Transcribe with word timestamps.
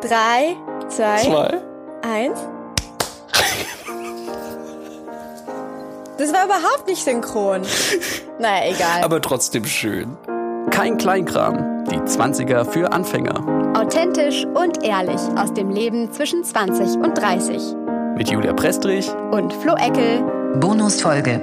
Drei, 0.00 0.56
zwei, 0.88 1.16
Zwei. 1.18 1.60
eins. 2.02 2.38
Das 6.18 6.32
war 6.32 6.44
überhaupt 6.46 6.86
nicht 6.86 7.02
synchron. 7.02 7.62
Naja, 8.40 8.72
egal. 8.74 9.02
Aber 9.02 9.20
trotzdem 9.20 9.64
schön. 9.64 10.16
Kein 10.70 10.98
Kleinkram. 10.98 11.84
Die 11.90 11.96
20er 11.98 12.64
für 12.64 12.92
Anfänger. 12.92 13.72
Authentisch 13.76 14.44
und 14.54 14.84
ehrlich 14.84 15.20
aus 15.36 15.52
dem 15.54 15.70
Leben 15.70 16.12
zwischen 16.12 16.44
20 16.44 16.96
und 16.98 17.14
30. 17.18 17.74
Mit 18.16 18.30
Julia 18.30 18.52
Prestrich. 18.52 19.08
Und 19.30 19.52
Flo 19.54 19.74
Eckel. 19.76 20.22
Bonusfolge. 20.60 21.40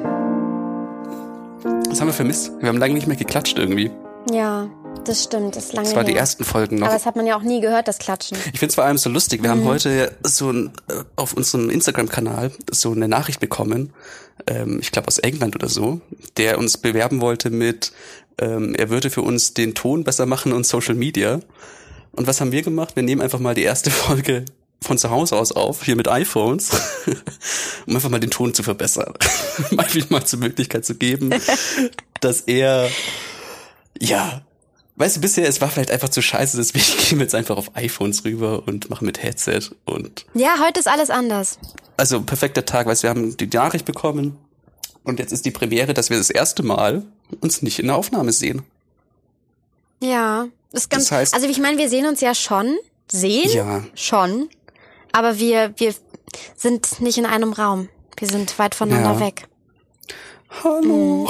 Was 1.89 1.99
haben 1.99 2.07
wir 2.07 2.13
vermisst? 2.13 2.51
Wir 2.59 2.69
haben 2.69 2.77
lange 2.77 2.93
nicht 2.93 3.07
mehr 3.07 3.17
geklatscht 3.17 3.57
irgendwie. 3.57 3.91
Ja, 4.31 4.67
das 5.03 5.23
stimmt. 5.23 5.55
Das 5.55 5.65
ist 5.65 5.73
lange 5.73 5.87
Das 5.87 5.95
war 5.95 6.03
die 6.03 6.13
her. 6.13 6.21
ersten 6.21 6.43
Folgen 6.43 6.77
noch. 6.77 6.87
Aber 6.87 6.95
das 6.95 7.05
hat 7.05 7.15
man 7.15 7.27
ja 7.27 7.37
auch 7.37 7.43
nie 7.43 7.61
gehört, 7.61 7.87
das 7.87 7.97
Klatschen. 7.97 8.37
Ich 8.53 8.59
finde 8.59 8.67
es 8.67 8.75
vor 8.75 8.85
allem 8.85 8.97
so 8.97 9.09
lustig. 9.09 9.43
Wir 9.43 9.49
haben 9.49 9.63
heute 9.65 10.15
so 10.23 10.51
ein, 10.51 10.71
äh, 10.89 11.03
auf 11.15 11.33
unserem 11.33 11.69
Instagram-Kanal 11.69 12.51
so 12.71 12.91
eine 12.91 13.07
Nachricht 13.07 13.39
bekommen, 13.39 13.93
ähm, 14.47 14.79
ich 14.81 14.91
glaube 14.91 15.07
aus 15.07 15.17
England 15.19 15.55
oder 15.55 15.69
so, 15.69 16.01
der 16.37 16.57
uns 16.57 16.77
bewerben 16.77 17.21
wollte 17.21 17.49
mit, 17.49 17.91
ähm, 18.37 18.75
er 18.75 18.89
würde 18.89 19.09
für 19.09 19.21
uns 19.21 19.53
den 19.53 19.75
Ton 19.75 20.03
besser 20.03 20.25
machen 20.25 20.53
und 20.53 20.65
Social 20.65 20.95
Media. 20.95 21.39
Und 22.11 22.27
was 22.27 22.41
haben 22.41 22.51
wir 22.51 22.61
gemacht? 22.61 22.95
Wir 22.95 23.03
nehmen 23.03 23.21
einfach 23.21 23.39
mal 23.39 23.55
die 23.55 23.63
erste 23.63 23.91
Folge 23.91 24.45
von 24.81 24.97
zu 24.97 25.09
Hause 25.09 25.35
aus 25.37 25.51
auf, 25.51 25.83
hier 25.83 25.95
mit 25.95 26.07
iPhones, 26.07 26.69
um 27.87 27.95
einfach 27.95 28.09
mal 28.09 28.19
den 28.19 28.29
Ton 28.29 28.53
zu 28.53 28.61
verbessern. 28.61 29.13
um 29.71 29.79
einfach 29.79 30.09
mal 30.09 30.25
zur 30.25 30.39
Möglichkeit 30.39 30.85
zu 30.85 30.95
geben, 30.95 31.33
dass 32.19 32.41
er, 32.41 32.89
ja, 33.99 34.44
Weißt 34.97 35.17
du, 35.17 35.21
bisher, 35.21 35.47
es 35.47 35.59
war 35.59 35.69
vielleicht 35.69 35.91
einfach 35.91 36.07
zu 36.09 36.21
scheiße, 36.21 36.55
deswegen 36.57 36.85
gehen 37.09 37.17
wir 37.19 37.23
jetzt 37.25 37.35
einfach 37.35 37.57
auf 37.57 37.75
iPhones 37.75 38.23
rüber 38.23 38.63
und 38.65 38.89
machen 38.89 39.05
mit 39.05 39.21
Headset 39.21 39.71
und 39.85 40.25
Ja, 40.33 40.55
heute 40.65 40.79
ist 40.79 40.87
alles 40.87 41.09
anders. 41.09 41.59
also 41.97 42.21
perfekter 42.21 42.65
Tag, 42.65 42.87
weißt 42.87 43.03
du, 43.03 43.07
wir 43.07 43.09
haben 43.09 43.35
die 43.37 43.47
Nachricht 43.47 43.85
bekommen 43.85 44.37
und 45.03 45.19
jetzt 45.19 45.33
ist 45.33 45.45
die 45.45 45.51
Premiere, 45.51 45.93
dass 45.93 46.09
wir 46.09 46.17
das 46.17 46.29
erste 46.29 46.63
Mal 46.63 47.03
uns 47.41 47.61
nicht 47.61 47.79
in 47.79 47.87
der 47.87 47.95
Aufnahme 47.97 48.31
sehen. 48.31 48.63
Ja, 50.01 50.47
das 50.71 50.83
ist 50.83 50.89
ganz. 50.89 51.09
Das 51.09 51.17
heißt- 51.17 51.33
also 51.33 51.47
ich 51.47 51.59
meine, 51.59 51.77
wir 51.77 51.89
sehen 51.89 52.05
uns 52.05 52.21
ja 52.21 52.33
schon, 52.35 52.77
sehen 53.11 53.49
Ja. 53.51 53.83
schon, 53.95 54.49
aber 55.11 55.39
wir 55.39 55.73
wir 55.77 55.93
sind 56.55 57.01
nicht 57.01 57.17
in 57.17 57.25
einem 57.25 57.53
Raum. 57.53 57.89
Wir 58.17 58.27
sind 58.29 58.57
weit 58.59 58.75
voneinander 58.75 59.13
Ja. 59.13 59.19
weg. 59.19 59.47
Hallo. 60.63 61.29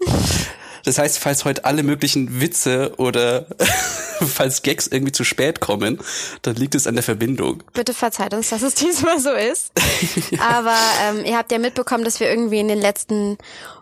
Das 0.84 0.98
heißt, 0.98 1.18
falls 1.18 1.44
heute 1.44 1.64
alle 1.64 1.82
möglichen 1.82 2.40
Witze 2.40 2.92
oder 2.98 3.46
falls 4.20 4.62
Gags 4.62 4.86
irgendwie 4.86 5.12
zu 5.12 5.24
spät 5.24 5.60
kommen, 5.60 5.98
dann 6.42 6.56
liegt 6.56 6.74
es 6.74 6.86
an 6.86 6.94
der 6.94 7.02
Verbindung. 7.02 7.62
Bitte 7.72 7.94
verzeiht 7.94 8.34
uns, 8.34 8.50
dass 8.50 8.62
es 8.62 8.74
diesmal 8.74 9.18
so 9.18 9.32
ist. 9.32 9.72
Aber 10.38 10.76
ähm, 11.08 11.24
ihr 11.24 11.36
habt 11.36 11.50
ja 11.52 11.58
mitbekommen, 11.58 12.04
dass 12.04 12.20
wir 12.20 12.28
irgendwie 12.28 12.60
in 12.60 12.68
den 12.68 12.80
letzten 12.80 13.38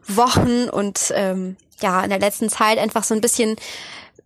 Wochen 0.06 0.68
und 0.68 1.12
ähm, 1.14 1.56
ja 1.80 2.02
in 2.02 2.10
der 2.10 2.20
letzten 2.20 2.48
Zeit 2.48 2.78
einfach 2.78 3.04
so 3.04 3.14
ein 3.14 3.20
bisschen 3.20 3.56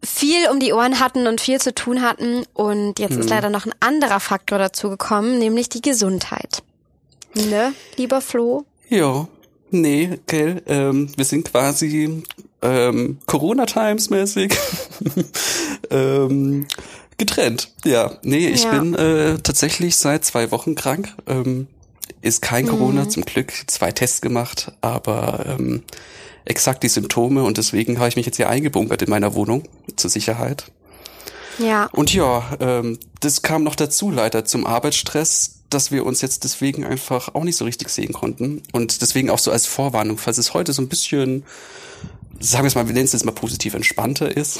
viel 0.02 0.48
um 0.50 0.60
die 0.60 0.72
Ohren 0.72 1.00
hatten 1.00 1.27
und 1.27 1.41
viel 1.41 1.60
zu 1.60 1.74
tun 1.74 2.02
hatten. 2.02 2.44
Und 2.52 2.98
jetzt 2.98 3.16
ist 3.16 3.30
leider 3.30 3.50
noch 3.50 3.66
ein 3.66 3.74
anderer 3.80 4.20
Faktor 4.20 4.58
dazu 4.58 4.91
gekommen, 4.91 5.38
nämlich 5.38 5.69
die 5.69 5.82
Gesundheit. 5.82 6.62
Ne, 7.34 7.72
lieber 7.97 8.20
Flo? 8.20 8.64
Ja, 8.88 9.28
nee, 9.70 10.19
gell, 10.27 10.62
ähm, 10.66 11.10
wir 11.16 11.24
sind 11.24 11.50
quasi 11.50 12.22
ähm, 12.67 13.19
Corona-Times-mäßig 13.27 14.55
ähm, 15.91 16.67
getrennt. 17.19 17.72
Ja, 17.84 18.19
nee, 18.22 18.48
ich 18.48 18.64
Ja. 18.64 18.70
bin 18.70 18.95
äh, 18.95 19.39
tatsächlich 19.39 19.97
seit 19.97 20.25
zwei 20.25 20.50
Wochen 20.50 20.75
krank. 20.75 21.14
Ähm, 21.27 21.67
ist 22.22 22.42
kein 22.42 22.67
Corona, 22.67 23.09
zum 23.09 23.25
Glück. 23.25 23.53
Zwei 23.69 23.92
Tests 23.92 24.21
gemacht, 24.21 24.72
aber 24.81 25.47
ähm, 25.47 25.82
exakt 26.44 26.82
die 26.82 26.88
Symptome 26.88 27.43
und 27.44 27.56
deswegen 27.59 27.99
habe 27.99 28.09
ich 28.09 28.16
mich 28.16 28.27
jetzt 28.27 28.37
hier 28.37 28.49
eingebunkert 28.49 29.03
in 29.03 29.10
meiner 29.10 29.34
Wohnung 29.34 29.65
zur 29.97 30.10
Sicherheit. 30.10 30.65
Ja. 31.59 31.88
Und 31.93 32.12
ja, 32.12 32.44
ähm, 32.60 32.98
das 33.21 33.43
kam 33.43 33.62
noch 33.62 33.77
dazu 33.77 34.10
leider 34.10 34.44
zum 34.44 34.66
Arbeitsstress, 34.66 35.60
dass 35.71 35.91
wir 35.91 36.04
uns 36.04 36.21
jetzt 36.21 36.44
deswegen 36.44 36.84
einfach 36.84 37.34
auch 37.34 37.44
nicht 37.44 37.56
so 37.56 37.65
richtig 37.65 37.88
sehen 37.88 38.12
konnten. 38.12 38.62
Und 38.72 39.03
deswegen 39.03 39.31
auch 39.31 39.38
so 39.38 39.50
als 39.50 39.66
Vorwarnung, 39.66 40.19
falls 40.19 40.38
es 40.38 40.54
heute 40.54 40.72
so 40.72 40.83
ein 40.83 40.88
bisschen, 40.88 41.44
sagen 42.41 42.64
wir 42.64 42.69
es 42.69 42.74
mal, 42.74 42.86
wir 42.86 42.94
nennen 42.94 43.06
es 43.06 43.12
jetzt 43.12 43.24
mal 43.24 43.32
positiv 43.32 43.74
entspannter 43.74 44.34
ist 44.36 44.58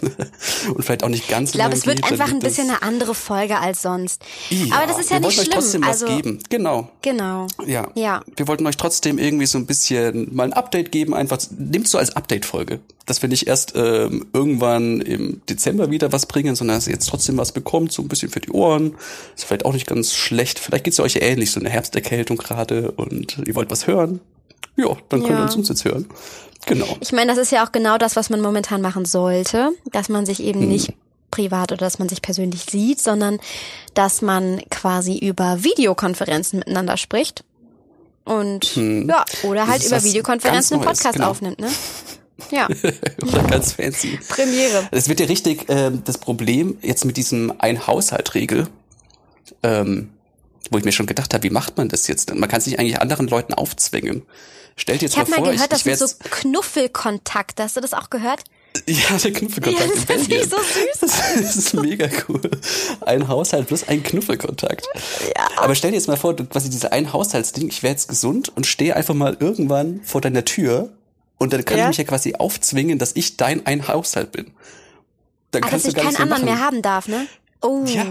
und 0.74 0.82
vielleicht 0.84 1.04
auch 1.04 1.08
nicht 1.08 1.28
ganz 1.28 1.50
Ich 1.50 1.54
glaube, 1.56 1.74
es 1.74 1.86
wird 1.86 2.02
geht, 2.02 2.12
einfach 2.12 2.28
ein 2.32 2.38
bisschen 2.40 2.68
eine 2.68 2.82
andere 2.82 3.14
Folge 3.14 3.58
als 3.58 3.82
sonst. 3.82 4.22
Ja, 4.50 4.76
Aber 4.76 4.86
das 4.86 4.98
ist 4.98 5.10
ja 5.10 5.16
wir 5.16 5.26
nicht 5.28 5.34
schlimm. 5.34 5.48
euch 5.48 5.54
trotzdem 5.54 5.84
also 5.84 6.06
was 6.06 6.16
geben. 6.16 6.38
Genau. 6.50 6.90
genau. 7.02 7.46
Ja. 7.66 7.88
Ja. 7.94 8.22
Wir 8.36 8.48
wollten 8.48 8.66
euch 8.66 8.76
trotzdem 8.76 9.18
irgendwie 9.18 9.46
so 9.46 9.58
ein 9.58 9.66
bisschen 9.66 10.34
mal 10.34 10.44
ein 10.44 10.52
Update 10.52 10.92
geben, 10.92 11.14
einfach 11.14 11.38
nehmt 11.56 11.88
so 11.88 11.98
als 11.98 12.14
Update-Folge. 12.14 12.80
Dass 13.06 13.20
wir 13.20 13.28
nicht 13.28 13.46
erst 13.46 13.74
ähm, 13.76 14.26
irgendwann 14.32 15.00
im 15.02 15.42
Dezember 15.48 15.90
wieder 15.90 16.10
was 16.12 16.24
bringen, 16.26 16.54
sondern 16.56 16.78
dass 16.78 16.86
ihr 16.86 16.94
jetzt 16.94 17.08
trotzdem 17.08 17.36
was 17.36 17.52
bekommt, 17.52 17.92
so 17.92 18.00
ein 18.02 18.08
bisschen 18.08 18.30
für 18.30 18.40
die 18.40 18.50
Ohren. 18.50 18.94
Ist 19.36 19.44
vielleicht 19.44 19.64
auch 19.66 19.74
nicht 19.74 19.86
ganz 19.86 20.14
schlecht. 20.14 20.58
Vielleicht 20.58 20.84
geht's 20.84 21.00
euch 21.00 21.14
ja 21.14 21.20
ähnlich, 21.22 21.50
so 21.50 21.60
eine 21.60 21.68
Herbsterkältung 21.68 22.38
gerade 22.38 22.92
und 22.92 23.38
ihr 23.46 23.54
wollt 23.54 23.70
was 23.70 23.86
hören. 23.86 24.20
Ja, 24.76 24.96
dann 25.08 25.20
könnt 25.20 25.38
ihr 25.38 25.46
Ja. 25.46 25.52
uns 25.52 25.68
jetzt 25.68 25.84
hören. 25.84 26.06
Genau. 26.66 26.96
Ich 27.00 27.12
meine, 27.12 27.30
das 27.30 27.38
ist 27.38 27.52
ja 27.52 27.64
auch 27.66 27.72
genau 27.72 27.98
das, 27.98 28.16
was 28.16 28.30
man 28.30 28.40
momentan 28.40 28.80
machen 28.80 29.04
sollte, 29.04 29.70
dass 29.92 30.08
man 30.08 30.26
sich 30.26 30.38
Hm. 30.38 30.44
eben 30.46 30.68
nicht 30.68 30.92
privat 31.30 31.72
oder 31.72 31.80
dass 31.84 31.98
man 31.98 32.08
sich 32.08 32.22
persönlich 32.22 32.62
sieht, 32.70 33.00
sondern 33.00 33.38
dass 33.94 34.22
man 34.22 34.60
quasi 34.70 35.18
über 35.18 35.64
Videokonferenzen 35.64 36.60
miteinander 36.60 36.96
spricht. 36.96 37.44
Und 38.24 38.76
ja, 38.76 39.24
oder 39.42 39.66
halt 39.66 39.82
Hm. 39.82 39.88
über 39.88 40.02
Videokonferenzen 40.04 40.76
einen 40.76 40.84
Podcast 40.86 41.14
genau. 41.14 41.30
aufnimmt, 41.30 41.60
ne? 41.60 41.68
Ja, 42.50 42.66
Oder 43.22 43.44
ganz 43.44 43.72
fancy. 43.74 44.18
Premiere. 44.28 44.88
Es 44.90 45.08
wird 45.08 45.20
ja 45.20 45.26
richtig 45.26 45.66
ähm, 45.68 46.02
das 46.04 46.18
Problem 46.18 46.76
jetzt 46.82 47.04
mit 47.04 47.16
diesem 47.16 47.52
Ein-Haushalt-Regel, 47.58 48.66
ähm, 49.62 50.10
wo 50.70 50.78
ich 50.78 50.84
mir 50.84 50.90
schon 50.90 51.06
gedacht 51.06 51.32
habe, 51.32 51.44
wie 51.44 51.50
macht 51.50 51.76
man 51.76 51.88
das 51.88 52.08
jetzt? 52.08 52.34
Man 52.34 52.48
kann 52.48 52.58
es 52.58 52.66
nicht 52.66 52.78
eigentlich 52.80 53.00
anderen 53.00 53.28
Leuten 53.28 53.54
aufzwingen. 53.54 54.22
Stellt 54.76 55.00
dir 55.00 55.06
jetzt 55.06 55.12
Ich 55.14 55.18
habe 55.18 55.30
mal 55.30 55.36
mal 55.38 55.44
vor, 55.46 55.52
gehört, 55.52 55.72
ich, 55.72 55.84
das 55.84 55.86
ich 55.86 55.98
sind 55.98 56.08
so 56.22 56.28
Knuffelkontakt. 56.30 57.60
Hast 57.60 57.76
du 57.76 57.80
das 57.80 57.92
auch 57.94 58.10
gehört? 58.10 58.44
Ja, 58.88 59.16
der 59.16 59.32
Knuffelkontakt 59.32 59.86
Ja, 59.88 59.94
das 59.94 60.04
finde 60.04 60.24
Belgien. 60.28 60.40
ich 60.42 60.50
so 60.50 60.56
süß. 60.56 61.00
Das 61.40 61.56
ist 61.56 61.74
mega 61.74 62.08
cool. 62.28 62.40
Ein 63.02 63.28
Haushalt 63.28 63.68
plus 63.68 63.86
ein 63.86 64.02
Knuffelkontakt. 64.02 64.84
Ja. 65.36 65.48
Aber 65.58 65.76
stell 65.76 65.92
dir 65.92 65.96
jetzt 65.98 66.08
mal 66.08 66.16
vor, 66.16 66.34
du 66.34 66.44
quasi 66.44 66.70
diese 66.70 66.90
ein 66.90 67.12
Haushaltsding, 67.12 67.68
ich 67.68 67.84
wäre 67.84 67.92
jetzt 67.92 68.08
gesund 68.08 68.48
und 68.56 68.66
stehe 68.66 68.96
einfach 68.96 69.14
mal 69.14 69.36
irgendwann 69.38 70.00
vor 70.02 70.20
deiner 70.20 70.44
Tür 70.44 70.92
und 71.38 71.52
dann 71.52 71.64
kann 71.64 71.78
Ja. 71.78 71.84
ich 71.84 71.88
mich 71.90 71.96
ja 71.98 72.04
quasi 72.04 72.34
aufzwingen, 72.34 72.98
dass 72.98 73.12
ich 73.14 73.36
dein 73.36 73.64
ein 73.64 73.86
Haushalt 73.86 74.32
bin. 74.32 74.46
Dann 75.52 75.62
Ah, 75.62 75.66
dass 75.66 75.70
kannst 75.70 75.86
du 75.86 75.90
ich 75.90 75.94
keinen 75.96 76.16
anderen 76.16 76.44
mehr 76.44 76.58
haben 76.58 76.82
darf, 76.82 77.06
ne? 77.06 77.28
Oh. 77.62 77.84
Ja. 77.86 78.04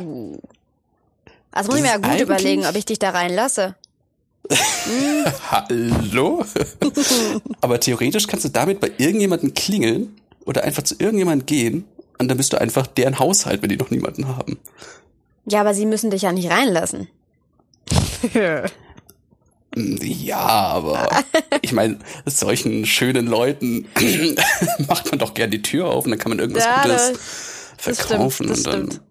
Also 1.51 1.69
muss 1.71 1.75
ich 1.77 1.81
mir 1.83 1.89
ja 1.89 1.95
ist 1.95 2.03
gut 2.09 2.21
überlegen, 2.21 2.65
ob 2.65 2.75
ich 2.75 2.85
dich 2.85 2.99
da 2.99 3.09
reinlasse. 3.09 3.75
Hallo? 5.51 6.43
Aber 7.61 7.79
theoretisch 7.79 8.27
kannst 8.27 8.45
du 8.45 8.49
damit 8.49 8.79
bei 8.79 8.91
irgendjemandem 8.97 9.53
klingeln 9.53 10.15
oder 10.45 10.63
einfach 10.63 10.83
zu 10.83 10.95
irgendjemandem 10.99 11.45
gehen 11.45 11.85
und 12.17 12.27
dann 12.27 12.37
bist 12.37 12.53
du 12.53 12.59
einfach 12.59 12.87
deren 12.87 13.19
Haushalt, 13.19 13.61
wenn 13.61 13.69
die 13.69 13.77
noch 13.77 13.89
niemanden 13.89 14.27
haben. 14.27 14.59
Ja, 15.45 15.61
aber 15.61 15.73
sie 15.73 15.85
müssen 15.85 16.09
dich 16.09 16.21
ja 16.23 16.31
nicht 16.31 16.49
reinlassen. 16.49 17.07
Ja, 19.75 20.37
aber 20.45 21.09
ich 21.63 21.71
meine, 21.73 21.97
solchen 22.27 22.85
schönen 22.85 23.25
Leuten 23.25 23.87
macht 24.87 25.09
man 25.09 25.17
doch 25.17 25.33
gern 25.33 25.49
die 25.49 25.63
Tür 25.63 25.87
auf 25.87 26.05
und 26.05 26.11
dann 26.11 26.19
kann 26.19 26.29
man 26.29 26.37
irgendwas 26.37 26.63
Ja, 26.65 26.83
Gutes 26.83 27.13
das 27.83 27.97
verkaufen 27.97 28.43
stimmt, 28.45 28.49
das 28.51 28.57
und 28.59 28.67
dann. 28.67 28.85
stimmt. 28.91 29.01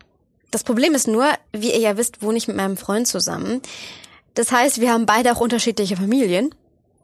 Das 0.53 0.63
Problem 0.63 0.95
ist 0.95 1.09
nur, 1.09 1.27
wie 1.53 1.73
ihr 1.73 1.81
ja 1.81 1.97
wisst, 1.97 2.23
wohne 2.23 2.39
ich 2.39 2.47
mit 2.47 2.57
meinem 2.57 2.77
Freund 2.77 3.09
zusammen. 3.09 3.61
Das 4.35 4.51
heißt, 4.53 4.81
wir 4.81 4.93
haben 4.93 5.07
beide 5.07 5.33
auch 5.33 5.41
unterschiedliche 5.41 5.97
Familien. 5.97 6.55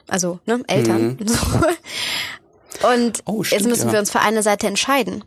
Also, 0.06 0.40
ne, 0.46 0.62
Eltern. 0.66 1.19
So. 1.25 1.36
Und 2.88 3.19
Mhm. 3.19 3.22
Oh, 3.25 3.38
jetzt 3.42 3.48
stimmt, 3.48 3.66
müssen 3.66 3.86
ja. 3.88 3.92
wir 3.92 3.98
uns 4.00 4.10
für 4.10 4.20
eine 4.20 4.42
Seite 4.42 4.66
entscheiden. 4.66 5.25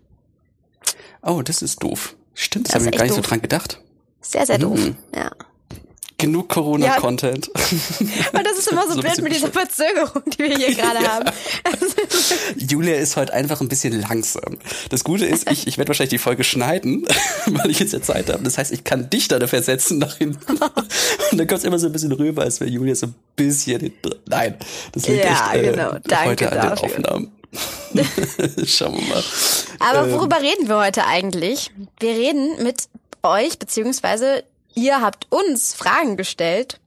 Oh, 1.21 1.41
das 1.41 1.61
ist 1.61 1.83
doof. 1.83 2.15
Stimmt, 2.33 2.67
das 2.67 2.73
Das 2.73 2.81
haben 2.81 2.87
ist 2.87 2.91
wir 2.93 2.97
gar 2.97 3.03
nicht 3.05 3.13
so 3.15 3.21
doof. 3.21 3.27
dran 3.29 3.41
gedacht. 3.41 3.81
Sehr, 4.21 4.45
sehr 4.45 4.57
doof. 4.57 4.79
Mhm. 4.79 4.95
Ja. 5.15 5.31
Genug 6.21 6.49
Corona-Content. 6.49 7.49
Und 7.49 7.59
das 8.45 8.57
ist 8.59 8.67
immer 8.67 8.87
so 8.87 8.93
So 8.93 9.01
blöd 9.01 9.21
mit 9.21 9.33
dieser 9.33 9.51
Verzögerung, 9.51 10.21
die 10.27 10.37
wir 10.39 10.55
hier 10.55 10.75
gerade 10.75 10.99
haben. 11.11 11.29
Julia 12.57 12.95
ist 12.95 13.17
heute 13.17 13.33
einfach 13.33 13.59
ein 13.61 13.67
bisschen 13.67 13.99
langsam. 13.99 14.57
Das 14.89 15.03
Gute 15.03 15.25
ist, 15.25 15.49
ich, 15.51 15.65
ich 15.67 15.77
werde 15.77 15.89
wahrscheinlich 15.89 16.11
die 16.11 16.17
Folge 16.19 16.43
schneiden, 16.43 17.07
weil 17.47 17.71
ich 17.71 17.79
jetzt 17.79 17.91
ja 17.93 18.01
Zeit 18.01 18.29
habe. 18.29 18.43
Das 18.43 18.57
heißt, 18.57 18.71
ich 18.71 18.83
kann 18.83 19.09
dich 19.09 19.27
da 19.27 19.45
versetzen 19.47 19.97
nach 19.97 20.17
hinten. 20.17 20.51
Und 20.51 21.37
dann 21.37 21.47
kommt 21.47 21.59
es 21.59 21.63
immer 21.63 21.79
so 21.79 21.87
ein 21.87 21.91
bisschen 21.91 22.11
rüber, 22.11 22.43
als 22.43 22.59
wäre 22.59 22.69
Julia 22.69 22.93
so 22.95 23.07
ein 23.07 23.15
bisschen. 23.35 23.91
Nein, 24.27 24.55
das 24.91 25.07
liegt 25.07 25.23
Ja, 25.25 25.51
echt 25.53 25.55
äh, 25.63 25.71
genau. 25.71 25.95
Danke 26.03 26.29
heute 26.29 26.51
an 26.51 26.59
den 26.61 26.69
dafür. 26.69 26.83
Aufnahmen. 26.83 27.31
Schauen 28.65 28.95
wir 28.95 29.07
mal. 29.15 29.23
Aber 29.79 30.07
Ähm. 30.07 30.13
worüber 30.13 30.39
reden 30.41 30.69
wir 30.69 30.77
heute 30.77 31.05
eigentlich? 31.05 31.71
Wir 31.99 32.11
reden 32.11 32.63
mit 32.63 32.83
euch, 33.23 33.57
beziehungsweise 33.59 34.43
ihr 34.75 35.01
habt 35.01 35.27
uns 35.29 35.73
Fragen 35.73 36.17
gestellt, 36.17 36.79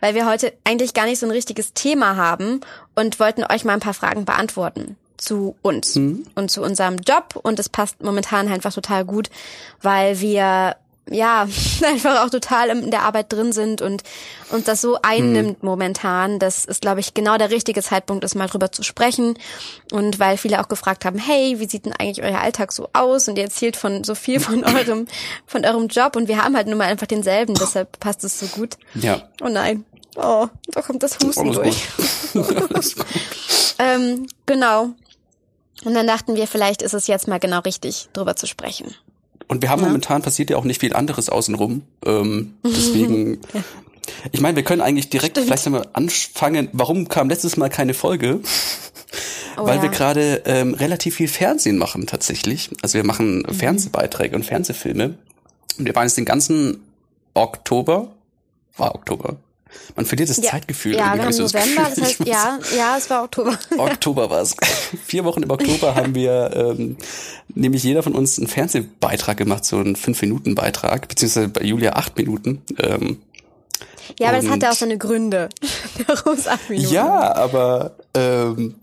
weil 0.00 0.14
wir 0.14 0.26
heute 0.26 0.52
eigentlich 0.64 0.94
gar 0.94 1.06
nicht 1.06 1.18
so 1.18 1.26
ein 1.26 1.32
richtiges 1.32 1.74
Thema 1.74 2.16
haben 2.16 2.60
und 2.94 3.20
wollten 3.20 3.44
euch 3.44 3.64
mal 3.64 3.74
ein 3.74 3.80
paar 3.80 3.94
Fragen 3.94 4.24
beantworten 4.24 4.96
zu 5.16 5.56
uns 5.62 5.94
mhm. 5.96 6.26
und 6.34 6.50
zu 6.50 6.62
unserem 6.62 6.96
Job 6.96 7.38
und 7.42 7.58
es 7.58 7.68
passt 7.68 8.02
momentan 8.02 8.48
einfach 8.48 8.72
total 8.72 9.04
gut, 9.04 9.30
weil 9.80 10.20
wir 10.20 10.76
ja, 11.10 11.46
einfach 11.84 12.24
auch 12.24 12.30
total 12.30 12.70
in 12.70 12.90
der 12.90 13.02
Arbeit 13.02 13.32
drin 13.32 13.52
sind 13.52 13.80
und 13.80 14.02
uns 14.50 14.64
das 14.64 14.80
so 14.80 14.98
einnimmt 15.02 15.60
hm. 15.60 15.66
momentan. 15.66 16.38
Das 16.38 16.64
ist, 16.64 16.80
glaube 16.80 17.00
ich, 17.00 17.14
genau 17.14 17.38
der 17.38 17.50
richtige 17.50 17.82
Zeitpunkt, 17.82 18.24
ist 18.24 18.34
mal 18.34 18.48
drüber 18.48 18.72
zu 18.72 18.82
sprechen. 18.82 19.38
Und 19.92 20.18
weil 20.18 20.36
viele 20.36 20.60
auch 20.60 20.68
gefragt 20.68 21.04
haben, 21.04 21.18
hey, 21.18 21.58
wie 21.58 21.68
sieht 21.68 21.86
denn 21.86 21.92
eigentlich 21.92 22.22
euer 22.22 22.40
Alltag 22.40 22.72
so 22.72 22.88
aus? 22.92 23.28
Und 23.28 23.36
ihr 23.36 23.44
erzählt 23.44 23.76
von 23.76 24.04
so 24.04 24.14
viel 24.14 24.40
von 24.40 24.64
eurem, 24.76 25.06
von 25.46 25.64
eurem 25.64 25.88
Job 25.88 26.16
und 26.16 26.28
wir 26.28 26.42
haben 26.42 26.56
halt 26.56 26.66
nun 26.66 26.78
mal 26.78 26.88
einfach 26.88 27.06
denselben, 27.06 27.54
deshalb 27.54 27.98
passt 28.00 28.24
es 28.24 28.38
so 28.38 28.46
gut. 28.46 28.76
Ja. 28.94 29.22
Oh 29.42 29.48
nein. 29.48 29.84
Oh, 30.16 30.48
da 30.68 30.80
kommt 30.80 31.02
das 31.02 31.18
Husten 31.22 31.52
durch. 31.52 31.86
ähm, 33.78 34.26
genau. 34.46 34.90
Und 35.84 35.94
dann 35.94 36.06
dachten 36.06 36.36
wir, 36.36 36.46
vielleicht 36.46 36.80
ist 36.80 36.94
es 36.94 37.06
jetzt 37.06 37.28
mal 37.28 37.38
genau 37.38 37.60
richtig, 37.60 38.08
drüber 38.14 38.34
zu 38.34 38.46
sprechen. 38.46 38.94
Und 39.48 39.62
wir 39.62 39.70
haben 39.70 39.82
ja. 39.82 39.88
momentan 39.88 40.22
passiert 40.22 40.50
ja 40.50 40.56
auch 40.56 40.64
nicht 40.64 40.80
viel 40.80 40.94
anderes 40.94 41.28
außenrum. 41.28 41.82
Ähm, 42.04 42.54
deswegen, 42.64 43.40
ja. 43.54 43.62
ich 44.32 44.40
meine, 44.40 44.56
wir 44.56 44.64
können 44.64 44.82
eigentlich 44.82 45.10
direkt 45.10 45.36
Stimmt. 45.36 45.46
vielleicht 45.46 45.66
einmal 45.66 45.86
anfangen, 45.92 46.68
warum 46.72 47.08
kam 47.08 47.28
letztes 47.28 47.56
Mal 47.56 47.70
keine 47.70 47.94
Folge? 47.94 48.40
Oh, 49.56 49.66
Weil 49.66 49.76
ja. 49.76 49.82
wir 49.82 49.88
gerade 49.88 50.42
ähm, 50.44 50.74
relativ 50.74 51.16
viel 51.16 51.28
Fernsehen 51.28 51.78
machen 51.78 52.06
tatsächlich. 52.06 52.70
Also 52.82 52.94
wir 52.94 53.04
machen 53.04 53.38
mhm. 53.38 53.54
Fernsehbeiträge 53.54 54.36
und 54.36 54.44
Fernsehfilme. 54.44 55.14
Und 55.78 55.86
wir 55.86 55.94
waren 55.94 56.04
jetzt 56.04 56.16
den 56.16 56.24
ganzen 56.24 56.82
Oktober, 57.34 58.12
war 58.76 58.94
Oktober, 58.94 59.36
man 59.94 60.06
verliert 60.06 60.28
das 60.28 60.38
ja. 60.38 60.50
Zeitgefühl. 60.50 60.94
Ja, 60.94 61.14
wir 61.14 61.24
haben 61.24 61.32
so 61.32 61.44
November, 61.44 61.82
das, 61.84 61.94
das 61.94 62.04
heißt, 62.04 62.26
ja, 62.26 62.58
ja, 62.76 62.96
es 62.96 63.08
war 63.10 63.24
Oktober. 63.24 63.58
Oktober 63.78 64.30
war 64.30 64.42
es. 64.42 64.54
Vier 65.04 65.24
Wochen 65.24 65.42
im 65.42 65.50
Oktober 65.50 65.94
haben 65.94 66.14
wir 66.14 66.50
ähm, 66.54 66.96
nämlich 67.54 67.82
jeder 67.82 68.02
von 68.02 68.14
uns 68.14 68.38
einen 68.38 68.48
Fernsehbeitrag 68.48 69.36
gemacht, 69.36 69.64
so 69.64 69.78
einen 69.78 69.96
Fünf-Minuten-Beitrag, 69.96 71.08
beziehungsweise 71.08 71.48
bei 71.48 71.62
Julia 71.62 71.94
acht 71.94 72.16
Minuten. 72.16 72.62
Ähm, 72.78 73.18
ja, 74.18 74.28
aber 74.28 74.38
das 74.38 74.48
hatte 74.48 74.70
auch 74.70 74.74
seine 74.74 74.98
Gründe. 74.98 75.48
ja, 76.68 77.34
aber 77.34 77.96
ähm, 78.14 78.76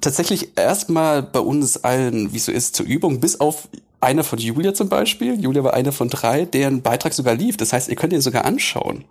tatsächlich 0.00 0.56
erstmal 0.56 1.22
bei 1.22 1.40
uns 1.40 1.82
allen, 1.82 2.32
wie 2.32 2.38
so 2.38 2.52
ist, 2.52 2.76
zur 2.76 2.86
Übung, 2.86 3.20
bis 3.20 3.40
auf 3.40 3.68
einer 4.00 4.24
von 4.24 4.38
Julia 4.38 4.74
zum 4.74 4.88
Beispiel. 4.88 5.40
Julia 5.40 5.64
war 5.64 5.74
einer 5.74 5.92
von 5.92 6.08
drei, 6.08 6.44
deren 6.44 6.82
Beitrag 6.82 7.14
sogar 7.14 7.34
lief. 7.34 7.56
Das 7.56 7.72
heißt, 7.72 7.88
ihr 7.88 7.96
könnt 7.96 8.12
ihn 8.12 8.20
sogar 8.20 8.44
anschauen. 8.44 9.04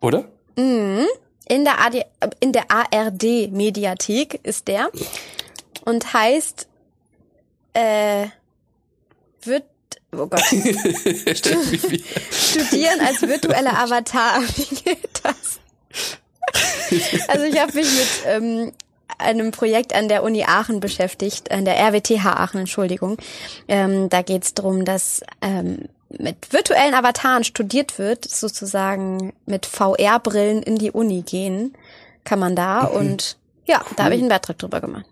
Oder? 0.00 0.28
Mhm. 0.56 1.06
In 1.48 1.64
der, 1.64 1.80
AD, 1.80 2.04
in 2.40 2.52
der 2.52 2.64
ARD 2.70 3.52
Mediathek 3.52 4.40
ist 4.42 4.66
der 4.66 4.90
und 5.84 6.12
heißt 6.12 6.66
äh, 7.74 8.26
wird 9.42 9.64
oh 10.12 10.26
Gott 10.26 10.40
studieren 12.30 13.00
als 13.00 13.22
virtueller 13.22 13.78
Avatar. 13.78 14.42
Wie 14.56 14.74
geht 14.74 15.20
das? 15.22 15.60
Also 17.28 17.44
ich 17.44 17.60
habe 17.60 17.72
mich 17.74 17.86
mit 17.92 18.08
ähm, 18.26 18.72
einem 19.18 19.50
Projekt 19.50 19.94
an 19.94 20.08
der 20.08 20.22
Uni 20.22 20.44
Aachen 20.44 20.80
beschäftigt, 20.80 21.50
an 21.50 21.64
der 21.64 21.76
RWTH 21.76 22.24
Aachen, 22.24 22.60
Entschuldigung. 22.60 23.18
Ähm, 23.68 24.08
da 24.08 24.22
geht 24.22 24.44
es 24.44 24.54
darum, 24.54 24.84
dass 24.84 25.22
ähm, 25.40 25.88
mit 26.08 26.52
virtuellen 26.52 26.94
Avataren 26.94 27.44
studiert 27.44 27.98
wird, 27.98 28.28
sozusagen 28.28 29.32
mit 29.44 29.66
VR-Brillen 29.66 30.62
in 30.62 30.76
die 30.76 30.90
Uni 30.90 31.22
gehen, 31.22 31.74
kann 32.24 32.38
man 32.38 32.56
da. 32.56 32.82
Mhm. 32.82 32.96
Und 32.96 33.36
ja, 33.66 33.84
da 33.96 34.04
habe 34.04 34.14
ich 34.14 34.20
einen 34.20 34.28
Beitrag 34.28 34.58
drüber 34.58 34.80
gemacht. 34.80 35.06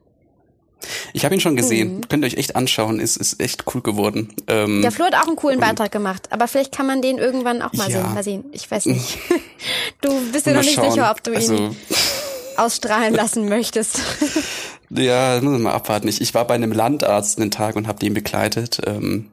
Ich 1.12 1.24
habe 1.24 1.34
ihn 1.34 1.40
schon 1.40 1.56
gesehen. 1.56 1.96
Mhm. 1.96 2.08
Könnt 2.08 2.24
ihr 2.24 2.26
euch 2.26 2.36
echt 2.36 2.56
anschauen. 2.56 3.00
Ist, 3.00 3.16
ist 3.16 3.40
echt 3.40 3.64
cool 3.74 3.80
geworden. 3.80 4.34
Ähm, 4.46 4.82
der 4.82 4.92
Flo 4.92 5.06
hat 5.06 5.14
auch 5.14 5.26
einen 5.26 5.36
coolen 5.36 5.60
Beitrag 5.60 5.90
gemacht. 5.90 6.28
Aber 6.30 6.48
vielleicht 6.48 6.72
kann 6.72 6.86
man 6.86 7.02
den 7.02 7.18
irgendwann 7.18 7.62
auch 7.62 7.72
mal 7.72 7.90
ja. 7.90 8.02
sehen. 8.02 8.14
Mal 8.14 8.22
sehen. 8.24 8.44
Ich 8.52 8.70
weiß 8.70 8.86
nicht. 8.86 9.18
du 10.00 10.10
bist 10.32 10.46
dir 10.46 10.54
noch 10.54 10.62
nicht 10.62 10.74
schauen. 10.74 10.90
sicher, 10.90 11.10
ob 11.10 11.22
du 11.22 11.30
ihn 11.30 11.36
also, 11.36 11.76
ausstrahlen 12.56 13.14
lassen 13.14 13.48
möchtest. 13.48 14.00
ja, 14.90 15.40
muss 15.40 15.52
man 15.52 15.62
mal 15.62 15.72
abwarten. 15.72 16.08
Ich, 16.08 16.20
ich 16.20 16.34
war 16.34 16.46
bei 16.46 16.54
einem 16.54 16.72
Landarzt 16.72 17.40
einen 17.40 17.50
Tag 17.50 17.76
und 17.76 17.86
habe 17.86 17.98
den 17.98 18.14
begleitet. 18.14 18.80
Ähm, 18.86 19.30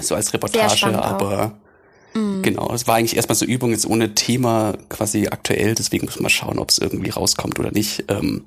so 0.00 0.14
als 0.14 0.32
Reportage, 0.32 0.86
aber 0.98 1.52
mhm. 2.14 2.42
genau, 2.42 2.72
es 2.72 2.86
war 2.86 2.96
eigentlich 2.96 3.16
erstmal 3.16 3.36
so 3.36 3.44
Übung 3.44 3.70
jetzt 3.70 3.86
ohne 3.86 4.14
Thema 4.14 4.74
quasi 4.88 5.28
aktuell, 5.28 5.74
deswegen 5.74 6.06
muss 6.06 6.20
man 6.20 6.30
schauen, 6.30 6.58
ob 6.58 6.70
es 6.70 6.78
irgendwie 6.78 7.10
rauskommt 7.10 7.58
oder 7.58 7.70
nicht. 7.70 8.04
Ähm, 8.08 8.44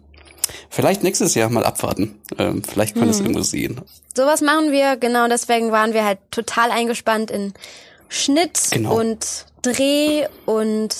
vielleicht 0.70 1.04
nächstes 1.04 1.36
Jahr 1.36 1.50
mal 1.50 1.64
abwarten. 1.64 2.20
Ähm, 2.38 2.64
vielleicht 2.64 2.96
kann 2.96 3.10
es 3.10 3.20
mhm. 3.20 3.28
irgendwo 3.28 3.44
sehen. 3.44 3.82
Sowas 4.16 4.42
machen 4.42 4.72
wir, 4.72 4.98
genau, 4.98 5.28
deswegen 5.28 5.72
waren 5.72 5.94
wir 5.94 6.04
halt 6.04 6.20
total 6.32 6.72
eingespannt 6.72 7.32
in 7.32 7.54
Schnitt 8.10 8.60
genau. 8.72 9.00
und 9.00 9.46
Dreh 9.62 10.26
und 10.46 10.96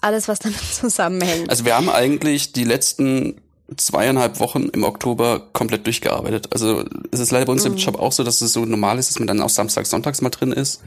alles, 0.00 0.28
was 0.28 0.40
damit 0.40 0.60
zusammenhängt. 0.72 1.50
Also 1.50 1.64
wir 1.64 1.76
haben 1.76 1.88
eigentlich 1.88 2.52
die 2.52 2.64
letzten 2.64 3.40
zweieinhalb 3.76 4.40
Wochen 4.40 4.68
im 4.68 4.84
Oktober 4.84 5.48
komplett 5.52 5.86
durchgearbeitet. 5.86 6.48
Also 6.52 6.84
es 7.10 7.20
ist 7.20 7.30
leider 7.30 7.46
bei 7.46 7.52
uns 7.52 7.64
mhm. 7.64 7.72
im 7.72 7.76
Job 7.78 7.98
auch 7.98 8.12
so, 8.12 8.24
dass 8.24 8.40
es 8.40 8.52
so 8.52 8.64
normal 8.64 8.98
ist, 8.98 9.10
dass 9.10 9.18
man 9.18 9.28
dann 9.28 9.40
auch 9.40 9.48
Samstag, 9.48 9.86
Sonntags 9.86 10.20
mal 10.20 10.30
drin 10.30 10.52
ist, 10.52 10.82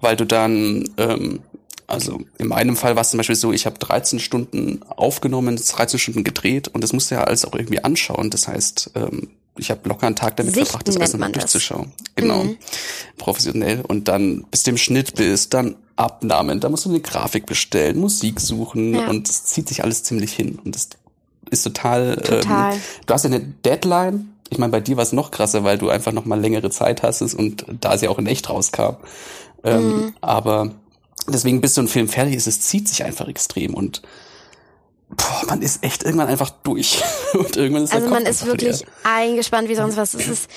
weil 0.00 0.16
du 0.16 0.26
dann, 0.26 0.88
ähm, 0.96 1.40
also 1.86 2.20
in 2.38 2.48
meinem 2.48 2.76
Fall 2.76 2.94
war 2.96 3.02
es 3.02 3.10
zum 3.10 3.18
Beispiel 3.18 3.36
so, 3.36 3.52
ich 3.52 3.66
habe 3.66 3.78
13 3.78 4.18
Stunden 4.20 4.80
aufgenommen, 4.88 5.56
13 5.56 5.98
Stunden 5.98 6.24
gedreht 6.24 6.68
und 6.68 6.82
das 6.82 6.92
musste 6.92 7.16
ja 7.16 7.24
alles 7.24 7.44
auch 7.44 7.54
irgendwie 7.54 7.82
anschauen. 7.82 8.30
Das 8.30 8.48
heißt, 8.48 8.92
ähm, 8.94 9.30
ich 9.58 9.70
habe 9.70 9.88
locker 9.88 10.06
einen 10.06 10.16
Tag 10.16 10.36
damit 10.36 10.54
Sichten 10.54 10.66
verbracht, 10.66 10.88
das 10.88 10.96
alles 10.96 11.12
nochmal 11.12 11.32
durchzuschauen. 11.32 11.92
Genau. 12.14 12.44
Mhm. 12.44 12.56
Professionell. 13.18 13.82
Und 13.86 14.08
dann 14.08 14.44
bis 14.50 14.62
dem 14.62 14.76
Schnitt 14.76 15.14
bist, 15.16 15.54
dann 15.54 15.76
Abnahmen, 15.96 16.60
da 16.60 16.70
musst 16.70 16.86
du 16.86 16.88
eine 16.88 17.00
Grafik 17.00 17.44
bestellen, 17.44 17.98
Musik 17.98 18.40
suchen 18.40 18.94
ja. 18.94 19.08
und 19.08 19.28
es 19.28 19.44
zieht 19.44 19.68
sich 19.68 19.84
alles 19.84 20.02
ziemlich 20.02 20.32
hin. 20.32 20.58
Und 20.64 20.74
das 20.74 20.88
ist 21.50 21.62
total. 21.62 22.16
total. 22.16 22.74
Ähm, 22.74 22.80
du 23.06 23.14
hast 23.14 23.24
ja 23.24 23.30
eine 23.30 23.40
Deadline. 23.40 24.34
Ich 24.48 24.58
meine, 24.58 24.72
bei 24.72 24.80
dir 24.80 24.96
war 24.96 25.04
es 25.04 25.12
noch 25.12 25.30
krasser, 25.30 25.62
weil 25.64 25.78
du 25.78 25.90
einfach 25.90 26.12
noch 26.12 26.24
mal 26.24 26.40
längere 26.40 26.70
Zeit 26.70 27.02
hast 27.02 27.22
und 27.22 27.64
da 27.80 27.96
sie 27.96 28.08
auch 28.08 28.18
in 28.18 28.26
echt 28.26 28.48
rauskam. 28.48 28.96
Ähm, 29.62 29.86
mhm. 29.88 30.14
Aber 30.20 30.72
deswegen, 31.28 31.60
bis 31.60 31.74
so 31.74 31.82
ein 31.82 31.88
Film 31.88 32.08
fertig 32.08 32.34
ist, 32.34 32.46
es 32.46 32.60
zieht 32.60 32.88
sich 32.88 33.04
einfach 33.04 33.28
extrem 33.28 33.74
und 33.74 34.02
boah, 35.08 35.42
man 35.46 35.62
ist 35.62 35.84
echt 35.84 36.02
irgendwann 36.02 36.28
einfach 36.28 36.50
durch. 36.50 37.02
und 37.34 37.56
irgendwann 37.56 37.84
ist 37.84 37.94
also 37.94 38.08
man 38.08 38.26
ist 38.26 38.46
wirklich 38.46 38.80
leer. 38.80 38.88
eingespannt 39.04 39.68
wie 39.68 39.74
sonst 39.74 39.96
was. 39.96 40.14
Es 40.14 40.28
ist 40.28 40.50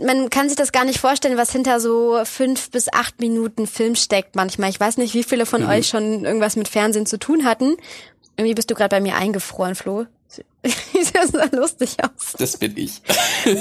man 0.00 0.30
kann 0.30 0.48
sich 0.48 0.56
das 0.56 0.70
gar 0.72 0.84
nicht 0.84 1.00
vorstellen, 1.00 1.36
was 1.36 1.50
hinter 1.50 1.80
so 1.80 2.20
fünf 2.24 2.70
bis 2.70 2.92
acht 2.92 3.20
Minuten 3.20 3.66
Film 3.66 3.96
steckt 3.96 4.36
manchmal. 4.36 4.70
Ich 4.70 4.78
weiß 4.78 4.96
nicht, 4.96 5.14
wie 5.14 5.24
viele 5.24 5.44
von 5.44 5.62
mhm. 5.62 5.68
euch 5.68 5.88
schon 5.88 6.24
irgendwas 6.24 6.56
mit 6.56 6.68
Fernsehen 6.68 7.06
zu 7.06 7.18
tun 7.18 7.44
hatten. 7.44 7.76
Irgendwie 8.36 8.54
bist 8.54 8.70
du 8.70 8.74
gerade 8.74 8.94
bei 8.94 9.00
mir 9.00 9.16
eingefroren, 9.16 9.74
Flo. 9.74 10.06
Sieht 10.28 11.14
ja 11.14 11.26
so 11.26 11.56
lustig 11.56 11.96
aus. 12.02 12.34
Das 12.38 12.56
bin 12.56 12.76
ich. 12.76 13.00
äh, 13.44 13.54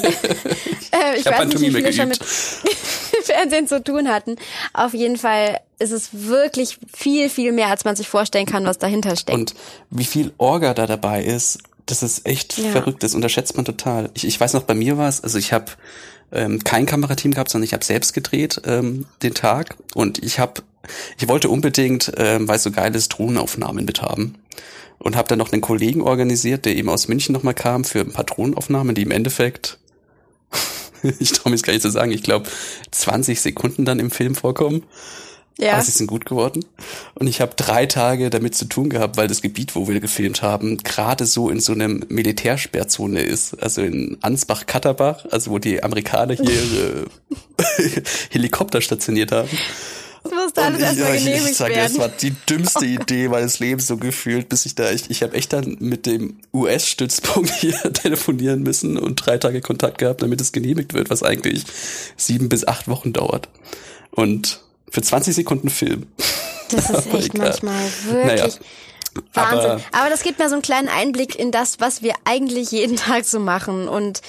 ich, 1.14 1.20
ich 1.20 1.26
weiß 1.26 1.48
nicht, 1.48 1.62
wie 1.62 1.72
viele 1.72 1.94
schon 1.94 2.10
mit 2.10 2.20
Fernsehen 3.24 3.68
zu 3.68 3.84
tun 3.84 4.10
hatten. 4.10 4.36
Auf 4.74 4.94
jeden 4.94 5.18
Fall 5.18 5.60
ist 5.80 5.92
es 5.92 6.10
wirklich 6.12 6.78
viel, 6.94 7.30
viel 7.30 7.52
mehr, 7.52 7.68
als 7.68 7.86
man 7.86 7.96
sich 7.96 8.10
vorstellen 8.10 8.46
kann, 8.46 8.66
was 8.66 8.78
dahinter 8.78 9.16
steckt. 9.16 9.38
Und 9.38 9.56
wie 9.90 10.06
viel 10.06 10.34
Orga 10.38 10.74
da 10.74 10.88
dabei 10.88 11.24
ist, 11.24 11.60
das 11.86 12.04
ist 12.04 12.26
echt 12.26 12.58
ja. 12.58 12.72
verrückt. 12.72 13.04
Das 13.04 13.16
unterschätzt 13.16 13.56
man 13.56 13.66
total. 13.66 14.10
Ich, 14.14 14.26
ich 14.26 14.40
weiß 14.40 14.54
noch, 14.54 14.64
bei 14.64 14.74
mir 14.74 14.98
war 14.98 15.08
es, 15.08 15.24
also 15.24 15.38
ich 15.38 15.54
habe 15.54 15.72
ähm, 16.32 16.64
kein 16.64 16.86
Kamerateam 16.86 17.32
gehabt, 17.32 17.50
sondern 17.50 17.66
ich 17.66 17.74
habe 17.74 17.86
selbst 17.86 18.14
gedreht 18.14 18.62
ähm, 18.66 19.06
den 19.24 19.34
Tag 19.34 19.78
und 19.94 20.24
ich 20.24 20.40
habe 20.40 20.62
ich 21.18 21.28
wollte 21.28 21.50
unbedingt, 21.50 22.14
ähm, 22.16 22.48
weil 22.48 22.60
so 22.60 22.72
geiles 22.72 23.10
Drohnenaufnahmen 23.10 23.84
mit 23.84 24.02
haben 24.02 24.36
und 25.00 25.16
habe 25.16 25.28
dann 25.28 25.40
noch 25.40 25.52
einen 25.52 25.62
Kollegen 25.62 26.02
organisiert, 26.02 26.66
der 26.66 26.76
eben 26.76 26.90
aus 26.90 27.08
München 27.08 27.34
nochmal 27.34 27.54
kam 27.54 27.84
für 27.84 28.04
Drohnenaufnahmen, 28.06 28.96
die 28.96 29.04
im 29.04 29.12
Endeffekt, 29.12 29.78
ich 31.20 31.32
traue 31.32 31.52
mich 31.52 31.64
gar 31.64 31.74
nicht 31.74 31.82
zu 31.82 31.92
sagen, 31.92 32.12
ich 32.12 32.24
glaube 32.24 32.50
20 32.92 33.40
Sekunden 33.40 33.86
dann 33.86 34.00
im 34.00 34.12
Film 34.12 34.36
vorkommen. 34.36 34.84
Ja. 35.60 35.74
Aber 35.74 35.82
sie 35.82 35.92
sind 35.92 36.08
gut 36.08 36.26
geworden. 36.26 36.64
Und 37.16 37.28
ich 37.28 37.42
habe 37.42 37.54
drei 37.56 37.88
Tage 37.88 38.30
damit 38.30 38.54
zu 38.54 38.66
tun 38.66 38.90
gehabt, 38.90 39.18
weil 39.18 39.28
das 39.28 39.42
Gebiet, 39.42 39.76
wo 39.76 39.88
wir 39.88 40.00
gefilmt 40.00 40.44
haben, 40.44 40.78
gerade 40.78 41.26
so 41.26 41.50
in 41.50 41.60
so 41.60 41.74
einem 41.74 42.06
Militärsperrzone 42.10 43.22
ist. 43.22 43.62
Also 43.62 43.82
in 43.82 44.18
Ansbach-Katterbach, 44.22 45.26
also 45.32 45.52
wo 45.52 45.58
die 45.58 45.82
Amerikaner 45.82 46.36
hier 46.36 46.46
ihre 46.46 47.06
Helikopter 48.30 48.82
stationiert 48.82 49.32
haben. 49.32 49.50
Das 50.58 50.72
musste 50.72 50.86
alles 50.86 50.98
erstmal 50.98 51.18
genehmigt 51.18 51.52
ich 51.52 51.58
sage, 51.58 51.76
werden. 51.76 51.94
Das 51.94 52.00
war 52.00 52.10
die 52.10 52.36
dümmste 52.50 52.86
Idee 52.86 53.28
meines 53.28 53.60
Lebens 53.60 53.88
so 53.88 53.98
gefühlt, 53.98 54.50
bis 54.50 54.66
ich 54.66 54.76
da, 54.76 54.92
ich, 54.92 55.10
ich 55.10 55.24
habe 55.24 55.36
echt 55.36 55.54
dann 55.54 55.78
mit 55.80 56.06
dem 56.06 56.40
US-Stützpunkt 56.54 57.50
hier 57.60 57.78
telefonieren 57.94 58.64
müssen 58.64 58.98
und 58.98 59.16
drei 59.16 59.38
Tage 59.38 59.62
Kontakt 59.62 60.00
gehabt, 60.00 60.22
damit 60.22 60.42
es 60.42 60.52
genehmigt 60.52 60.94
wird, 60.94 61.10
was 61.10 61.24
eigentlich 61.24 61.64
sieben 62.16 62.50
bis 62.50 62.68
acht 62.68 62.88
Wochen 62.88 63.14
dauert. 63.14 63.50
Und 64.12 64.62
Für 64.90 65.02
20 65.02 65.36
Sekunden 65.36 65.70
Film. 65.70 66.08
Das 66.72 66.90
ist 66.90 67.08
echt 67.14 67.36
egal. 67.36 67.50
manchmal 67.50 67.84
wirklich 68.10 68.26
naja. 68.26 68.48
Wahnsinn. 69.34 69.60
Aber, 69.72 69.82
Aber 69.92 70.10
das 70.10 70.24
gibt 70.24 70.40
mir 70.40 70.48
so 70.48 70.56
einen 70.56 70.62
kleinen 70.62 70.90
Einblick 70.90 71.38
in 71.38 71.52
das, 71.52 71.80
was 71.80 72.02
wir 72.02 72.14
eigentlich 72.26 72.72
jeden 72.72 72.98
Tag 72.98 73.26
so 73.26 73.40
machen 73.40 73.88
und 73.88 74.22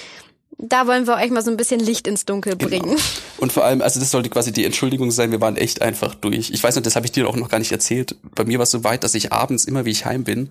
da 0.59 0.87
wollen 0.88 1.07
wir 1.07 1.15
euch 1.15 1.31
mal 1.31 1.43
so 1.43 1.50
ein 1.50 1.57
bisschen 1.57 1.79
Licht 1.79 2.09
ins 2.09 2.25
Dunkel 2.25 2.57
genau. 2.57 2.69
bringen. 2.69 2.91
Genau. 2.97 3.03
Und 3.38 3.53
vor 3.53 3.65
allem, 3.65 3.81
also 3.81 4.00
das 4.00 4.11
sollte 4.11 4.29
quasi 4.29 4.53
die 4.53 4.65
Entschuldigung 4.65 5.11
sein, 5.12 5.31
wir 5.31 5.41
waren 5.41 5.57
echt 5.57 5.83
einfach 5.83 6.15
durch. 6.17 6.50
Ich 6.50 6.62
weiß 6.62 6.75
nicht, 6.75 6.87
das 6.87 6.97
habe 6.97 7.07
ich 7.07 7.12
dir 7.12 7.29
auch 7.29 7.37
noch 7.37 7.49
gar 7.49 7.61
nicht 7.61 7.71
erzählt. 7.71 8.17
Bei 8.35 8.45
mir 8.45 8.59
war 8.59 8.65
es 8.65 8.73
so 8.73 8.83
weit, 8.83 9.05
dass 9.05 9.15
ich 9.15 9.33
abends, 9.33 9.65
immer 9.65 9.85
wie 9.85 9.91
ich 9.91 10.05
heim 10.05 10.25
bin, 10.25 10.50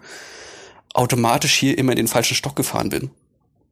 automatisch 0.93 1.55
hier 1.55 1.77
immer 1.77 1.91
in 1.91 1.97
den 1.97 2.07
falschen 2.07 2.35
Stock 2.35 2.55
gefahren 2.55 2.89
bin. 2.89 3.11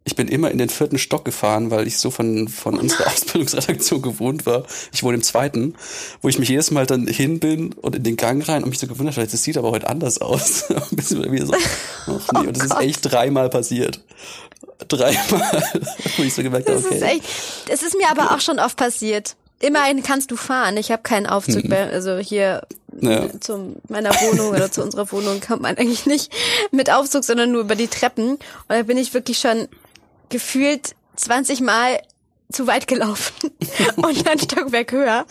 Ich 0.07 0.15
bin 0.15 0.27
immer 0.27 0.51
in 0.51 0.59
den 0.59 0.69
vierten 0.69 0.99
Stock 0.99 1.25
gefahren, 1.25 1.71
weil 1.71 1.87
ich 1.87 1.97
so 1.97 2.11
von, 2.11 2.47
von 2.47 2.75
oh 2.75 2.79
unserer 2.79 3.07
Ausbildungsredaktion 3.07 4.03
gewohnt 4.03 4.45
war. 4.45 4.63
Ich 4.93 5.01
wohne 5.01 5.15
im 5.15 5.23
zweiten, 5.23 5.73
wo 6.21 6.29
ich 6.29 6.37
mich 6.37 6.47
jedes 6.47 6.69
Mal 6.69 6.85
dann 6.85 7.07
hin 7.07 7.39
bin 7.39 7.73
und 7.73 7.95
in 7.95 8.03
den 8.03 8.15
Gang 8.15 8.47
rein 8.47 8.63
und 8.63 8.69
mich 8.69 8.77
so 8.77 8.85
gewundert 8.85 9.17
habe, 9.17 9.25
das 9.25 9.41
sieht 9.41 9.57
aber 9.57 9.71
heute 9.71 9.89
anders 9.89 10.21
aus. 10.21 10.65
Bis 10.91 11.09
wieder 11.09 11.47
so, 11.47 11.53
ach 12.05 12.31
nee, 12.33 12.39
oh 12.39 12.39
und 12.41 12.55
das 12.55 12.65
ist 12.65 12.79
echt 12.79 12.99
dreimal 13.01 13.49
passiert. 13.49 13.99
Dreimal, 14.87 15.63
wo 16.17 16.23
ich 16.23 16.35
so 16.35 16.43
gemerkt 16.43 16.69
habe, 16.69 16.77
okay. 16.77 16.87
Das 16.91 16.97
ist, 16.97 17.15
echt, 17.15 17.23
das 17.69 17.81
ist 17.81 17.97
mir 17.97 18.07
aber 18.07 18.35
auch 18.35 18.41
schon 18.41 18.59
oft 18.59 18.77
passiert. 18.77 19.35
Immerhin 19.59 20.03
kannst 20.03 20.29
du 20.29 20.35
fahren. 20.35 20.77
Ich 20.77 20.91
habe 20.91 21.01
keinen 21.01 21.25
Aufzug 21.25 21.63
mhm. 21.63 21.69
mehr. 21.71 21.89
Also 21.89 22.17
hier 22.17 22.61
ja. 23.01 23.27
zu 23.39 23.77
meiner 23.87 24.11
Wohnung 24.11 24.49
oder 24.49 24.71
zu 24.71 24.83
unserer 24.83 25.11
Wohnung 25.11 25.39
kommt 25.39 25.63
man 25.63 25.77
eigentlich 25.77 26.05
nicht 26.05 26.31
mit 26.71 26.91
Aufzug, 26.91 27.23
sondern 27.23 27.51
nur 27.51 27.61
über 27.61 27.75
die 27.75 27.87
Treppen. 27.87 28.31
Und 28.33 28.39
da 28.67 28.83
bin 28.83 28.97
ich 28.97 29.13
wirklich 29.15 29.39
schon 29.39 29.67
gefühlt 30.29 30.95
20 31.15 31.61
Mal 31.61 32.01
zu 32.51 32.67
weit 32.67 32.87
gelaufen 32.87 33.33
und 33.95 34.27
ein 34.27 34.39
Stockwerk 34.39 34.91
höher. 34.91 35.25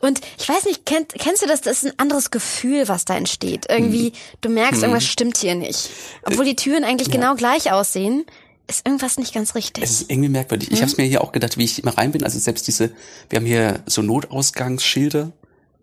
Und 0.00 0.20
ich 0.38 0.48
weiß 0.48 0.64
nicht, 0.64 0.86
kennt, 0.86 1.12
kennst 1.14 1.42
du 1.42 1.46
das? 1.46 1.60
Das 1.60 1.82
ist 1.82 1.86
ein 1.86 1.98
anderes 1.98 2.30
Gefühl, 2.30 2.88
was 2.88 3.04
da 3.04 3.16
entsteht. 3.16 3.66
Irgendwie, 3.68 4.06
hm. 4.06 4.12
du 4.40 4.48
merkst, 4.48 4.76
hm. 4.76 4.82
irgendwas 4.82 5.04
stimmt 5.04 5.38
hier 5.38 5.54
nicht. 5.54 5.90
Obwohl 6.24 6.44
die 6.44 6.56
Türen 6.56 6.84
eigentlich 6.84 7.08
ja. 7.08 7.14
genau 7.14 7.34
gleich 7.34 7.72
aussehen, 7.72 8.24
ist 8.68 8.86
irgendwas 8.86 9.18
nicht 9.18 9.34
ganz 9.34 9.54
richtig. 9.54 9.84
Es 9.84 10.02
ist 10.02 10.10
irgendwie 10.10 10.28
merkwürdig. 10.28 10.68
Hm? 10.68 10.74
Ich 10.74 10.80
habe 10.82 10.90
es 10.90 10.96
mir 10.96 11.04
hier 11.04 11.22
auch 11.22 11.32
gedacht, 11.32 11.58
wie 11.58 11.64
ich 11.64 11.82
immer 11.82 11.96
rein 11.98 12.12
bin. 12.12 12.22
Also 12.22 12.38
selbst 12.38 12.66
diese, 12.68 12.92
wir 13.28 13.38
haben 13.38 13.46
hier 13.46 13.82
so 13.86 14.02
Notausgangsschilder, 14.02 15.32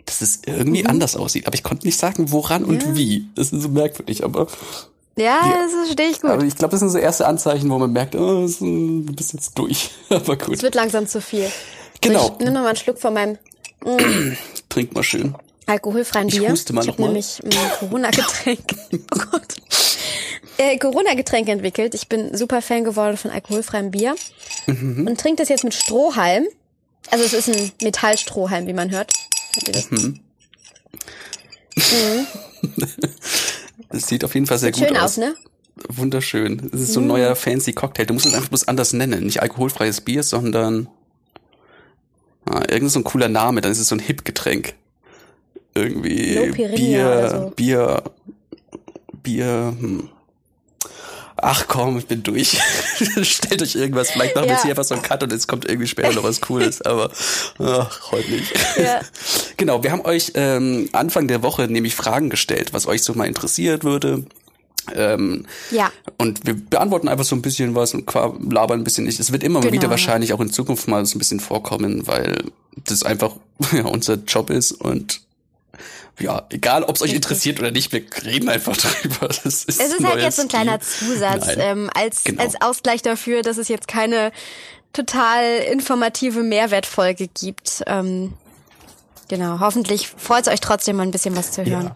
dass 0.06 0.22
es 0.22 0.42
irgendwie 0.46 0.84
mhm. 0.84 0.90
anders 0.90 1.16
aussieht. 1.16 1.46
Aber 1.46 1.56
ich 1.56 1.64
konnte 1.64 1.86
nicht 1.86 2.00
sagen, 2.00 2.32
woran 2.32 2.64
ja. 2.64 2.68
und 2.70 2.96
wie. 2.96 3.28
Das 3.36 3.52
ist 3.52 3.62
so 3.62 3.70
merkwürdig, 3.70 4.24
aber 4.24 4.48
ja, 5.20 5.40
das 5.64 5.74
verstehe 5.74 6.10
ich 6.10 6.22
gut. 6.22 6.30
Aber 6.32 6.44
ich 6.44 6.56
glaube, 6.56 6.72
das 6.72 6.80
sind 6.80 6.90
so 6.90 6.98
erste 6.98 7.28
Anzeichen, 7.28 7.70
wo 7.70 7.78
man 7.78 7.92
merkt, 7.92 8.16
oh, 8.16 8.48
du 8.48 9.14
bist 9.14 9.34
jetzt 9.34 9.58
durch. 9.58 9.92
aber 10.10 10.38
gut. 10.38 10.56
Es 10.56 10.64
wird 10.64 10.76
langsam 10.76 11.08
zu 11.08 11.22
viel. 11.22 11.50
Genau. 12.02 12.28
So, 12.28 12.34
ich 12.34 12.40
nehme 12.40 12.52
noch 12.52 12.62
mal 12.62 12.70
einen 12.70 12.78
Schluck 12.78 13.00
von 13.00 13.14
meinem 13.14 13.38
mm, 13.84 14.34
Trink 14.70 14.94
mal 14.94 15.04
schön. 15.04 15.36
Alkoholfreien 15.66 16.28
Bier. 16.28 16.44
Ich 16.44 16.50
huste 16.50 16.74
mal 16.74 16.88
ich 16.88 16.98
mal. 16.98 17.08
nämlich 17.08 17.42
ein 17.44 17.52
Corona-Getränk. 17.80 18.60
oh 18.94 19.20
Gott. 19.32 19.56
Äh, 20.58 20.78
Corona-Getränk 20.78 21.48
entwickelt. 21.48 21.94
Ich 21.94 22.10
bin 22.10 22.36
super 22.36 22.62
Fan 22.62 22.84
geworden 22.84 23.18
von 23.18 23.32
alkoholfreiem 23.32 23.92
Bier. 23.92 24.16
Mhm. 24.66 25.06
Und 25.08 25.20
trinke 25.20 25.42
das 25.42 25.50
jetzt 25.50 25.64
mit 25.64 25.74
Strohhalm. 25.74 26.48
Also 27.12 27.24
es 27.24 27.34
ist 27.34 27.50
ein 27.50 27.72
Metallstrohhalm, 27.84 28.68
wie 28.68 28.74
man 28.74 28.90
hört. 28.90 29.14
Mhm. 29.90 30.20
Mhm. 31.76 32.28
Es 33.90 34.08
sieht 34.08 34.24
auf 34.24 34.34
jeden 34.34 34.46
Fall 34.46 34.58
sehr 34.58 34.74
Sieht 34.74 34.84
gut 34.84 34.88
schön 34.90 34.98
aus. 34.98 35.04
aus, 35.04 35.18
ne? 35.18 35.36
Wunderschön. 35.88 36.70
Es 36.74 36.82
ist 36.82 36.94
so 36.94 37.00
ein 37.00 37.08
neuer 37.08 37.36
fancy 37.36 37.74
Cocktail. 37.74 38.06
Du 38.06 38.14
musst 38.14 38.26
es 38.26 38.34
einfach 38.34 38.50
bloß 38.50 38.68
anders 38.68 38.94
nennen. 38.94 39.24
Nicht 39.24 39.42
alkoholfreies 39.42 40.02
Bier, 40.02 40.24
sondern 40.24 40.88
ah, 42.46 42.64
irgend 42.70 42.92
so 42.92 43.00
ein 43.00 43.04
cooler 43.04 43.30
Name. 43.30 43.62
Dann 43.62 43.72
ist 43.72 43.80
es 43.80 43.88
so 43.88 43.96
ein 43.96 44.00
Hip-Getränk. 44.00 44.76
Irgendwie 45.76 46.52
Bier, 46.76 47.30
so. 47.30 47.54
Bier, 47.56 48.04
Bier, 49.24 49.76
hm. 49.80 50.10
Ach 51.42 51.66
komm, 51.68 51.98
ich 51.98 52.08
bin 52.08 52.24
durch. 52.24 52.58
Stellt 53.22 53.62
euch 53.62 53.76
irgendwas, 53.76 54.12
vielleicht 54.12 54.36
machen 54.36 54.48
wir 54.48 54.54
jetzt 54.54 54.64
hier 54.64 54.72
einfach 54.72 54.84
so 54.84 54.96
einen 54.96 55.04
Cut 55.04 55.24
und 55.24 55.32
jetzt 55.32 55.48
kommt 55.48 55.66
irgendwie 55.66 55.88
später 55.88 56.14
noch 56.14 56.24
was 56.24 56.42
Cooles, 56.42 56.82
aber 56.86 57.12
ach, 57.60 58.12
heute 58.12 58.32
nicht. 58.32 58.54
Ja. 58.78 59.02
Genau, 59.58 59.84
wir 59.84 59.92
haben 59.92 60.06
euch 60.06 60.32
ähm, 60.36 60.88
Anfang 60.94 61.28
der 61.28 61.44
Woche 61.44 61.68
nämlich 61.68 61.94
Fragen 61.94 62.30
gestellt, 62.30 62.72
was 62.72 62.88
euch 62.88 63.04
so 63.04 63.14
mal 63.14 63.28
interessiert 63.28 63.84
würde. 63.84 64.24
Ähm, 64.96 65.46
ja. 65.70 65.92
Und 66.18 66.46
wir 66.46 66.56
beantworten 66.56 67.10
einfach 67.10 67.26
so 67.26 67.36
ein 67.36 67.42
bisschen 67.42 67.76
was 67.76 67.94
und 67.94 68.10
labern 68.14 68.80
ein 68.80 68.84
bisschen 68.86 69.04
nicht. 69.06 69.20
Es 69.20 69.34
wird 69.34 69.44
immer 69.44 69.60
genau. 69.60 69.74
wieder 69.74 69.90
wahrscheinlich 69.90 70.32
auch 70.32 70.40
in 70.40 70.50
Zukunft 70.50 70.88
mal 70.88 71.06
so 71.06 71.18
ein 71.18 71.20
bisschen 71.20 71.42
vorkommen, 71.42 72.08
weil 72.08 72.38
das 72.86 73.04
einfach 73.04 73.36
ja, 73.74 73.86
unser 73.86 74.16
Job 74.16 74.50
ist 74.50 74.72
und 74.72 75.22
ja, 76.20 76.46
egal 76.50 76.84
ob 76.84 76.96
es 76.96 77.02
euch 77.02 77.14
interessiert 77.14 77.60
oder 77.60 77.72
nicht, 77.72 77.92
wir 77.92 78.04
reden 78.26 78.50
einfach 78.50 78.76
drüber. 78.78 79.28
Das 79.28 79.46
ist 79.46 79.70
es 79.70 79.80
ist 79.80 80.04
halt 80.04 80.22
jetzt 80.22 80.38
so 80.38 80.44
ein 80.44 80.48
kleiner 80.48 80.80
Zusatz 80.80 81.48
ähm, 81.58 81.90
als, 81.94 82.24
genau. 82.24 82.44
als 82.44 82.62
Ausgleich 82.62 83.02
dafür, 83.02 83.42
dass 83.42 83.58
es 83.58 83.68
jetzt 83.68 83.88
keine 83.88 84.32
total 84.94 85.60
informative 85.72 86.44
Mehrwertfolge 86.44 87.28
gibt. 87.28 87.84
Ähm, 87.88 88.34
genau, 89.28 89.60
hoffentlich 89.60 90.08
freut 90.10 90.48
es 90.48 90.54
euch 90.54 90.62
trotzdem 90.62 90.98
mal 90.98 91.04
ein 91.04 91.12
bisschen 91.12 91.36
was 91.36 91.52
zu 91.52 91.66
hören. 91.66 91.86
Ja. 91.86 91.96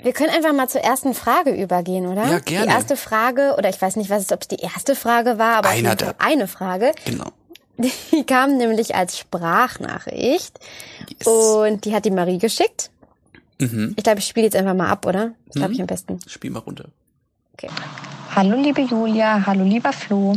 Wir 0.00 0.12
können 0.12 0.30
einfach 0.30 0.52
mal 0.52 0.68
zur 0.68 0.82
ersten 0.82 1.12
Frage 1.12 1.50
übergehen, 1.50 2.06
oder? 2.06 2.24
Ja, 2.26 2.38
gerne. 2.38 2.66
Die 2.66 2.72
erste 2.72 2.96
Frage, 2.96 3.54
oder 3.58 3.68
ich 3.68 3.82
weiß 3.82 3.96
nicht, 3.96 4.10
was 4.10 4.22
es, 4.22 4.32
ob 4.32 4.42
es 4.42 4.48
die 4.48 4.62
erste 4.62 4.94
Frage 4.94 5.38
war, 5.38 5.56
aber 5.56 5.70
Einer 5.70 5.96
der, 5.96 6.14
eine 6.18 6.46
Frage. 6.46 6.92
Genau. 7.04 7.32
Die 7.78 8.24
kam 8.24 8.56
nämlich 8.56 8.94
als 8.94 9.18
Sprachnachricht 9.18 10.58
yes. 11.08 11.26
und 11.26 11.84
die 11.84 11.94
hat 11.94 12.04
die 12.04 12.10
Marie 12.10 12.38
geschickt. 12.38 12.90
Mhm. 13.60 13.94
Ich 13.96 14.04
glaube, 14.04 14.20
ich 14.20 14.26
spiele 14.26 14.46
jetzt 14.46 14.56
einfach 14.56 14.74
mal 14.74 14.88
ab, 14.88 15.06
oder? 15.06 15.32
Das 15.46 15.56
glaube 15.56 15.72
ich 15.72 15.78
mhm. 15.78 15.82
am 15.82 15.86
besten. 15.88 16.20
Spiel 16.26 16.50
mal 16.50 16.60
runter. 16.60 16.86
Okay. 17.54 17.68
Hallo 18.34 18.56
liebe 18.56 18.82
Julia, 18.82 19.44
hallo 19.46 19.64
lieber 19.64 19.92
Flo. 19.92 20.36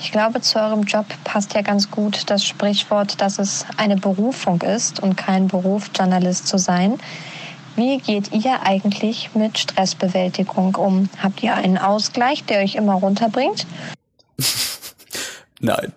Ich 0.00 0.10
glaube, 0.10 0.40
zu 0.40 0.58
eurem 0.58 0.82
Job 0.82 1.06
passt 1.22 1.54
ja 1.54 1.62
ganz 1.62 1.88
gut 1.88 2.28
das 2.28 2.44
Sprichwort, 2.44 3.20
dass 3.20 3.38
es 3.38 3.64
eine 3.76 3.96
Berufung 3.96 4.60
ist 4.62 5.00
und 5.00 5.16
kein 5.16 5.46
Beruf, 5.46 5.90
Journalist 5.96 6.48
zu 6.48 6.58
sein. 6.58 6.98
Wie 7.76 7.98
geht 7.98 8.32
ihr 8.32 8.62
eigentlich 8.62 9.30
mit 9.34 9.58
Stressbewältigung 9.58 10.74
um? 10.74 11.08
Habt 11.22 11.42
ihr 11.44 11.54
einen 11.54 11.78
Ausgleich, 11.78 12.44
der 12.44 12.62
euch 12.62 12.74
immer 12.74 12.94
runterbringt? 12.94 13.66
Nein. 15.60 15.92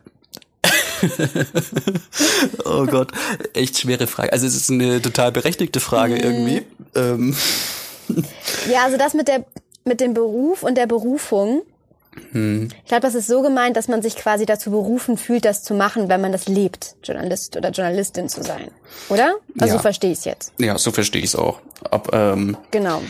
oh 2.66 2.86
Gott, 2.86 3.12
echt 3.54 3.80
schwere 3.80 4.08
Frage. 4.08 4.34
Also 4.34 4.46
es 4.46 4.56
ist 4.56 4.70
eine 4.70 5.02
total 5.02 5.32
berechtigte 5.32 5.80
Frage 5.80 6.16
mhm. 6.16 6.22
irgendwie. 6.22 6.62
Ähm. 6.96 7.36
Ja, 8.70 8.84
also 8.84 8.98
das 8.98 9.14
mit 9.14 9.28
der 9.28 9.46
mit 9.86 10.02
dem 10.02 10.14
Beruf 10.14 10.64
und 10.64 10.76
der 10.76 10.88
Berufung. 10.88 11.62
Hm. 12.32 12.70
Ich 12.84 12.88
glaube, 12.88 13.02
das 13.02 13.14
ist 13.14 13.28
so 13.28 13.42
gemeint, 13.42 13.78
dass 13.78 13.88
man 13.88 14.02
sich 14.02 14.16
quasi 14.16 14.46
dazu 14.46 14.72
berufen 14.72 15.18
fühlt, 15.18 15.46
das 15.46 15.64
zu 15.64 15.74
machen, 15.74 16.08
wenn 16.08 16.22
man 16.22 16.32
das 16.32 16.48
lebt, 16.48 16.96
Journalist 17.04 17.58
oder 17.58 17.70
Journalistin 17.70 18.30
zu 18.30 18.42
sein. 18.42 18.72
Oder? 19.10 19.36
Also 19.60 19.74
ja. 19.74 19.78
so 19.78 19.80
verstehe 19.80 20.12
ich 20.12 20.20
es 20.20 20.26
jetzt. 20.26 20.54
Ja, 20.58 20.78
so 20.78 20.92
verstehe 20.92 21.22
ich 21.22 21.28
es 21.28 21.36
auch. 21.36 21.60
Ab, 21.92 22.10
ähm, 22.14 22.58
genau. 22.72 23.02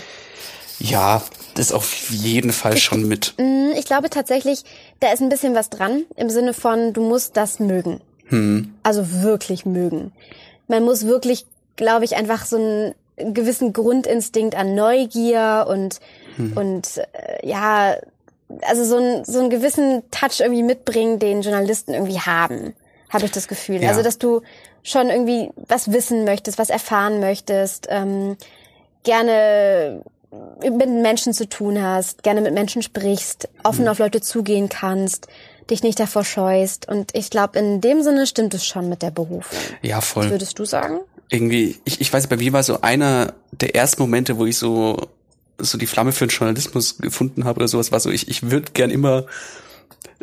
Ja, 0.79 1.23
das 1.55 1.67
ist 1.67 1.71
auf 1.71 2.09
jeden 2.09 2.51
Fall 2.51 2.77
schon 2.77 3.07
mit. 3.07 3.33
Mm, 3.37 3.71
ich 3.75 3.85
glaube 3.85 4.09
tatsächlich, 4.09 4.63
da 4.99 5.11
ist 5.11 5.21
ein 5.21 5.29
bisschen 5.29 5.55
was 5.55 5.69
dran 5.69 6.03
im 6.15 6.29
Sinne 6.29 6.53
von, 6.53 6.93
du 6.93 7.01
musst 7.01 7.37
das 7.37 7.59
mögen. 7.59 8.01
Hm. 8.27 8.73
Also 8.83 9.23
wirklich 9.23 9.65
mögen. 9.65 10.11
Man 10.67 10.83
muss 10.83 11.05
wirklich, 11.05 11.45
glaube 11.75 12.05
ich, 12.05 12.15
einfach 12.15 12.45
so 12.45 12.57
einen 12.57 12.93
gewissen 13.33 13.71
Grundinstinkt 13.71 14.55
an 14.55 14.75
Neugier 14.75 15.65
und 15.69 15.99
hm. 16.35 16.57
und 16.57 16.97
äh, 16.97 17.47
ja, 17.47 17.95
also 18.61 18.83
so, 18.83 18.97
ein, 18.97 19.25
so 19.25 19.39
einen 19.39 19.49
gewissen 19.49 20.03
Touch 20.11 20.39
irgendwie 20.41 20.63
mitbringen, 20.63 21.19
den 21.19 21.41
Journalisten 21.41 21.93
irgendwie 21.93 22.19
haben, 22.19 22.75
habe 23.09 23.25
ich 23.25 23.31
das 23.31 23.47
Gefühl. 23.47 23.81
Ja. 23.81 23.89
Also 23.89 24.03
dass 24.03 24.17
du 24.17 24.41
schon 24.83 25.09
irgendwie 25.09 25.49
was 25.55 25.91
wissen 25.91 26.25
möchtest, 26.25 26.59
was 26.59 26.69
erfahren 26.69 27.19
möchtest, 27.19 27.87
ähm, 27.89 28.37
gerne 29.03 30.03
mit 30.61 30.89
Menschen 30.89 31.33
zu 31.33 31.47
tun 31.47 31.81
hast, 31.81 32.23
gerne 32.23 32.41
mit 32.41 32.53
Menschen 32.53 32.81
sprichst, 32.81 33.49
offen 33.63 33.83
mhm. 33.83 33.89
auf 33.89 33.99
Leute 33.99 34.21
zugehen 34.21 34.69
kannst, 34.69 35.27
dich 35.69 35.83
nicht 35.83 35.99
davor 35.99 36.23
scheust. 36.23 36.87
Und 36.87 37.15
ich 37.15 37.29
glaube, 37.29 37.59
in 37.59 37.81
dem 37.81 38.03
Sinne 38.03 38.27
stimmt 38.27 38.53
es 38.53 38.65
schon 38.65 38.89
mit 38.89 39.01
der 39.01 39.11
Berufung. 39.11 39.59
Ja, 39.81 40.01
voll. 40.01 40.25
Was 40.25 40.31
würdest 40.31 40.59
du 40.59 40.65
sagen? 40.65 40.99
Irgendwie, 41.29 41.79
ich, 41.85 42.01
ich 42.01 42.11
weiß, 42.11 42.27
bei 42.27 42.37
mir 42.37 42.53
war 42.53 42.63
so 42.63 42.81
einer 42.81 43.33
der 43.51 43.75
ersten 43.75 44.01
Momente, 44.01 44.37
wo 44.37 44.45
ich 44.45 44.57
so, 44.57 45.07
so 45.57 45.77
die 45.77 45.87
Flamme 45.87 46.11
für 46.11 46.27
den 46.27 46.29
Journalismus 46.29 46.97
gefunden 46.97 47.45
habe 47.45 47.57
oder 47.57 47.67
sowas, 47.67 47.91
war 47.91 47.99
so, 47.99 48.11
ich, 48.11 48.27
ich 48.27 48.51
würde 48.51 48.71
gern 48.73 48.91
immer 48.91 49.25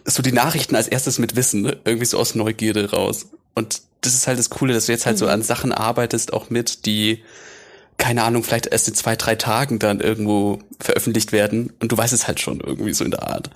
so 0.04 0.22
die 0.22 0.32
Nachrichten 0.32 0.76
als 0.76 0.88
erstes 0.88 1.18
mit 1.18 1.36
wissen, 1.36 1.62
ne? 1.62 1.76
irgendwie 1.84 2.06
so 2.06 2.18
aus 2.18 2.34
Neugierde 2.34 2.90
raus. 2.90 3.26
Und 3.54 3.82
das 4.00 4.14
ist 4.14 4.26
halt 4.26 4.38
das 4.38 4.50
Coole, 4.50 4.74
dass 4.74 4.86
du 4.86 4.92
jetzt 4.92 5.06
halt 5.06 5.16
mhm. 5.16 5.20
so 5.20 5.26
an 5.28 5.42
Sachen 5.42 5.72
arbeitest, 5.72 6.32
auch 6.32 6.50
mit, 6.50 6.86
die 6.86 7.22
keine 8.02 8.24
Ahnung, 8.24 8.42
vielleicht 8.42 8.66
erst 8.66 8.88
in 8.88 8.94
zwei, 8.94 9.14
drei 9.14 9.36
Tagen 9.36 9.78
dann 9.78 10.00
irgendwo 10.00 10.58
veröffentlicht 10.80 11.30
werden 11.30 11.72
und 11.78 11.92
du 11.92 11.96
weißt 11.96 12.12
es 12.12 12.26
halt 12.26 12.40
schon 12.40 12.58
irgendwie 12.58 12.92
so 12.94 13.04
in 13.04 13.12
der 13.12 13.28
Art. 13.28 13.50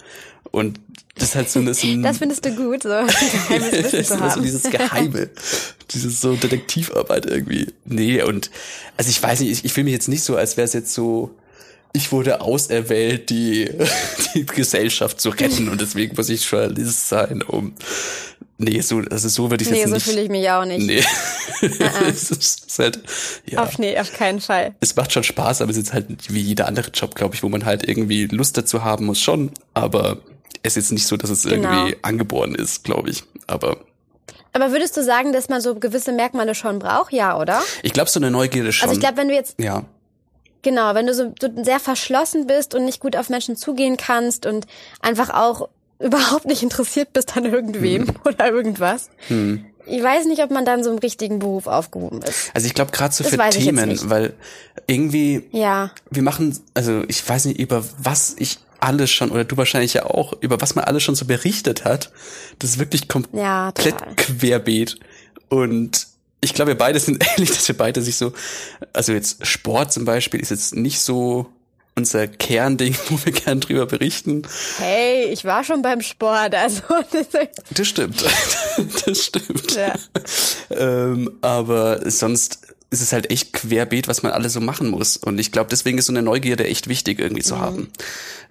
Und 0.52 0.78
das 1.16 1.30
ist 1.30 1.34
halt 1.34 1.50
so, 1.50 1.58
ein, 1.58 1.66
das 2.04 2.18
findest 2.18 2.44
du 2.44 2.54
gut, 2.54 2.84
so 2.84 2.90
geheimes 2.90 3.72
Wissen 3.72 4.04
zu 4.04 4.20
haben. 4.20 4.30
so 4.30 4.40
dieses 4.40 4.62
Geheime, 4.62 5.30
dieses 5.90 6.20
so 6.20 6.36
Detektivarbeit 6.36 7.26
irgendwie. 7.26 7.72
Nee, 7.86 8.22
und 8.22 8.52
also 8.96 9.10
ich 9.10 9.20
weiß 9.20 9.40
nicht, 9.40 9.50
ich, 9.50 9.64
ich 9.64 9.72
fühle 9.72 9.86
mich 9.86 9.94
jetzt 9.94 10.08
nicht 10.08 10.22
so, 10.22 10.36
als 10.36 10.56
wäre 10.56 10.66
es 10.66 10.74
jetzt 10.74 10.94
so, 10.94 11.34
ich 11.92 12.12
wurde 12.12 12.40
auserwählt, 12.40 13.30
die, 13.30 13.68
die 14.34 14.46
Gesellschaft 14.46 15.20
zu 15.20 15.30
retten 15.30 15.68
und 15.68 15.80
deswegen 15.80 16.14
muss 16.14 16.28
ich 16.28 16.48
Journalist 16.48 17.08
sein, 17.08 17.42
um 17.42 17.74
Nee, 18.58 18.80
so, 18.80 19.02
also 19.10 19.28
so 19.28 19.50
würde 19.50 19.64
ich 19.64 19.70
nee, 19.70 19.80
jetzt 19.80 19.88
so 19.88 19.94
nicht. 19.94 20.06
Nee, 20.06 20.10
so 20.10 20.10
fühle 20.10 20.22
ich 20.24 20.30
mich 20.30 20.50
auch 20.50 20.64
nicht. 20.64 20.86
Nee. 20.86 21.04
es 22.08 22.30
ist 22.30 22.78
halt, 22.78 23.00
ja. 23.44 23.62
Auf, 23.62 23.78
nee, 23.78 23.98
auf 23.98 24.12
keinen 24.12 24.40
Fall. 24.40 24.74
Es 24.80 24.96
macht 24.96 25.12
schon 25.12 25.22
Spaß, 25.22 25.60
aber 25.60 25.70
es 25.70 25.76
ist 25.76 25.92
halt 25.92 26.32
wie 26.32 26.40
jeder 26.40 26.66
andere 26.66 26.90
Job, 26.90 27.14
glaube 27.14 27.34
ich, 27.34 27.42
wo 27.42 27.48
man 27.48 27.66
halt 27.66 27.86
irgendwie 27.86 28.26
Lust 28.26 28.56
dazu 28.56 28.82
haben 28.82 29.06
muss, 29.06 29.20
schon. 29.20 29.50
Aber 29.74 30.18
es 30.62 30.76
ist 30.76 30.84
jetzt 30.84 30.92
nicht 30.92 31.06
so, 31.06 31.18
dass 31.18 31.28
es 31.28 31.42
genau. 31.42 31.70
irgendwie 31.70 31.96
angeboren 32.02 32.54
ist, 32.54 32.84
glaube 32.84 33.10
ich. 33.10 33.24
Aber 33.46 33.78
aber 34.56 34.72
würdest 34.72 34.96
du 34.96 35.02
sagen, 35.02 35.34
dass 35.34 35.50
man 35.50 35.60
so 35.60 35.74
gewisse 35.74 36.12
Merkmale 36.12 36.54
schon 36.54 36.78
braucht? 36.78 37.12
Ja, 37.12 37.38
oder? 37.38 37.62
Ich 37.82 37.92
glaube, 37.92 38.08
so 38.08 38.18
eine 38.18 38.30
Neugierde 38.30 38.72
schon. 38.72 38.88
Also 38.88 38.98
ich 38.98 39.04
glaube, 39.04 39.18
wenn 39.18 39.28
du 39.28 39.34
jetzt 39.34 39.56
ja. 39.60 39.84
Genau, 40.62 40.94
wenn 40.94 41.06
du 41.06 41.12
so, 41.12 41.34
so 41.40 41.48
sehr 41.62 41.78
verschlossen 41.78 42.46
bist 42.46 42.74
und 42.74 42.86
nicht 42.86 42.98
gut 42.98 43.16
auf 43.16 43.28
Menschen 43.28 43.54
zugehen 43.54 43.98
kannst 43.98 44.46
und 44.46 44.66
einfach 45.00 45.28
auch 45.28 45.68
überhaupt 45.98 46.46
nicht 46.46 46.62
interessiert 46.62 47.12
bist 47.12 47.36
an 47.36 47.44
irgendwem 47.44 48.08
hm. 48.08 48.16
oder 48.24 48.50
irgendwas. 48.50 49.10
Hm. 49.28 49.64
Ich 49.88 50.02
weiß 50.02 50.26
nicht, 50.26 50.42
ob 50.42 50.50
man 50.50 50.64
dann 50.64 50.82
so 50.82 50.90
im 50.90 50.98
richtigen 50.98 51.38
Beruf 51.38 51.68
aufgehoben 51.68 52.20
ist. 52.22 52.50
Also 52.54 52.66
ich 52.66 52.74
glaube 52.74 52.90
gerade 52.90 53.14
so 53.14 53.22
das 53.22 53.32
für 53.32 53.50
Themen, 53.50 53.98
weil 54.10 54.34
irgendwie 54.88 55.44
ja. 55.52 55.92
wir 56.10 56.22
machen, 56.22 56.58
also 56.74 57.04
ich 57.06 57.26
weiß 57.26 57.44
nicht 57.44 57.60
über 57.60 57.84
was 57.98 58.34
ich 58.38 58.58
alles 58.80 59.10
schon 59.10 59.30
oder 59.30 59.44
du 59.44 59.56
wahrscheinlich 59.56 59.94
ja 59.94 60.06
auch 60.06 60.34
über 60.40 60.60
was 60.60 60.74
man 60.74 60.84
alles 60.84 61.04
schon 61.04 61.14
so 61.14 61.24
berichtet 61.24 61.84
hat. 61.84 62.10
Das 62.58 62.70
ist 62.70 62.78
wirklich 62.78 63.06
komplett 63.08 63.40
ja, 63.40 63.72
querbeet 64.16 64.98
und 65.48 66.08
ich 66.40 66.54
glaube, 66.54 66.72
wir 66.72 66.78
beide 66.78 66.98
sind 67.00 67.24
ähnlich, 67.36 67.50
dass 67.50 67.68
wir 67.68 67.76
beide 67.76 68.02
sich 68.02 68.16
so, 68.16 68.32
also 68.92 69.12
jetzt 69.12 69.46
Sport 69.46 69.92
zum 69.92 70.04
Beispiel 70.04 70.40
ist 70.40 70.50
jetzt 70.50 70.74
nicht 70.74 71.00
so 71.00 71.46
unser 71.96 72.28
Kernding, 72.28 72.94
wo 73.08 73.18
wir 73.24 73.32
gern 73.32 73.60
drüber 73.60 73.86
berichten. 73.86 74.42
Hey, 74.78 75.24
ich 75.32 75.44
war 75.44 75.64
schon 75.64 75.82
beim 75.82 76.02
Sport, 76.02 76.54
also. 76.54 76.82
das 77.70 77.88
stimmt. 77.88 78.24
das 79.06 79.24
stimmt. 79.24 79.74
Ja. 79.74 79.94
ähm, 80.70 81.32
aber 81.40 82.08
sonst 82.10 82.60
ist 82.90 83.02
es 83.02 83.12
halt 83.12 83.30
echt 83.30 83.52
querbeet, 83.52 84.06
was 84.06 84.22
man 84.22 84.32
alles 84.32 84.52
so 84.52 84.60
machen 84.60 84.90
muss. 84.90 85.16
Und 85.16 85.38
ich 85.38 85.50
glaube, 85.50 85.70
deswegen 85.70 85.98
ist 85.98 86.06
so 86.06 86.12
eine 86.12 86.22
Neugierde 86.22 86.66
echt 86.66 86.88
wichtig 86.88 87.18
irgendwie 87.18 87.42
zu 87.42 87.56
mhm. 87.56 87.60
haben. 87.60 87.88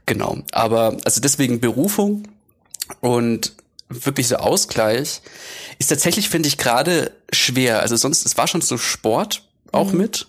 Genau. 0.05 0.39
Aber 0.51 0.97
also 1.05 1.21
deswegen 1.21 1.59
Berufung 1.61 2.27
und 2.99 3.53
wirklich 3.87 4.27
so 4.27 4.37
Ausgleich 4.37 5.21
ist 5.79 5.87
tatsächlich, 5.87 6.29
finde 6.29 6.47
ich, 6.47 6.57
gerade 6.57 7.11
schwer. 7.31 7.81
Also 7.81 7.95
sonst, 7.95 8.25
es 8.25 8.37
war 8.37 8.47
schon 8.47 8.61
so 8.61 8.77
Sport 8.77 9.43
auch 9.71 9.91
mhm. 9.91 9.99
mit. 9.99 10.27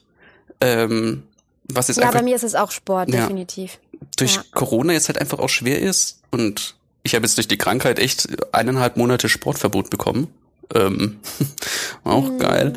Ähm, 0.61 1.23
was 1.69 1.89
jetzt 1.89 1.99
ja, 1.99 2.05
einfach, 2.05 2.21
bei 2.21 2.25
mir 2.25 2.37
ist 2.37 2.45
es 2.45 2.55
auch 2.55 2.71
Sport, 2.71 3.09
ja, 3.09 3.23
definitiv. 3.23 3.79
Durch 4.17 4.37
ja. 4.37 4.45
Corona 4.53 4.93
jetzt 4.93 5.09
halt 5.09 5.21
einfach 5.21 5.39
auch 5.39 5.49
schwer 5.49 5.81
ist 5.81 6.21
und 6.31 6.77
ich 7.03 7.15
habe 7.15 7.25
jetzt 7.25 7.37
durch 7.37 7.49
die 7.49 7.59
Krankheit 7.59 7.99
echt 7.99 8.29
eineinhalb 8.53 8.97
Monate 8.97 9.29
Sportverbot 9.29 9.91
bekommen. 9.91 10.29
Ähm, 10.75 11.21
auch 12.05 12.29
mhm. 12.29 12.39
geil. 12.39 12.73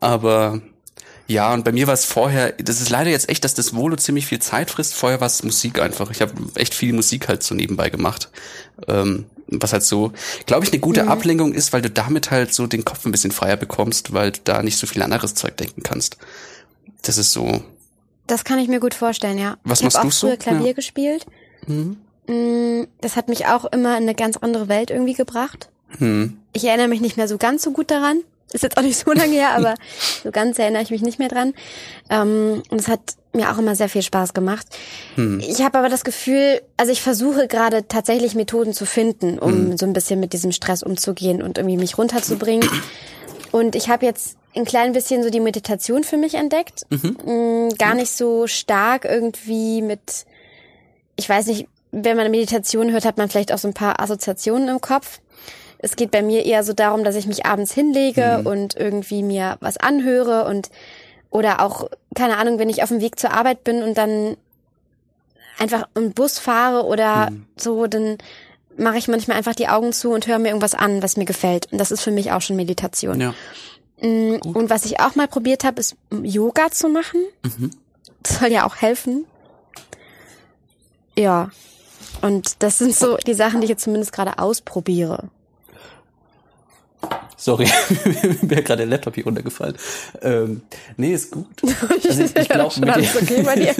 Aber 0.00 0.60
ja, 1.26 1.52
und 1.54 1.64
bei 1.64 1.72
mir 1.72 1.86
war 1.86 1.94
es 1.94 2.04
vorher, 2.04 2.52
das 2.52 2.80
ist 2.80 2.90
leider 2.90 3.10
jetzt 3.10 3.28
echt, 3.28 3.44
dass 3.44 3.54
das 3.54 3.74
Volo 3.74 3.96
ziemlich 3.96 4.26
viel 4.26 4.40
Zeit 4.40 4.70
frisst. 4.70 4.94
Vorher 4.94 5.20
war 5.20 5.26
es 5.26 5.42
Musik 5.42 5.80
einfach. 5.80 6.10
Ich 6.10 6.20
habe 6.20 6.32
echt 6.54 6.74
viel 6.74 6.92
Musik 6.92 7.28
halt 7.28 7.42
so 7.42 7.54
nebenbei 7.54 7.90
gemacht. 7.90 8.30
Ähm, 8.88 9.26
was 9.48 9.72
halt 9.72 9.84
so, 9.84 10.12
glaube 10.46 10.64
ich, 10.64 10.72
eine 10.72 10.80
gute 10.80 11.04
mhm. 11.04 11.08
Ablenkung 11.10 11.52
ist, 11.52 11.72
weil 11.72 11.82
du 11.82 11.90
damit 11.90 12.30
halt 12.30 12.52
so 12.52 12.66
den 12.66 12.84
Kopf 12.84 13.04
ein 13.04 13.12
bisschen 13.12 13.32
freier 13.32 13.56
bekommst, 13.56 14.12
weil 14.12 14.32
du 14.32 14.40
da 14.44 14.62
nicht 14.62 14.78
so 14.78 14.86
viel 14.86 15.02
anderes 15.02 15.34
Zeug 15.34 15.56
denken 15.56 15.82
kannst. 15.82 16.16
Das 17.02 17.18
ist 17.18 17.32
so 17.32 17.62
das 18.26 18.44
kann 18.44 18.58
ich 18.58 18.68
mir 18.68 18.80
gut 18.80 18.94
vorstellen, 18.94 19.38
ja. 19.38 19.56
Was 19.64 19.80
ich 19.80 19.84
machst 19.84 19.98
du 19.98 20.10
so? 20.10 20.26
Auch 20.26 20.30
früher 20.30 20.36
Klavier 20.36 20.68
ja. 20.68 20.72
gespielt. 20.72 21.26
Mhm. 21.66 21.96
Das 23.00 23.16
hat 23.16 23.28
mich 23.28 23.46
auch 23.46 23.66
immer 23.66 23.96
in 23.96 24.04
eine 24.04 24.14
ganz 24.14 24.36
andere 24.38 24.68
Welt 24.68 24.90
irgendwie 24.90 25.14
gebracht. 25.14 25.68
Mhm. 25.98 26.38
Ich 26.52 26.64
erinnere 26.64 26.88
mich 26.88 27.00
nicht 27.00 27.16
mehr 27.16 27.28
so 27.28 27.36
ganz 27.36 27.62
so 27.62 27.72
gut 27.72 27.90
daran. 27.90 28.20
Ist 28.52 28.62
jetzt 28.62 28.76
auch 28.76 28.82
nicht 28.82 28.96
so 28.96 29.12
lange 29.12 29.32
her, 29.32 29.54
aber 29.54 29.74
so 30.22 30.30
ganz 30.30 30.58
erinnere 30.58 30.82
ich 30.82 30.90
mich 30.90 31.02
nicht 31.02 31.18
mehr 31.18 31.28
dran. 31.28 31.54
Ähm, 32.08 32.62
und 32.70 32.80
es 32.80 32.88
hat 32.88 33.00
mir 33.32 33.52
auch 33.52 33.58
immer 33.58 33.74
sehr 33.74 33.88
viel 33.88 34.02
Spaß 34.02 34.32
gemacht. 34.32 34.66
Hm. 35.16 35.40
Ich 35.40 35.60
habe 35.62 35.78
aber 35.78 35.88
das 35.88 36.04
Gefühl, 36.04 36.62
also 36.76 36.92
ich 36.92 37.02
versuche 37.02 37.48
gerade 37.48 37.88
tatsächlich 37.88 38.34
Methoden 38.34 38.72
zu 38.72 38.86
finden, 38.86 39.38
um 39.38 39.52
hm. 39.52 39.76
so 39.76 39.86
ein 39.86 39.92
bisschen 39.92 40.20
mit 40.20 40.32
diesem 40.32 40.52
Stress 40.52 40.82
umzugehen 40.82 41.42
und 41.42 41.58
irgendwie 41.58 41.76
mich 41.76 41.98
runterzubringen. 41.98 42.68
Und 43.50 43.74
ich 43.74 43.88
habe 43.88 44.06
jetzt 44.06 44.36
ein 44.56 44.64
klein 44.64 44.92
bisschen 44.92 45.22
so 45.22 45.30
die 45.30 45.40
Meditation 45.40 46.04
für 46.04 46.16
mich 46.16 46.34
entdeckt. 46.34 46.82
Mhm. 46.90 47.16
Mm, 47.24 47.68
gar 47.76 47.94
nicht 47.94 48.10
so 48.10 48.46
stark 48.46 49.04
irgendwie 49.04 49.82
mit, 49.82 50.26
ich 51.16 51.28
weiß 51.28 51.46
nicht, 51.46 51.68
wenn 51.90 52.16
man 52.16 52.30
Meditation 52.30 52.92
hört, 52.92 53.04
hat 53.04 53.18
man 53.18 53.28
vielleicht 53.28 53.52
auch 53.52 53.58
so 53.58 53.68
ein 53.68 53.74
paar 53.74 54.00
Assoziationen 54.00 54.68
im 54.68 54.80
Kopf. 54.80 55.20
Es 55.78 55.96
geht 55.96 56.10
bei 56.10 56.22
mir 56.22 56.44
eher 56.44 56.64
so 56.64 56.72
darum, 56.72 57.04
dass 57.04 57.14
ich 57.14 57.26
mich 57.26 57.46
abends 57.46 57.72
hinlege 57.72 58.38
mhm. 58.40 58.46
und 58.46 58.76
irgendwie 58.76 59.22
mir 59.22 59.58
was 59.60 59.76
anhöre 59.76 60.44
und 60.44 60.70
oder 61.30 61.60
auch, 61.60 61.90
keine 62.14 62.36
Ahnung, 62.36 62.60
wenn 62.60 62.70
ich 62.70 62.82
auf 62.82 62.90
dem 62.90 63.00
Weg 63.00 63.18
zur 63.18 63.32
Arbeit 63.32 63.64
bin 63.64 63.82
und 63.82 63.98
dann 63.98 64.36
einfach 65.58 65.88
im 65.94 66.12
Bus 66.12 66.38
fahre 66.38 66.84
oder 66.84 67.30
mhm. 67.30 67.46
so, 67.56 67.86
dann 67.86 68.18
mache 68.76 68.98
ich 68.98 69.08
manchmal 69.08 69.36
einfach 69.36 69.54
die 69.54 69.68
Augen 69.68 69.92
zu 69.92 70.10
und 70.10 70.26
höre 70.26 70.38
mir 70.38 70.48
irgendwas 70.48 70.74
an, 70.74 71.02
was 71.02 71.16
mir 71.16 71.24
gefällt. 71.24 71.70
Und 71.72 71.78
das 71.78 71.90
ist 71.90 72.02
für 72.02 72.10
mich 72.10 72.32
auch 72.32 72.40
schon 72.40 72.56
Meditation. 72.56 73.20
Ja. 73.20 73.34
Mm, 74.04 74.36
und 74.42 74.68
was 74.68 74.84
ich 74.84 75.00
auch 75.00 75.14
mal 75.14 75.28
probiert 75.28 75.64
habe, 75.64 75.80
ist 75.80 75.96
Yoga 76.10 76.70
zu 76.70 76.88
machen. 76.88 77.20
Mhm. 77.42 77.70
Das 78.22 78.38
soll 78.38 78.52
ja 78.52 78.66
auch 78.66 78.76
helfen. 78.76 79.24
Ja. 81.16 81.50
Und 82.20 82.62
das 82.62 82.78
sind 82.78 82.94
so 82.94 83.16
die 83.16 83.34
Sachen, 83.34 83.60
die 83.60 83.64
ich 83.64 83.70
jetzt 83.70 83.84
zumindest 83.84 84.12
gerade 84.12 84.38
ausprobiere. 84.38 85.30
Sorry, 87.36 87.66
mir 88.04 88.50
wäre 88.50 88.62
gerade 88.62 88.82
der 88.82 88.86
Laptop 88.86 89.14
hier 89.14 89.24
runtergefallen. 89.24 89.76
Ähm, 90.22 90.62
nee, 90.96 91.14
ist 91.14 91.30
gut. 91.30 91.46
Also 92.06 92.22
ich, 92.22 92.36
ich 92.36 92.48
glaube, 92.48 92.78
mit 92.80 92.90
okay 92.90 93.74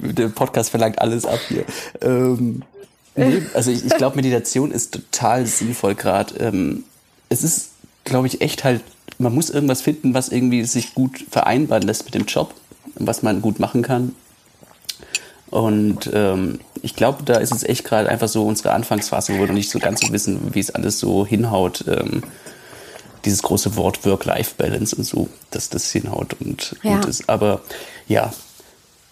der 0.00 0.28
Podcast 0.28 0.70
verlangt 0.70 0.98
alles 1.00 1.24
ab 1.24 1.40
hier. 1.48 1.64
Ähm, 2.00 2.62
nee, 3.14 3.42
also 3.54 3.70
ich, 3.70 3.84
ich 3.84 3.96
glaube, 3.96 4.16
Meditation 4.16 4.72
ist 4.72 4.92
total 4.92 5.46
sinnvoll 5.46 5.94
gerade. 5.94 6.34
Ähm, 6.36 6.84
es 7.28 7.44
ist 7.44 7.71
glaube 8.04 8.26
ich, 8.26 8.40
echt 8.40 8.64
halt, 8.64 8.82
man 9.18 9.34
muss 9.34 9.50
irgendwas 9.50 9.82
finden, 9.82 10.14
was 10.14 10.28
irgendwie 10.28 10.64
sich 10.64 10.94
gut 10.94 11.24
vereinbaren 11.30 11.82
lässt 11.82 12.04
mit 12.04 12.14
dem 12.14 12.26
Job, 12.26 12.54
was 12.94 13.22
man 13.22 13.42
gut 13.42 13.58
machen 13.58 13.82
kann. 13.82 14.14
Und 15.50 16.10
ähm, 16.14 16.60
ich 16.80 16.96
glaube, 16.96 17.22
da 17.24 17.34
ist 17.34 17.52
es 17.52 17.62
echt 17.62 17.84
gerade 17.84 18.08
einfach 18.08 18.28
so 18.28 18.46
unsere 18.46 18.72
Anfangsphase, 18.72 19.34
wo 19.34 19.40
wir 19.40 19.46
noch 19.48 19.54
nicht 19.54 19.70
so 19.70 19.78
ganz 19.78 20.00
so 20.00 20.12
wissen, 20.12 20.54
wie 20.54 20.60
es 20.60 20.70
alles 20.70 20.98
so 20.98 21.26
hinhaut. 21.26 21.84
Ähm, 21.86 22.22
dieses 23.24 23.42
große 23.42 23.76
Wort 23.76 24.04
Work-Life-Balance 24.04 24.96
und 24.96 25.04
so, 25.04 25.28
dass 25.50 25.68
das 25.68 25.90
hinhaut 25.92 26.34
und 26.40 26.76
ja. 26.82 26.96
gut 26.96 27.04
ist. 27.04 27.28
Aber 27.28 27.60
ja, 28.08 28.32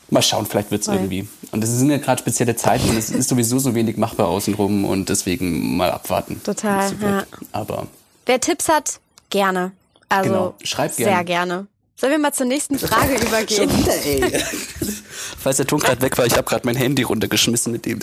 mal 0.08 0.22
schauen, 0.22 0.46
vielleicht 0.46 0.70
wird's 0.70 0.86
Voll. 0.86 0.96
irgendwie. 0.96 1.28
Und 1.52 1.62
es 1.62 1.70
sind 1.70 1.90
ja 1.90 1.98
gerade 1.98 2.20
spezielle 2.20 2.56
Zeiten 2.56 2.88
und 2.88 2.96
es 2.96 3.10
ist 3.10 3.28
sowieso 3.28 3.58
so 3.58 3.74
wenig 3.74 3.96
machbar 3.96 4.28
außenrum 4.28 4.84
und 4.84 5.08
deswegen 5.08 5.76
mal 5.76 5.90
abwarten. 5.90 6.40
Total, 6.42 6.92
ja. 7.00 7.24
Aber 7.52 7.86
Wer 8.26 8.40
Tipps 8.40 8.68
hat, 8.68 9.00
gerne. 9.30 9.72
Also 10.08 10.30
genau. 10.30 10.54
Schreibt 10.62 10.96
gerne. 10.96 11.12
Sehr 11.12 11.24
gerne. 11.24 11.66
Sollen 11.96 12.12
wir 12.12 12.18
mal 12.18 12.32
zur 12.32 12.46
nächsten 12.46 12.78
Frage 12.78 13.14
übergehen? 13.26 13.68
Schon 13.70 13.78
wieder, 13.78 13.94
ey. 14.04 14.42
Falls 15.38 15.58
der 15.58 15.66
Ton 15.66 15.80
gerade 15.80 16.00
weg 16.00 16.16
war, 16.18 16.26
ich 16.26 16.32
habe 16.32 16.44
gerade 16.44 16.66
mein 16.66 16.76
Handy 16.76 17.02
runtergeschmissen 17.02 17.72
mit 17.72 17.86
dem. 17.86 17.98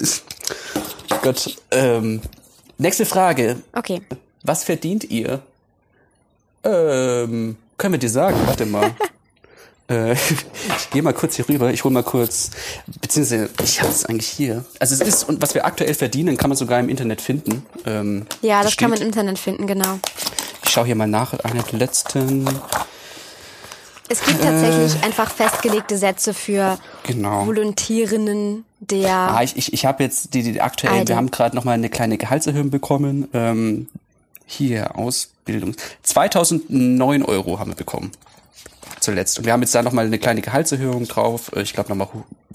Gott. 1.22 1.58
Ähm, 1.72 2.22
nächste 2.78 3.06
Frage. 3.06 3.62
Okay. 3.74 4.02
Was 4.44 4.64
verdient 4.64 5.04
ihr? 5.06 5.42
Ähm, 6.64 7.58
können 7.78 7.94
wir 7.94 8.00
dir 8.00 8.10
sagen? 8.10 8.38
Warte 8.46 8.66
mal. 8.66 8.96
Äh, 9.90 10.14
ich 10.78 10.90
gehe 10.92 11.02
mal 11.02 11.14
kurz 11.14 11.36
hier 11.36 11.48
rüber, 11.48 11.72
ich 11.72 11.84
hole 11.84 11.94
mal 11.94 12.04
kurz, 12.04 12.52
beziehungsweise 13.02 13.50
ich 13.64 13.82
habe 13.82 13.92
es 13.92 14.06
eigentlich 14.06 14.28
hier. 14.28 14.66
Also 14.80 14.96
es 14.96 15.02
ist, 15.02 15.24
und 15.24 15.42
was 15.42 15.54
wir 15.54 15.66
aktuell 15.66 15.94
verdienen, 15.94 16.38
kann 16.38 16.50
man 16.50 16.58
sogar 16.58 16.80
im 16.80 16.90
Internet 16.90 17.22
finden. 17.22 17.66
Ähm, 17.86 18.26
ja, 18.42 18.62
das, 18.62 18.72
das 18.72 18.78
kann 18.78 18.90
man 18.90 19.00
im 19.00 19.08
Internet 19.08 19.40
finden, 19.40 19.68
genau. 19.68 20.00
Ich 20.64 20.70
schaue 20.72 20.86
hier 20.86 20.96
mal 20.96 21.08
nach, 21.08 21.34
einer 21.40 21.64
der 21.64 21.80
letzten. 21.80 22.48
Es 24.10 24.24
gibt 24.24 24.42
tatsächlich 24.42 25.02
äh, 25.02 25.06
einfach 25.06 25.32
festgelegte 25.32 25.98
Sätze 25.98 26.34
für 26.34 26.80
genau. 27.04 27.46
Volontierinnen 27.46 28.64
der. 28.80 29.14
Ah, 29.14 29.44
ich 29.44 29.58
ich, 29.58 29.74
ich 29.74 29.86
habe 29.86 30.04
jetzt 30.04 30.34
die, 30.34 30.44
die 30.44 30.62
aktuell, 30.62 31.08
wir 31.08 31.16
haben 31.16 31.32
gerade 31.32 31.56
noch 31.56 31.64
mal 31.64 31.74
eine 31.74 31.90
kleine 31.90 32.18
Gehaltserhöhung 32.18 32.70
bekommen. 32.70 33.28
Ähm, 33.34 33.88
hier, 34.46 34.98
Ausbildung. 34.98 35.76
2009 36.04 37.24
Euro 37.24 37.60
haben 37.60 37.72
wir 37.72 37.76
bekommen. 37.76 38.12
Zuletzt. 39.08 39.40
Und 39.40 39.46
wir 39.46 39.54
haben 39.54 39.62
jetzt 39.62 39.74
da 39.74 39.82
nochmal 39.82 40.06
eine 40.06 40.20
kleine 40.20 40.42
Gehaltserhöhung 40.42 41.08
drauf. 41.08 41.52
Ich 41.56 41.74
glaube 41.74 41.90
nochmal 41.90 42.10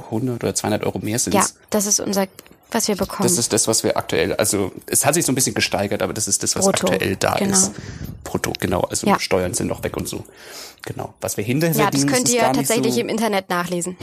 100 0.05 0.43
oder 0.43 0.55
200 0.55 0.85
Euro 0.85 0.99
mehr 0.99 1.19
sind 1.19 1.35
Ja, 1.35 1.47
das 1.71 1.87
ist 1.87 1.99
unser, 1.99 2.27
was 2.71 2.88
wir 2.88 2.97
bekommen. 2.97 3.27
Das 3.27 3.38
ist 3.38 3.53
das, 3.53 3.67
was 3.69 3.83
wir 3.85 3.97
aktuell, 3.97 4.35
also 4.35 4.71
es 4.87 5.07
hat 5.07 5.15
sich 5.15 5.25
so 5.25 5.33
ein 5.33 5.35
bisschen 5.35 5.55
gesteigert, 5.55 6.03
aber 6.03 6.12
das 6.12 6.29
ist 6.29 6.43
das, 6.43 6.55
was 6.57 6.67
Brutto, 6.67 6.88
aktuell 6.88 7.17
da 7.17 7.37
genau. 7.37 7.53
ist. 7.53 7.73
Brutto, 8.23 8.53
genau. 8.61 8.83
Also 8.83 9.07
Ja. 9.07 9.19
Steuern 9.19 9.55
sind 9.55 9.69
noch 9.69 9.83
weg 9.83 9.97
und 9.97 10.09
so. 10.09 10.25
Genau. 10.85 11.15
Was 11.21 11.37
wir 11.37 11.45
hinterher 11.45 11.85
ja, 11.85 11.91
das 11.91 12.07
könnt 12.07 12.29
ihr 12.29 12.43
nicht 12.43 12.55
tatsächlich 12.55 12.95
so, 12.95 13.01
im 13.01 13.09
Internet 13.09 13.49
nachlesen. 13.49 13.97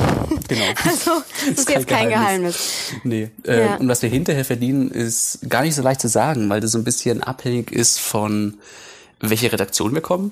Genau. 0.48 0.66
Also, 0.86 1.12
das 1.50 1.60
ist 1.60 1.70
jetzt 1.70 1.88
kein 1.88 2.10
Geheimnis. 2.10 2.94
Nee. 3.04 3.30
Äh, 3.46 3.66
Ja. 3.66 3.76
Und 3.76 3.88
was 3.90 4.02
wir 4.02 4.10
hinterher 4.10 4.46
verdienen, 4.46 4.90
ist 4.90 5.40
gar 5.48 5.62
nicht 5.64 5.76
so 5.76 5.82
leicht 5.84 6.02
zu 6.02 6.08
sagen, 6.08 6.50
weil 6.50 6.62
das 6.62 6.72
so 6.72 6.78
ein 6.78 6.84
bisschen 6.84 7.22
abhängig 7.22 7.72
ist 7.72 8.00
von 8.00 8.58
welche 9.20 9.52
Redaktion 9.52 9.94
wir 9.94 10.02
kommen, 10.02 10.32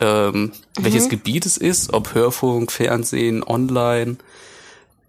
ähm, 0.00 0.52
welches 0.78 1.04
Mhm. 1.06 1.10
Gebiet 1.10 1.46
es 1.46 1.56
ist, 1.56 1.92
ob 1.92 2.14
Hörfunk, 2.14 2.72
Fernsehen, 2.72 3.42
Online, 3.44 4.16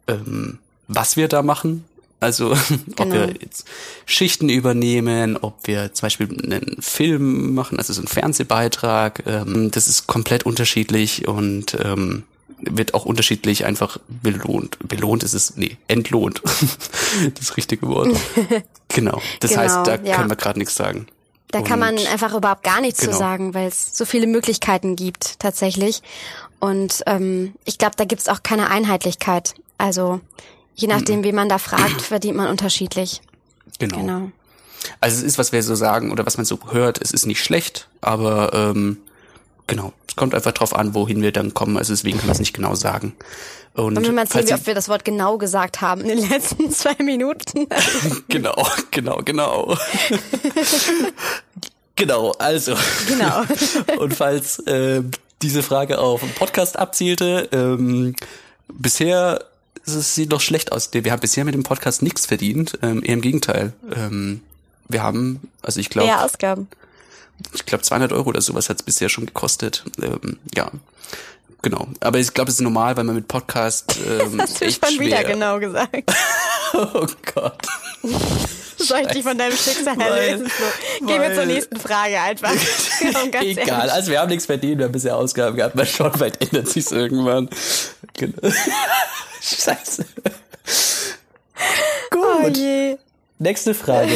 ähm, 0.07 0.59
was 0.87 1.15
wir 1.17 1.27
da 1.27 1.41
machen. 1.41 1.85
Also 2.19 2.51
ob 2.51 2.57
Genau. 2.97 3.13
wir 3.13 3.33
jetzt 3.41 3.65
Schichten 4.05 4.49
übernehmen, 4.49 5.37
ob 5.37 5.55
wir 5.65 5.93
zum 5.93 6.05
Beispiel 6.05 6.29
einen 6.43 6.77
Film 6.81 7.53
machen, 7.55 7.77
also 7.79 7.93
so 7.93 8.01
einen 8.01 8.07
Fernsehbeitrag. 8.07 9.23
Ähm, 9.25 9.71
das 9.71 9.87
ist 9.87 10.05
komplett 10.07 10.45
unterschiedlich 10.45 11.27
und 11.27 11.75
ähm, 11.83 12.23
wird 12.63 12.93
auch 12.93 13.05
unterschiedlich 13.05 13.65
einfach 13.65 13.97
belohnt. 14.21 14.77
Belohnt 14.87 15.23
ist 15.23 15.33
es, 15.33 15.57
nee, 15.57 15.77
entlohnt. 15.87 16.43
das 17.39 17.57
richtige 17.57 17.87
Wort. 17.87 18.09
Genau. 18.93 19.21
Das 19.39 19.51
Genau, 19.51 19.61
heißt, 19.63 19.87
da 19.87 19.95
ja. 20.03 20.17
können 20.17 20.29
wir 20.29 20.35
gerade 20.35 20.59
nichts 20.59 20.75
sagen. 20.75 21.07
Da 21.51 21.61
kann 21.61 21.79
man 21.79 21.97
Und- 21.97 22.11
einfach 22.11 22.33
überhaupt 22.33 22.63
gar 22.63 22.81
nichts 22.81 23.01
Genau. 23.01 23.11
zu 23.13 23.17
sagen, 23.19 23.53
weil 23.53 23.67
es 23.67 23.97
so 23.97 24.05
viele 24.05 24.27
Möglichkeiten 24.27 24.95
gibt 24.95 25.39
tatsächlich. 25.39 26.01
Und 26.59 27.03
ähm, 27.07 27.53
ich 27.65 27.77
glaube, 27.77 27.95
da 27.97 28.05
gibt's 28.05 28.27
auch 28.29 28.43
keine 28.43 28.69
Einheitlichkeit. 28.69 29.55
Also 29.77 30.21
je 30.75 30.87
nachdem, 30.87 31.23
wie 31.23 31.31
man 31.31 31.49
da 31.49 31.57
fragt, 31.57 32.01
verdient 32.01 32.37
man 32.37 32.47
unterschiedlich. 32.47 33.21
Genau. 33.79 33.97
Genau. 33.97 34.31
Also 34.99 35.17
es 35.17 35.23
ist, 35.23 35.37
was 35.37 35.51
wir 35.51 35.61
so 35.61 35.75
sagen 35.75 36.11
oder 36.11 36.25
was 36.25 36.37
man 36.37 36.45
so 36.45 36.57
hört, 36.71 36.99
es 37.01 37.11
ist 37.11 37.25
nicht 37.25 37.43
schlecht, 37.43 37.87
aber 38.01 38.51
ähm, 38.53 38.97
genau, 39.71 39.93
es 40.05 40.17
kommt 40.17 40.35
einfach 40.35 40.51
drauf 40.51 40.75
an, 40.75 40.93
wohin 40.93 41.21
wir 41.21 41.31
dann 41.31 41.53
kommen. 41.53 41.77
Also 41.77 41.93
deswegen 41.93 42.17
kann 42.17 42.27
man 42.27 42.33
es 42.33 42.39
nicht 42.39 42.53
genau 42.53 42.75
sagen. 42.75 43.13
Und 43.73 43.97
Und 43.97 44.05
wenn 44.05 44.15
man 44.15 44.27
sehen, 44.27 44.47
wie 44.49 44.53
oft 44.53 44.67
wir 44.67 44.75
das 44.75 44.89
Wort 44.89 45.05
genau 45.05 45.37
gesagt 45.37 45.79
haben 45.79 46.01
in 46.01 46.19
den 46.19 46.29
letzten 46.29 46.69
zwei 46.71 46.95
Minuten. 47.01 47.67
genau, 48.27 48.67
genau, 48.91 49.21
genau. 49.23 49.77
genau, 51.95 52.31
also. 52.37 52.75
Genau. 53.07 53.43
Und 53.97 54.13
falls 54.13 54.59
äh, 54.59 55.01
diese 55.41 55.63
Frage 55.63 55.99
auf 55.99 56.21
einen 56.21 56.33
Podcast 56.33 56.77
abzielte, 56.77 57.47
ähm, 57.53 58.15
bisher 58.67 59.45
es 59.83 60.13
sieht 60.13 60.29
noch 60.29 60.41
schlecht 60.41 60.71
aus. 60.71 60.89
Wir 60.91 61.11
haben 61.11 61.21
bisher 61.21 61.43
mit 61.43 61.55
dem 61.55 61.63
Podcast 61.63 62.03
nichts 62.03 62.27
verdient. 62.27 62.77
Ähm, 62.83 63.01
eher 63.03 63.13
im 63.13 63.21
Gegenteil. 63.21 63.73
Ähm, 63.95 64.41
wir 64.87 65.01
haben, 65.01 65.49
also 65.63 65.79
ich 65.79 65.89
glaube, 65.89 66.07
Mehr 66.07 66.23
Ausgaben. 66.23 66.67
Ich 67.53 67.65
glaube 67.65 67.83
200 67.83 68.11
Euro 68.13 68.29
oder 68.29 68.41
sowas 68.41 68.69
hat 68.69 68.77
es 68.77 68.83
bisher 68.83 69.09
schon 69.09 69.25
gekostet. 69.25 69.83
Ähm, 70.01 70.39
ja, 70.55 70.71
genau. 71.61 71.87
Aber 71.99 72.19
ich 72.19 72.33
glaube, 72.33 72.49
es 72.49 72.55
ist 72.55 72.61
normal, 72.61 72.97
weil 72.97 73.03
man 73.03 73.15
mit 73.15 73.27
Podcast 73.27 73.95
ähm, 74.07 74.41
Hast 74.41 74.61
du 74.61 74.69
schon 74.71 74.99
wieder 74.99 75.17
schwer. 75.17 75.23
genau 75.31 75.59
gesagt. 75.59 76.11
Oh 76.73 77.05
Gott. 77.35 77.67
Soll 78.77 79.01
ich 79.01 79.07
dich 79.09 79.23
von 79.23 79.37
deinem 79.37 79.55
Schicksal 79.57 79.99
erlösen? 79.99 80.47
So, 80.47 81.05
Gehen 81.05 81.21
wir 81.21 81.33
zur 81.35 81.45
nächsten 81.45 81.75
Frage 81.77 82.17
einfach. 82.19 82.53
Egal, 83.01 83.45
ehrlich. 83.45 83.71
also 83.91 84.09
wir 84.11 84.21
haben 84.21 84.29
nichts 84.29 84.45
verdient, 84.45 84.77
wir 84.77 84.85
haben 84.85 84.93
bisher 84.93 85.17
Ausgaben 85.17 85.57
gehabt, 85.57 85.75
mal 85.75 85.85
schauen, 85.85 86.13
vielleicht 86.13 86.41
ändert 86.41 86.69
sich's 86.69 86.91
irgendwann. 86.93 87.49
Genau. 88.13 88.53
Scheiße. 89.41 90.05
Oh 92.15 92.43
Gut, 92.43 92.57
je. 92.57 92.97
nächste 93.37 93.73
Frage. 93.73 94.13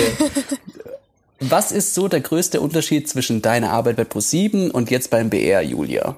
Was 1.39 1.71
ist 1.71 1.93
so 1.93 2.07
der 2.07 2.21
größte 2.21 2.61
Unterschied 2.61 3.09
zwischen 3.09 3.41
deiner 3.41 3.71
Arbeit 3.71 3.97
bei 3.97 4.05
ProSieben 4.05 4.71
und 4.71 4.89
jetzt 4.89 5.09
beim 5.09 5.29
BR, 5.29 5.61
Julia? 5.61 6.15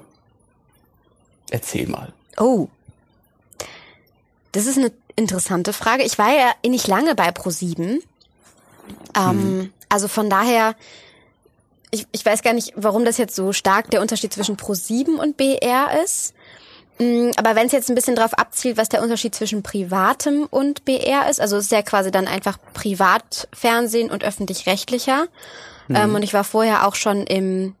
Erzähl 1.50 1.88
mal. 1.88 2.12
Oh. 2.36 2.68
Das 4.52 4.66
ist 4.66 4.78
eine 4.78 4.92
interessante 5.16 5.72
Frage. 5.72 6.04
Ich 6.04 6.18
war 6.18 6.30
ja 6.32 6.52
nicht 6.68 6.86
lange 6.86 7.14
bei 7.14 7.30
Pro7. 7.30 8.00
Ähm, 9.16 9.72
Also 9.88 10.06
von 10.06 10.30
daher, 10.30 10.76
ich, 11.90 12.06
ich 12.12 12.24
weiß 12.24 12.42
gar 12.42 12.52
nicht, 12.52 12.72
warum 12.76 13.04
das 13.04 13.18
jetzt 13.18 13.34
so 13.34 13.52
stark 13.52 13.90
der 13.90 14.02
Unterschied 14.02 14.32
zwischen 14.32 14.56
Pro7 14.56 15.16
und 15.16 15.36
BR 15.36 16.02
ist. 16.04 16.34
Mm, 16.98 17.30
Aber 17.36 17.54
wenn 17.54 17.66
es 17.66 17.72
jetzt 17.72 17.88
ein 17.88 17.94
bisschen 17.94 18.16
drauf 18.16 18.34
abzielt, 18.34 18.76
was 18.76 18.88
der 18.88 19.02
Unterschied 19.02 19.34
zwischen 19.34 19.62
privatem 19.62 20.46
und 20.50 20.84
BR 20.84 21.28
ist, 21.28 21.40
also 21.40 21.56
es 21.56 21.66
ist 21.66 21.72
ja 21.72 21.82
quasi 21.82 22.10
dann 22.10 22.26
einfach 22.26 22.58
Privatfernsehen 22.74 24.10
und 24.10 24.24
öffentlich-rechtlicher. 24.24 25.26
Ähm, 25.90 26.14
und 26.14 26.22
ich 26.22 26.34
war 26.34 26.44
vorher 26.44 26.86
auch 26.86 26.94
schon 26.94 27.26
im 27.26 27.74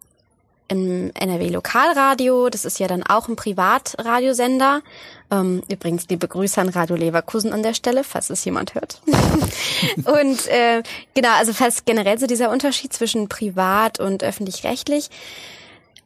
im 0.68 1.10
NRW 1.14 1.48
Lokalradio. 1.48 2.50
Das 2.50 2.64
ist 2.66 2.78
ja 2.78 2.86
dann 2.86 3.02
auch 3.02 3.28
ein 3.28 3.36
Privatradiosender. 3.36 4.82
Ähm, 5.30 5.62
übrigens 5.70 6.06
liebe 6.08 6.28
Grüße 6.28 6.60
an 6.60 6.68
Radio 6.68 6.94
Leverkusen 6.94 7.52
an 7.52 7.62
der 7.62 7.74
Stelle, 7.74 8.04
falls 8.04 8.30
es 8.30 8.44
jemand 8.44 8.74
hört. 8.74 9.00
und 9.96 10.46
äh, 10.48 10.82
genau, 11.14 11.30
also 11.36 11.54
falls 11.54 11.84
generell 11.86 12.18
so 12.18 12.26
dieser 12.26 12.50
Unterschied 12.50 12.92
zwischen 12.92 13.28
privat 13.28 13.98
und 13.98 14.22
öffentlich-rechtlich. 14.22 15.08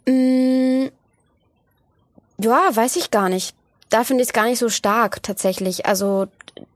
Mm, 0.06 0.86
ja, 2.38 2.74
weiß 2.74 2.96
ich 2.96 3.10
gar 3.10 3.28
nicht. 3.28 3.54
Da 3.88 4.04
finde 4.04 4.22
ich 4.22 4.28
es 4.28 4.32
gar 4.32 4.46
nicht 4.46 4.58
so 4.58 4.68
stark 4.68 5.22
tatsächlich. 5.22 5.86
Also 5.86 6.26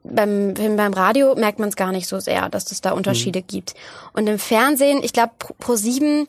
beim, 0.04 0.54
beim 0.54 0.92
Radio 0.92 1.34
merkt 1.34 1.58
man 1.58 1.68
es 1.68 1.76
gar 1.76 1.92
nicht 1.92 2.08
so 2.08 2.20
sehr, 2.20 2.48
dass 2.48 2.70
es 2.70 2.80
da 2.80 2.92
Unterschiede 2.92 3.42
gibt. 3.42 3.74
Und 4.12 4.26
im 4.26 4.38
Fernsehen, 4.38 5.02
ich 5.02 5.12
glaube, 5.12 5.32
Pro 5.58 5.76
7 5.76 6.28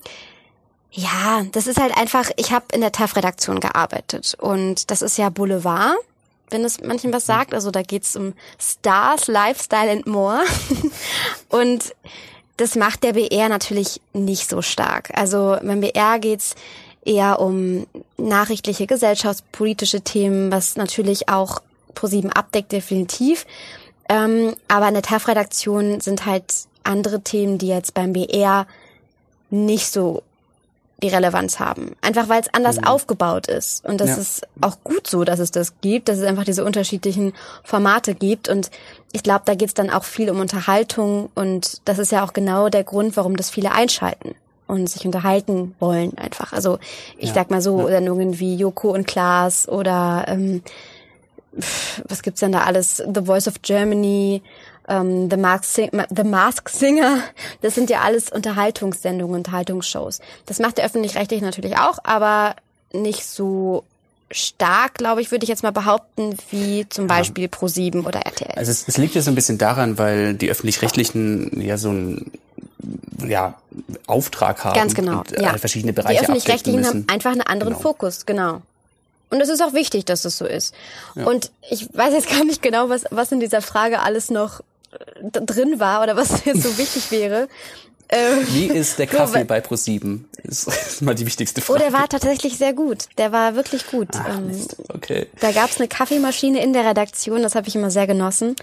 ja, 0.91 1.45
das 1.51 1.67
ist 1.67 1.79
halt 1.79 1.95
einfach, 1.95 2.31
ich 2.37 2.51
habe 2.51 2.65
in 2.73 2.81
der 2.81 2.91
TAF-Redaktion 2.91 3.59
gearbeitet 3.59 4.35
und 4.39 4.89
das 4.89 5.03
ist 5.03 5.17
ja 5.17 5.29
Boulevard, 5.29 5.95
wenn 6.49 6.63
es 6.63 6.81
manchen 6.81 7.13
was 7.13 7.25
sagt. 7.25 7.53
Also 7.53 7.69
da 7.71 7.83
geht's 7.83 8.15
um 8.15 8.33
Stars, 8.59 9.27
Lifestyle 9.27 9.91
and 9.91 10.07
more. 10.07 10.43
und 11.49 11.93
das 12.55 12.75
macht 12.75 13.03
der 13.03 13.13
BR 13.13 13.49
natürlich 13.49 14.01
nicht 14.13 14.49
so 14.49 14.63
stark. 14.63 15.11
Also 15.13 15.57
beim 15.61 15.81
BR 15.81 16.17
geht's 16.19 16.55
eher 17.07 17.39
um 17.39 17.87
nachrichtliche, 18.17 18.85
gesellschaftspolitische 18.85 20.01
Themen, 20.01 20.51
was 20.51 20.75
natürlich 20.75 21.29
auch 21.29 21.61
ProSieben 21.95 22.31
abdeckt, 22.31 22.71
definitiv. 22.71 23.45
Ähm, 24.09 24.55
aber 24.67 24.87
in 24.87 24.93
der 24.93 25.03
TAF-Redaktion 25.03 25.99
sind 26.01 26.25
halt 26.25 26.53
andere 26.83 27.21
Themen, 27.21 27.57
die 27.57 27.67
jetzt 27.67 27.93
beim 27.93 28.13
BR 28.13 28.67
nicht 29.49 29.91
so 29.91 30.23
die 31.03 31.09
Relevanz 31.09 31.59
haben. 31.59 31.95
Einfach 32.01 32.27
weil 32.27 32.41
es 32.41 32.51
anders 32.53 32.83
aufgebaut 32.83 33.47
ist. 33.47 33.85
Und 33.85 34.01
das 34.01 34.09
Ja. 34.09 34.15
ist 34.17 34.47
auch 34.61 34.77
gut 34.83 35.07
so, 35.07 35.23
dass 35.23 35.39
es 35.39 35.51
das 35.51 35.73
gibt, 35.81 36.09
dass 36.09 36.17
es 36.17 36.23
einfach 36.23 36.43
diese 36.43 36.65
unterschiedlichen 36.65 37.33
Formate 37.63 38.15
gibt. 38.15 38.49
Und 38.49 38.71
ich 39.11 39.21
glaube, 39.21 39.43
da 39.45 39.53
geht 39.53 39.67
es 39.67 39.73
dann 39.75 39.91
auch 39.91 40.03
viel 40.03 40.29
um 40.31 40.39
Unterhaltung. 40.39 41.29
Und 41.35 41.81
das 41.85 41.99
ist 41.99 42.11
ja 42.11 42.25
auch 42.25 42.33
genau 42.33 42.69
der 42.69 42.83
Grund, 42.83 43.15
warum 43.15 43.37
das 43.37 43.49
viele 43.49 43.71
einschalten 43.71 44.35
und 44.67 44.89
sich 44.89 45.05
unterhalten 45.05 45.75
wollen 45.79 46.17
einfach. 46.17 46.53
Also 46.53 46.77
ich 47.17 47.29
Ja. 47.29 47.35
sag 47.35 47.51
mal 47.51 47.61
so, 47.61 47.87
Sendungen 47.87 48.39
wie 48.39 48.55
Joko 48.55 48.91
und 48.93 49.07
Klaas 49.07 49.67
oder 49.67 50.25
ähm, 50.27 50.61
pf, 51.59 52.01
was 52.07 52.21
gibt's 52.21 52.39
denn 52.41 52.51
da 52.51 52.61
alles? 52.63 52.97
The 52.97 53.21
Voice 53.25 53.47
of 53.47 53.61
Germany, 53.61 54.41
ähm, 54.87 55.29
The, 55.29 55.37
Mask 55.37 55.63
Sing 55.65 55.89
The 56.15 56.23
Mask 56.23 56.69
Singer. 56.69 57.19
Das 57.61 57.75
sind 57.75 57.89
ja 57.89 58.01
alles 58.01 58.29
Unterhaltungssendungen, 58.29 59.37
Unterhaltungsshows. 59.37 60.19
Das 60.45 60.59
macht 60.59 60.77
der 60.77 60.85
öffentlich-rechtlich 60.85 61.41
natürlich 61.41 61.77
auch, 61.77 61.99
aber 62.03 62.55
nicht 62.93 63.25
so 63.25 63.83
stark, 64.29 64.95
glaube 64.95 65.21
ich, 65.21 65.31
würde 65.31 65.43
ich 65.43 65.49
jetzt 65.49 65.63
mal 65.63 65.71
behaupten, 65.71 66.35
wie 66.51 66.85
zum 66.89 67.07
Beispiel 67.07 67.47
Pro7 67.47 68.05
oder 68.05 68.19
RTL. 68.21 68.51
Also 68.57 68.71
es, 68.71 68.85
es 68.87 68.97
liegt 68.97 69.15
ja 69.15 69.21
so 69.21 69.31
ein 69.31 69.35
bisschen 69.35 69.57
daran, 69.57 69.97
weil 69.97 70.33
die 70.33 70.49
öffentlich-rechtlichen 70.49 71.61
ja 71.61 71.77
so 71.77 71.89
ein 71.91 72.31
ja, 73.27 73.55
Auftrag 74.05 74.63
haben 74.63 74.75
Ganz 74.75 74.93
genau. 74.93 75.19
und 75.19 75.33
äh, 75.33 75.41
ja. 75.41 75.57
verschiedene 75.57 75.93
Die 75.93 75.95
Bereiche 75.95 76.19
abdecken 76.19 76.35
öffentlich-rechtlichen 76.35 76.85
haben 76.85 77.05
einfach 77.07 77.31
einen 77.31 77.41
anderen 77.41 77.73
Genau. 77.73 77.81
Fokus, 77.81 78.25
genau. 78.25 78.61
Und 79.29 79.41
es 79.41 79.49
ist 79.49 79.61
auch 79.61 79.73
wichtig, 79.73 80.05
dass 80.05 80.23
es 80.23 80.37
so 80.37 80.45
ist. 80.45 80.73
Und 81.15 81.51
ich 81.69 81.89
weiß 81.93 82.13
jetzt 82.13 82.29
gar 82.29 82.45
nicht 82.45 82.61
genau, 82.61 82.89
was, 82.89 83.03
was 83.11 83.31
in 83.31 83.41
dieser 83.41 83.61
Frage 83.61 83.99
alles 83.99 84.29
noch 84.29 84.61
äh, 84.91 85.41
drin 85.41 85.79
war 85.79 86.01
oder 86.01 86.15
was 86.15 86.45
jetzt 86.45 86.63
so 86.63 86.77
wichtig 86.77 87.11
wäre. 87.11 87.49
Äh, 88.07 88.37
Wie 88.47 88.67
ist 88.67 88.99
der 88.99 89.07
Kaffee 89.07 89.43
bei 89.43 89.59
ProSieben? 89.59 90.29
Ist, 90.43 90.67
ist 90.67 91.01
mal 91.01 91.13
die 91.13 91.25
wichtigste 91.25 91.61
oh, 91.61 91.65
Frage. 91.65 91.79
der 91.79 91.93
war 91.93 92.07
tatsächlich 92.07 92.57
sehr 92.57 92.73
gut. 92.73 93.09
Der 93.17 93.31
war 93.33 93.55
wirklich 93.55 93.87
gut. 93.87 94.09
Ach, 94.13 94.37
ähm. 94.37 94.65
Okay. 94.93 95.27
da 95.41 95.51
gab's 95.51 95.77
eine 95.77 95.89
Kaffeemaschine 95.89 96.63
in 96.63 96.71
der 96.71 96.85
Redaktion, 96.85 97.43
das 97.43 97.55
habe 97.55 97.67
ich 97.67 97.75
immer 97.75 97.91
sehr 97.91 98.07
genossen, 98.07 98.55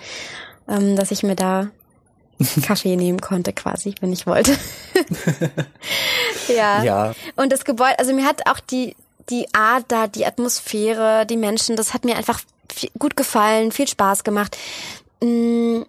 ähm, 0.66 0.96
dass 0.96 1.11
ich 1.11 1.22
mir 1.22 1.37
da 1.37 1.68
Kaffee 2.62 2.96
nehmen 2.96 3.20
konnte 3.20 3.52
quasi, 3.52 3.94
wenn 4.00 4.12
ich 4.12 4.26
wollte. 4.26 4.57
ja. 6.48 6.83
Ja. 6.83 7.14
Und 7.37 7.52
das 7.52 7.64
Gebäude, 7.64 7.98
also 7.98 8.12
mir 8.12 8.26
hat 8.26 8.46
auch 8.46 8.61
die 8.61 8.96
die 9.30 9.46
Art 9.54 9.85
da, 9.88 10.07
die 10.07 10.26
Atmosphäre, 10.26 11.26
die 11.26 11.37
Menschen, 11.37 11.76
das 11.76 11.94
hat 11.94 12.04
mir 12.04 12.16
einfach 12.16 12.40
viel, 12.72 12.90
gut 12.98 13.16
gefallen, 13.16 13.72
viel 13.72 13.88
Spaß 13.88 14.24
gemacht. 14.24 14.57
Mm, 15.22 15.83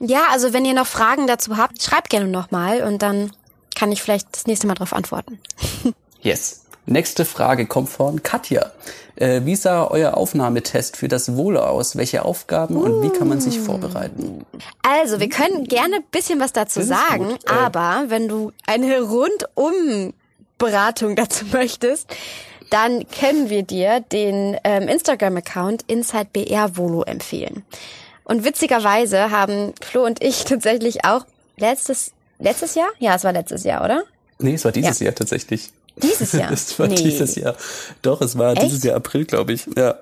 ja, 0.00 0.28
also 0.30 0.52
wenn 0.52 0.64
ihr 0.64 0.74
noch 0.74 0.86
Fragen 0.86 1.26
dazu 1.26 1.56
habt, 1.56 1.82
schreibt 1.82 2.10
gerne 2.10 2.28
nochmal 2.28 2.82
und 2.82 3.02
dann 3.02 3.32
kann 3.74 3.92
ich 3.92 4.02
vielleicht 4.02 4.28
das 4.32 4.46
nächste 4.46 4.66
Mal 4.66 4.74
darauf 4.74 4.92
antworten. 4.92 5.38
yes. 6.20 6.65
Nächste 6.86 7.24
Frage 7.24 7.66
kommt 7.66 7.88
von 7.88 8.22
Katja. 8.22 8.70
Äh, 9.16 9.40
wie 9.44 9.56
sah 9.56 9.88
euer 9.88 10.16
Aufnahmetest 10.16 10.96
für 10.96 11.08
das 11.08 11.36
Volo 11.36 11.60
aus? 11.60 11.96
Welche 11.96 12.24
Aufgaben 12.24 12.76
und 12.76 13.02
wie 13.02 13.10
kann 13.10 13.28
man 13.28 13.40
sich 13.40 13.58
vorbereiten? 13.58 14.44
Also, 14.82 15.18
wir 15.18 15.28
können 15.28 15.64
gerne 15.64 16.00
bisschen 16.10 16.38
was 16.38 16.52
dazu 16.52 16.82
sagen, 16.82 17.28
gut. 17.30 17.50
Äh, 17.50 17.54
aber 17.54 18.04
wenn 18.08 18.28
du 18.28 18.52
eine 18.66 19.00
rundum 19.00 20.12
Beratung 20.58 21.16
dazu 21.16 21.46
möchtest, 21.52 22.08
dann 22.70 23.06
können 23.08 23.50
wir 23.50 23.62
dir 23.62 24.00
den 24.00 24.56
ähm, 24.62 24.88
Instagram-Account 24.88 25.84
InsideBR 25.88 26.70
empfehlen. 27.06 27.64
Und 28.24 28.44
witzigerweise 28.44 29.30
haben 29.30 29.72
Flo 29.82 30.04
und 30.04 30.22
ich 30.22 30.44
tatsächlich 30.46 31.04
auch 31.04 31.24
letztes 31.56 32.12
letztes 32.38 32.74
Jahr? 32.74 32.88
Ja, 32.98 33.14
es 33.14 33.24
war 33.24 33.32
letztes 33.32 33.64
Jahr, 33.64 33.84
oder? 33.84 34.04
Nee, 34.38 34.54
es 34.54 34.64
war 34.64 34.72
dieses 34.72 35.00
ja. 35.00 35.06
Jahr 35.06 35.14
tatsächlich. 35.14 35.72
Dieses 36.02 36.32
Jahr? 36.32 36.50
es 36.52 36.78
war 36.78 36.88
nee. 36.88 36.94
dieses 36.94 37.34
Jahr. 37.36 37.56
Doch, 38.02 38.20
es 38.20 38.36
war 38.38 38.52
Echt? 38.52 38.62
dieses 38.62 38.82
Jahr 38.84 38.96
April, 38.96 39.24
glaube 39.24 39.52
ich. 39.52 39.66
Ja. 39.76 39.96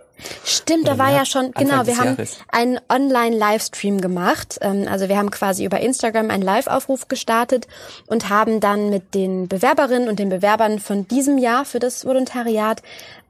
Stimmt, 0.44 0.86
da 0.86 0.96
war 0.96 1.12
ja 1.12 1.24
schon, 1.24 1.50
genau, 1.52 1.86
wir 1.86 1.98
haben 1.98 2.10
Jahres. 2.10 2.38
einen 2.50 2.78
Online-Livestream 2.88 4.00
gemacht. 4.00 4.58
Ähm, 4.60 4.86
also 4.88 5.08
wir 5.08 5.18
haben 5.18 5.30
quasi 5.30 5.64
über 5.64 5.80
Instagram 5.80 6.30
einen 6.30 6.42
Live-Aufruf 6.42 7.08
gestartet 7.08 7.66
und 8.06 8.28
haben 8.28 8.60
dann 8.60 8.90
mit 8.90 9.14
den 9.14 9.48
Bewerberinnen 9.48 10.08
und 10.08 10.20
den 10.20 10.28
Bewerbern 10.28 10.78
von 10.78 11.08
diesem 11.08 11.36
Jahr 11.36 11.64
für 11.64 11.80
das 11.80 12.04
Volontariat 12.06 12.82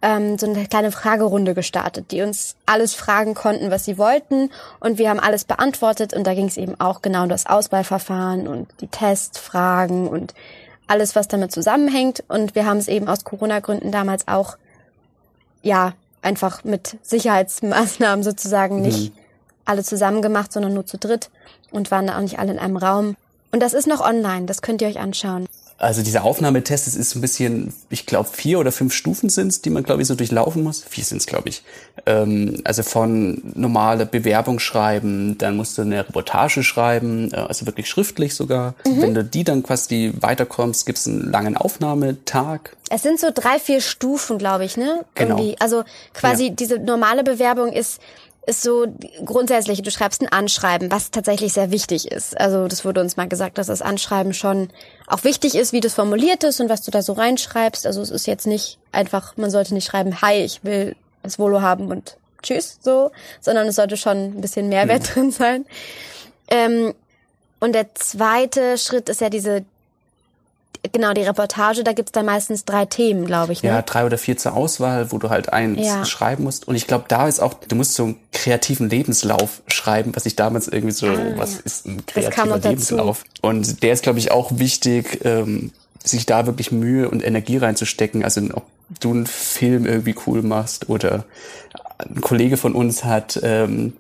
ähm, 0.03 0.37
so 0.39 0.47
eine 0.47 0.67
kleine 0.67 0.93
Fragerunde 0.93 1.55
gestartet, 1.55 2.11
die 2.11 2.21
uns 2.21 2.55
alles 2.67 2.95
fragen 2.95 3.35
konnten, 3.35 3.71
was 3.71 3.87
sie 3.87 3.97
wollten. 3.97 4.51
Und 4.79 4.99
wir 4.99 5.09
haben 5.09 5.21
alles 5.21 5.45
beantwortet 5.45 6.13
und 6.13 6.27
da 6.27 6.35
ging 6.35 6.47
es 6.47 6.59
eben 6.59 6.79
auch 6.79 7.01
genau 7.01 7.23
um 7.23 7.29
das 7.31 7.47
Auswahlverfahren 7.47 8.47
und 8.47 8.69
die 8.83 8.89
Testfragen 8.89 10.07
und 10.07 10.35
alles, 10.87 11.17
was 11.17 11.29
damit 11.29 11.53
zusammenhängt. 11.53 12.25
Und 12.29 12.55
wir 12.55 12.67
haben 12.67 12.79
es 12.79 12.89
eben 12.89 13.09
aus 13.09 13.25
Corona-Gründen 13.25 13.93
damals 13.93 14.29
auch, 14.29 14.57
ja, 15.63 15.93
einfach 16.23 16.65
mit 16.65 16.97
Sicherheitsmaßnahmen 17.03 18.23
sozusagen 18.25 18.81
nicht 18.81 19.15
mhm. 19.15 19.21
alle 19.65 19.83
zusammen 19.85 20.23
gemacht, 20.23 20.53
sondern 20.53 20.75
nur 20.75 20.87
zu 20.87 20.99
dritt 20.99 21.31
und 21.71 21.91
waren 21.91 22.07
da 22.07 22.17
auch 22.17 22.23
nicht 22.23 22.39
alle 22.39 22.53
in 22.53 22.59
einem 22.59 22.77
Raum. 22.77 23.17
Und 23.53 23.61
das 23.61 23.75
ist 23.75 23.87
noch 23.87 24.01
online, 24.01 24.47
das 24.47 24.63
könnt 24.63 24.83
ihr 24.83 24.89
euch 24.89 24.99
anschauen. 24.99 25.47
Also 25.77 26.03
dieser 26.03 26.25
Aufnahmetest, 26.25 26.87
das 26.87 26.95
ist 26.95 27.17
ein 27.17 27.21
bisschen, 27.21 27.75
ich 27.91 28.07
glaube, 28.07 28.29
vier 28.33 28.61
oder 28.61 28.71
fünf 28.71 28.95
Stufen 28.95 29.29
sind's, 29.29 29.61
die 29.61 29.71
man, 29.71 29.83
glaube 29.83 30.03
ich, 30.03 30.09
so 30.09 30.15
durchlaufen 30.15 30.63
muss. 30.63 30.85
Vier 30.85 31.05
sind's, 31.05 31.27
glaube 31.27 31.49
ich. 31.49 31.63
Ähm, 32.07 32.61
also 32.65 32.83
von 32.85 33.43
normale 33.55 34.07
Bewerbung 34.07 34.61
schreiben, 34.61 35.37
dann 35.37 35.57
musst 35.57 35.77
du 35.77 35.83
eine 35.83 36.07
Reportage 36.07 36.63
schreiben, 36.63 37.33
äh, 37.33 37.37
also 37.37 37.67
wirklich 37.67 37.89
schriftlich 37.89 38.35
sogar. 38.35 38.75
Mhm. 38.87 39.03
Wenn 39.03 39.15
du 39.15 39.25
die 39.25 39.43
dann 39.43 39.65
quasi 39.65 40.13
weiterkommst, 40.21 40.87
gibt's 40.87 41.09
einen 41.09 41.31
langen 41.31 41.57
Aufnahmetag. 41.57 42.77
Es 42.89 43.03
sind 43.03 43.19
so 43.19 43.31
drei, 43.35 43.59
vier 43.59 43.81
Stufen, 43.81 44.39
glaube 44.39 44.65
ich, 44.65 44.77
ne? 44.77 45.05
Genau. 45.15 45.37
Irgendwie. 45.39 45.57
Also 45.59 45.83
quasi 46.13 46.49
ja. 46.49 46.55
diese 46.55 46.79
normale 46.79 47.25
Bewerbung 47.25 47.73
ist 47.73 48.01
ist 48.47 48.63
so 48.63 48.87
grundsätzlich, 49.25 49.83
du 49.83 49.91
schreibst 49.91 50.21
ein 50.23 50.29
Anschreiben, 50.29 50.91
was 50.91 51.11
tatsächlich 51.11 51.53
sehr 51.53 51.71
wichtig 51.71 52.11
ist. 52.11 52.39
Also 52.39 52.69
das 52.69 52.85
wurde 52.85 53.01
uns 53.01 53.17
mal 53.17 53.29
gesagt, 53.29 53.59
dass 53.59 53.69
das 53.69 53.83
Anschreiben 53.83 54.35
schon 54.35 54.69
auch 55.07 55.25
wichtig 55.25 55.55
ist, 55.55 55.73
wie 55.73 55.81
das 55.81 55.95
formuliert 55.95 56.45
ist 56.45 56.61
und 56.61 56.69
was 56.69 56.83
du 56.83 56.91
da 56.91 57.03
so 57.03 57.15
reinschreibst. 57.15 57.87
Also 57.87 58.03
es 58.03 58.11
ist 58.11 58.27
jetzt 58.27 58.47
nicht 58.47 58.79
einfach, 58.93 59.37
man 59.37 59.51
sollte 59.51 59.75
nicht 59.75 59.87
schreiben, 59.87 60.21
hi, 60.21 60.35
ich 60.43 60.63
will 60.65 60.97
das 61.23 61.39
Volo 61.39 61.63
haben 61.63 61.89
und 61.89 62.17
tschüss, 62.43 62.79
so, 62.83 63.11
sondern 63.41 63.67
es 63.67 63.77
sollte 63.77 63.97
schon 63.97 64.37
ein 64.37 64.41
bisschen 64.41 64.69
Mehrwert 64.69 65.03
mhm. 65.03 65.13
drin 65.13 65.31
sein. 65.31 65.67
Ähm, 66.49 66.95
und 67.61 67.73
der 67.73 67.95
zweite 67.95 68.77
Schritt 68.77 69.09
ist 69.09 69.23
ja 69.23 69.31
diese 69.31 69.65
genau, 70.93 71.13
die 71.13 71.23
Reportage, 71.23 71.85
da 71.85 71.93
gibt's 71.93 72.13
dann 72.13 72.27
meistens 72.27 72.65
drei 72.65 72.87
Themen, 72.87 73.27
glaube 73.27 73.53
ich. 73.53 73.63
Ne? 73.63 73.71
Ja, 73.71 73.83
drei 73.83 74.05
oder 74.05 74.19
vier 74.19 74.37
zur 74.37 74.55
Auswahl, 74.55 75.13
wo 75.13 75.19
du 75.19 75.31
halt 75.31 75.53
eins 75.53 75.85
ja. 75.85 76.05
schreiben 76.05 76.45
musst. 76.45 76.69
Und 76.69 76.75
ich 76.75 76.87
glaube, 76.87 77.05
da 77.09 77.29
ist 77.29 77.41
auch, 77.41 77.55
du 77.55 77.77
musst 77.77 77.95
so 77.95 78.05
einen 78.05 78.17
kreativen 78.33 78.89
Lebenslauf 78.89 79.63
schreiben, 79.67 80.15
was 80.15 80.27
ich 80.27 80.37
damals 80.37 80.69
irgendwie 80.69 80.93
so, 80.93 81.07
ah, 81.07 81.19
was 81.37 81.57
ist 81.57 81.87
ein 81.87 82.05
kreativer 82.07 82.59
Lebenslauf? 82.59 83.25
Dazu. 83.25 83.47
Und 83.47 83.83
der 83.83 83.93
ist, 83.93 84.03
glaube 84.03 84.19
ich, 84.19 84.31
auch 84.31 84.59
wichtig, 84.59 85.21
ähm, 85.25 85.73
sich 86.03 86.27
da 86.27 86.47
wirklich 86.47 86.71
Mühe 86.71 87.09
und 87.09 87.25
Energie 87.25 87.57
reinzustecken. 87.57 88.25
Also 88.25 88.43
ob 88.53 88.65
du 89.01 89.11
einen 89.11 89.27
Film 89.27 89.87
irgendwie 89.87 90.15
cool 90.27 90.43
machst 90.43 90.89
oder 90.91 91.25
ein 91.99 92.21
Kollege 92.21 92.57
von 92.57 92.75
uns 92.75 93.05
hat 93.05 93.41
ähm, 93.43 93.95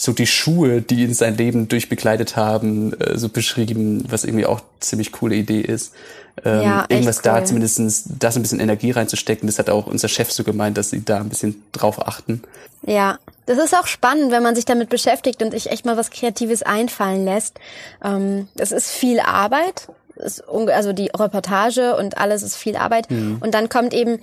so 0.00 0.12
die 0.14 0.26
Schuhe, 0.26 0.80
die 0.80 1.02
ihn 1.02 1.12
sein 1.12 1.36
Leben 1.36 1.68
durchbegleitet 1.68 2.34
haben, 2.34 2.98
äh, 2.98 3.18
so 3.18 3.28
beschrieben, 3.28 4.02
was 4.08 4.24
irgendwie 4.24 4.46
auch 4.46 4.62
ziemlich 4.80 5.12
coole 5.12 5.34
Idee 5.34 5.60
ist. 5.60 5.92
Ähm, 6.42 6.62
ja, 6.62 6.86
irgendwas 6.88 7.18
cool. 7.18 7.22
da 7.24 7.44
zumindestens 7.44 8.04
da 8.18 8.32
so 8.32 8.38
ein 8.38 8.42
bisschen 8.42 8.60
Energie 8.60 8.92
reinzustecken, 8.92 9.46
das 9.46 9.58
hat 9.58 9.68
auch 9.68 9.86
unser 9.86 10.08
Chef 10.08 10.32
so 10.32 10.42
gemeint, 10.42 10.78
dass 10.78 10.88
sie 10.88 11.04
da 11.04 11.18
ein 11.18 11.28
bisschen 11.28 11.62
drauf 11.72 12.06
achten. 12.06 12.42
Ja, 12.86 13.18
das 13.44 13.58
ist 13.58 13.74
auch 13.74 13.86
spannend, 13.86 14.32
wenn 14.32 14.42
man 14.42 14.54
sich 14.54 14.64
damit 14.64 14.88
beschäftigt 14.88 15.42
und 15.42 15.50
sich 15.50 15.70
echt 15.70 15.84
mal 15.84 15.98
was 15.98 16.10
Kreatives 16.10 16.62
einfallen 16.62 17.26
lässt. 17.26 17.60
Ähm, 18.02 18.48
es 18.56 18.72
ist 18.72 18.90
viel 18.90 19.20
Arbeit, 19.20 19.88
ist 20.16 20.48
also 20.48 20.94
die 20.94 21.10
Reportage 21.14 21.94
und 21.94 22.16
alles 22.16 22.42
ist 22.42 22.56
viel 22.56 22.76
Arbeit. 22.76 23.10
Mhm. 23.10 23.36
Und 23.40 23.52
dann 23.52 23.68
kommt 23.68 23.92
eben 23.92 24.20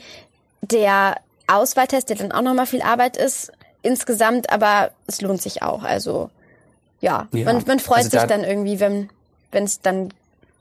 der 0.61 1.17
Auswahltest, 1.45 2.09
der 2.09 2.15
dann 2.15 2.31
auch 2.31 2.41
nochmal 2.41 2.65
viel 2.65 2.81
Arbeit 2.81 3.15
ist, 3.15 3.51
insgesamt, 3.81 4.49
aber 4.49 4.91
es 5.07 5.21
lohnt 5.21 5.41
sich 5.41 5.61
auch. 5.61 5.83
Also 5.83 6.29
ja, 7.01 7.27
ja. 7.31 7.45
Man, 7.45 7.63
man 7.67 7.79
freut 7.79 7.99
also 7.99 8.11
sich 8.11 8.23
dann 8.23 8.43
irgendwie, 8.43 8.79
wenn 8.79 9.09
es 9.51 9.81
dann 9.81 10.09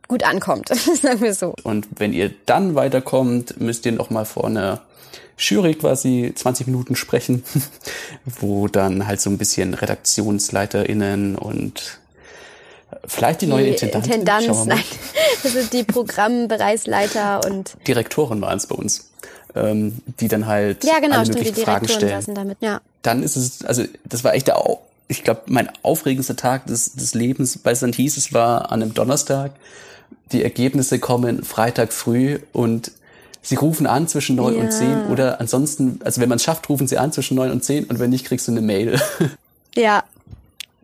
gut 0.09 0.23
ankommt, 0.23 0.69
sagen 1.03 1.21
wir 1.21 1.35
so. 1.35 1.55
Und 1.63 1.87
wenn 1.97 2.13
ihr 2.13 2.33
dann 2.47 2.75
weiterkommt, 2.75 3.61
müsst 3.61 3.87
ihr 3.87 3.93
noch 3.93 4.11
mal 4.11 4.25
vor 4.25 4.47
einer 4.47 4.83
Jury 5.39 5.75
quasi 5.75 6.33
20 6.35 6.67
Minuten 6.67 6.97
sprechen, 6.97 7.45
wo 8.25 8.69
dann 8.69 9.07
halt 9.07 9.21
so 9.21 9.31
ein 9.31 9.39
bisschen 9.39 9.75
RedaktionsleiterInnen 9.75 11.37
und 11.37 11.99
vielleicht 13.05 13.43
die, 13.43 13.47
die 13.47 13.53
neue 13.53 13.67
Intendantin. 13.69 14.13
Intendanz, 14.13 14.65
nein, 14.67 14.83
das 15.43 15.53
sind 15.53 15.73
die 15.73 15.85
Programmbereichsleiter 15.85 17.45
und 17.45 17.77
Direktoren 17.87 18.41
waren 18.41 18.57
es 18.57 18.67
bei 18.67 18.77
uns, 18.77 19.11
ähm, 19.55 19.99
die 20.21 20.29
dann 20.29 20.47
halt 20.47 20.85
ja 20.85 21.01
genau 21.01 21.17
alle 21.17 21.27
stimmt, 21.27 21.57
die 21.57 21.63
Fragen 21.63 21.89
stellen. 21.89 22.35
damit, 22.35 22.59
ja 22.61 22.81
dann 23.07 23.23
ist 23.23 23.37
es, 23.37 23.65
also 23.65 23.85
das 24.05 24.25
war 24.25 24.35
echt 24.35 24.49
der, 24.49 24.63
ich 25.09 25.23
glaube, 25.23 25.43
mein 25.47 25.71
aufregendster 25.83 26.37
Tag 26.37 26.67
des, 26.67 26.95
des 26.95 27.15
Lebens, 27.15 27.61
weil 27.63 27.73
es 27.73 27.81
dann 27.81 27.93
hieß, 27.93 28.17
es 28.17 28.33
war 28.33 28.73
an 28.73 28.83
einem 28.83 28.95
Donnerstag. 28.95 29.53
Die 30.33 30.43
Ergebnisse 30.43 30.99
kommen 30.99 31.45
Freitag 31.45 31.93
früh 31.93 32.41
und 32.53 32.91
sie 33.43 33.55
rufen 33.55 33.87
an 33.87 34.09
zwischen 34.09 34.37
neun 34.37 34.57
ja. 34.57 34.63
und 34.63 34.73
zehn 34.73 35.07
oder 35.07 35.41
ansonsten, 35.41 36.01
also 36.05 36.21
wenn 36.21 36.29
man 36.29 36.37
es 36.37 36.43
schafft, 36.43 36.69
rufen 36.69 36.89
sie 36.89 36.99
an 36.99 37.13
zwischen 37.13 37.37
neun 37.37 37.53
und 37.53 37.65
zehn 37.65 37.85
und 37.85 38.01
wenn 38.01 38.11
nicht, 38.11 38.27
kriegst 38.27 38.49
du 38.49 38.53
eine 38.53 38.63
Mail. 38.63 39.01
Ja. 39.79 40.05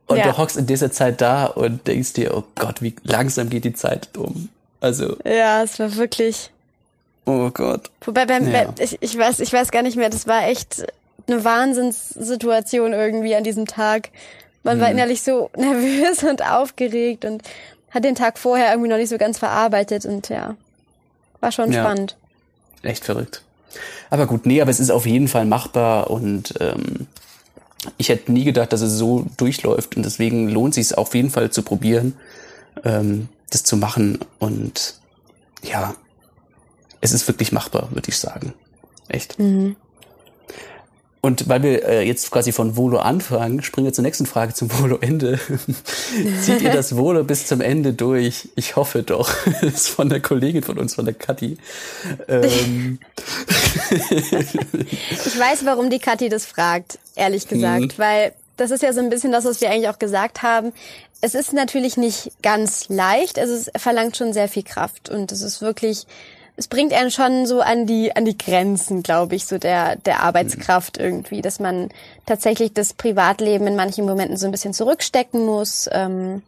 Und 0.06 0.18
ja. 0.18 0.24
du 0.24 0.36
hockst 0.36 0.58
in 0.58 0.66
dieser 0.66 0.92
Zeit 0.92 1.22
da 1.22 1.46
und 1.46 1.86
denkst 1.86 2.12
dir, 2.12 2.36
oh 2.36 2.44
Gott, 2.56 2.82
wie 2.82 2.94
langsam 3.04 3.48
geht 3.48 3.64
die 3.64 3.72
Zeit 3.72 4.10
um. 4.18 4.50
Also. 4.80 5.16
Ja, 5.24 5.62
es 5.62 5.78
war 5.78 5.96
wirklich. 5.96 6.50
Oh 7.24 7.48
Gott. 7.48 7.90
Wobei 8.02 8.26
beim, 8.26 8.50
ja. 8.50 8.74
ich, 8.78 8.98
ich 9.00 9.16
weiß, 9.16 9.40
ich 9.40 9.50
weiß 9.50 9.70
gar 9.70 9.82
nicht 9.82 9.96
mehr, 9.96 10.10
das 10.10 10.26
war 10.26 10.46
echt 10.46 10.84
eine 11.26 11.44
Wahnsinnssituation 11.44 12.92
irgendwie 12.92 13.34
an 13.34 13.44
diesem 13.44 13.66
Tag. 13.66 14.10
Man 14.62 14.78
mhm. 14.78 14.82
war 14.82 14.90
innerlich 14.90 15.22
so 15.22 15.50
nervös 15.56 16.22
und 16.22 16.42
aufgeregt 16.42 17.24
und 17.24 17.42
hat 17.90 18.04
den 18.04 18.14
Tag 18.14 18.38
vorher 18.38 18.70
irgendwie 18.70 18.88
noch 18.88 18.96
nicht 18.96 19.10
so 19.10 19.18
ganz 19.18 19.38
verarbeitet 19.38 20.06
und 20.06 20.28
ja, 20.28 20.56
war 21.40 21.52
schon 21.52 21.72
ja. 21.72 21.82
spannend. 21.82 22.16
Echt 22.82 23.04
verrückt. 23.04 23.42
Aber 24.10 24.26
gut, 24.26 24.46
nee, 24.46 24.60
aber 24.60 24.70
es 24.70 24.80
ist 24.80 24.90
auf 24.90 25.06
jeden 25.06 25.28
Fall 25.28 25.44
machbar 25.44 26.10
und 26.10 26.54
ähm, 26.60 27.06
ich 27.96 28.08
hätte 28.08 28.32
nie 28.32 28.44
gedacht, 28.44 28.72
dass 28.72 28.80
es 28.80 28.92
so 28.92 29.26
durchläuft 29.36 29.96
und 29.96 30.04
deswegen 30.04 30.48
lohnt 30.48 30.74
sich 30.74 30.86
es 30.86 30.92
auf 30.92 31.14
jeden 31.14 31.30
Fall 31.30 31.50
zu 31.50 31.62
probieren, 31.62 32.14
ähm, 32.84 33.28
das 33.50 33.64
zu 33.64 33.76
machen 33.76 34.18
und 34.38 34.96
ja, 35.62 35.94
es 37.00 37.12
ist 37.12 37.26
wirklich 37.28 37.52
machbar, 37.52 37.88
würde 37.92 38.08
ich 38.08 38.18
sagen. 38.18 38.54
Echt. 39.08 39.38
Mhm. 39.38 39.76
Und 41.24 41.48
weil 41.48 41.62
wir 41.62 41.84
äh, 41.88 42.02
jetzt 42.02 42.32
quasi 42.32 42.50
von 42.50 42.76
Volo 42.76 42.98
anfangen, 42.98 43.62
springen 43.62 43.86
wir 43.86 43.92
zur 43.92 44.02
nächsten 44.02 44.26
Frage 44.26 44.54
zum 44.54 44.72
Volo-Ende. 44.72 45.38
Zieht 46.42 46.62
ihr 46.62 46.72
das 46.72 46.96
Volo 46.96 47.22
bis 47.22 47.46
zum 47.46 47.60
Ende 47.60 47.92
durch? 47.92 48.48
Ich 48.56 48.74
hoffe 48.74 49.04
doch. 49.04 49.32
Das 49.62 49.74
ist 49.74 49.88
von 49.88 50.08
der 50.08 50.20
Kollegin 50.20 50.64
von 50.64 50.78
uns, 50.78 50.96
von 50.96 51.04
der 51.04 51.14
Kathi. 51.14 51.58
Ähm. 52.26 52.98
ich 54.00 55.38
weiß, 55.38 55.64
warum 55.64 55.90
die 55.90 56.00
Kathi 56.00 56.28
das 56.28 56.44
fragt, 56.44 56.98
ehrlich 57.14 57.46
gesagt, 57.46 57.80
mhm. 57.80 57.98
weil 57.98 58.32
das 58.56 58.72
ist 58.72 58.82
ja 58.82 58.92
so 58.92 58.98
ein 58.98 59.08
bisschen 59.08 59.30
das, 59.30 59.44
was 59.44 59.60
wir 59.60 59.70
eigentlich 59.70 59.88
auch 59.88 60.00
gesagt 60.00 60.42
haben. 60.42 60.72
Es 61.20 61.36
ist 61.36 61.52
natürlich 61.52 61.96
nicht 61.96 62.32
ganz 62.42 62.88
leicht, 62.88 63.38
also 63.38 63.54
es 63.54 63.70
verlangt 63.76 64.16
schon 64.16 64.32
sehr 64.32 64.48
viel 64.48 64.64
Kraft 64.64 65.08
und 65.08 65.30
es 65.30 65.42
ist 65.42 65.62
wirklich 65.62 66.06
es 66.62 66.68
bringt 66.68 66.92
einen 66.92 67.10
schon 67.10 67.44
so 67.44 67.60
an 67.60 67.86
die 67.86 68.14
an 68.14 68.24
die 68.24 68.38
Grenzen, 68.38 69.02
glaube 69.02 69.34
ich, 69.34 69.46
so 69.46 69.58
der 69.58 69.96
der 69.96 70.20
Arbeitskraft 70.20 70.96
irgendwie, 70.96 71.42
dass 71.42 71.58
man 71.58 71.88
tatsächlich 72.24 72.72
das 72.72 72.92
Privatleben 72.94 73.66
in 73.66 73.74
manchen 73.74 74.06
Momenten 74.06 74.36
so 74.36 74.46
ein 74.46 74.52
bisschen 74.52 74.72
zurückstecken 74.72 75.44
muss. 75.44 75.90
Ähm, 75.90 76.42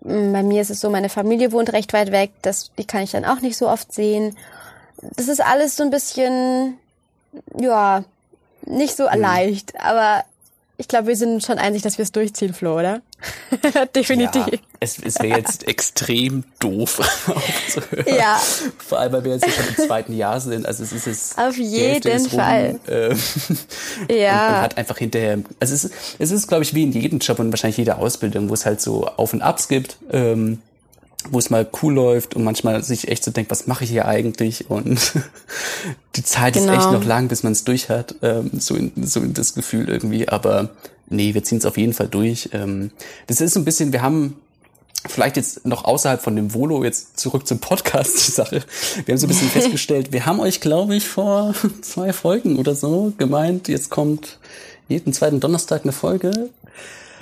bei 0.00 0.42
mir 0.42 0.62
ist 0.62 0.70
es 0.70 0.80
so, 0.80 0.88
meine 0.88 1.10
Familie 1.10 1.52
wohnt 1.52 1.74
recht 1.74 1.92
weit 1.92 2.12
weg, 2.12 2.30
das 2.40 2.70
die 2.78 2.86
kann 2.86 3.02
ich 3.02 3.10
dann 3.10 3.26
auch 3.26 3.40
nicht 3.40 3.58
so 3.58 3.68
oft 3.68 3.92
sehen. 3.92 4.38
Das 5.16 5.28
ist 5.28 5.42
alles 5.42 5.76
so 5.76 5.82
ein 5.82 5.90
bisschen 5.90 6.78
ja 7.54 8.04
nicht 8.64 8.96
so 8.96 9.04
leicht, 9.04 9.78
aber 9.78 10.24
ich 10.82 10.88
glaube, 10.88 11.06
wir 11.06 11.16
sind 11.16 11.44
schon 11.44 11.58
einig, 11.58 11.82
dass 11.82 11.96
wir 11.96 12.02
es 12.02 12.10
durchziehen, 12.10 12.52
Flo, 12.54 12.76
oder? 12.76 13.02
Definitiv. 13.94 14.44
Ja, 14.48 14.58
es, 14.80 14.98
es 14.98 15.20
wäre 15.20 15.38
jetzt 15.38 15.68
extrem 15.68 16.42
doof 16.58 16.98
aufzuhören. 17.28 18.04
Ja. 18.18 18.40
Vor 18.78 18.98
allem, 18.98 19.12
weil 19.12 19.24
wir 19.24 19.34
jetzt 19.34 19.48
schon 19.48 19.64
im 19.68 19.76
zweiten 19.76 20.12
Jahr 20.12 20.40
sind. 20.40 20.66
Also 20.66 20.82
es 20.82 20.90
ist 20.90 21.06
es. 21.06 21.38
Auf 21.38 21.56
jeden 21.56 22.28
Fall. 22.28 22.80
Rum, 22.88 22.94
äh, 24.08 24.22
ja. 24.22 24.46
Und 24.46 24.52
man 24.52 24.62
hat 24.62 24.76
einfach 24.76 24.98
hinterher. 24.98 25.38
Also 25.60 25.72
es 25.72 25.84
ist, 25.84 25.94
es 26.18 26.32
ist, 26.32 26.48
glaube 26.48 26.64
ich, 26.64 26.74
wie 26.74 26.82
in 26.82 26.90
jedem 26.90 27.20
Job 27.20 27.38
und 27.38 27.52
wahrscheinlich 27.52 27.76
jeder 27.76 27.98
Ausbildung, 27.98 28.48
wo 28.48 28.54
es 28.54 28.66
halt 28.66 28.80
so 28.80 29.06
Auf 29.06 29.32
und 29.32 29.40
Abs 29.40 29.68
gibt. 29.68 29.98
Ähm, 30.10 30.58
wo 31.30 31.38
es 31.38 31.50
mal 31.50 31.68
cool 31.82 31.94
läuft 31.94 32.34
und 32.34 32.44
manchmal 32.44 32.82
sich 32.82 33.08
echt 33.08 33.24
so 33.24 33.30
denkt, 33.30 33.50
was 33.50 33.66
mache 33.66 33.84
ich 33.84 33.90
hier 33.90 34.06
eigentlich? 34.06 34.70
Und 34.70 35.12
die 36.16 36.24
Zeit 36.24 36.54
genau. 36.54 36.66
ist 36.66 36.72
echt 36.72 36.86
genau. 36.86 36.98
noch 36.98 37.04
lang, 37.04 37.28
bis 37.28 37.42
man 37.42 37.52
es 37.52 37.64
durch 37.64 37.88
hat. 37.88 38.14
Ähm, 38.22 38.50
so, 38.58 38.74
in, 38.74 38.92
so 39.06 39.20
in 39.20 39.34
das 39.34 39.54
Gefühl 39.54 39.88
irgendwie. 39.88 40.28
Aber 40.28 40.70
nee, 41.08 41.34
wir 41.34 41.44
ziehen 41.44 41.58
es 41.58 41.66
auf 41.66 41.76
jeden 41.76 41.92
Fall 41.92 42.08
durch. 42.08 42.50
Ähm, 42.52 42.90
das 43.26 43.40
ist 43.40 43.54
so 43.54 43.60
ein 43.60 43.64
bisschen, 43.64 43.92
wir 43.92 44.02
haben 44.02 44.36
vielleicht 45.06 45.36
jetzt 45.36 45.66
noch 45.66 45.84
außerhalb 45.84 46.20
von 46.20 46.36
dem 46.36 46.54
Volo, 46.54 46.84
jetzt 46.84 47.18
zurück 47.18 47.46
zum 47.46 47.58
Podcast, 47.58 48.26
die 48.26 48.30
Sache. 48.30 48.62
Wir 49.04 49.12
haben 49.12 49.18
so 49.18 49.26
ein 49.26 49.28
bisschen 49.28 49.48
festgestellt, 49.50 50.12
wir 50.12 50.26
haben 50.26 50.40
euch, 50.40 50.60
glaube 50.60 50.94
ich, 50.96 51.08
vor 51.08 51.54
zwei 51.82 52.12
Folgen 52.12 52.58
oder 52.58 52.74
so 52.74 53.12
gemeint, 53.18 53.68
jetzt 53.68 53.90
kommt 53.90 54.38
jeden 54.88 55.12
zweiten 55.12 55.40
Donnerstag 55.40 55.82
eine 55.82 55.92
Folge. 55.92 56.50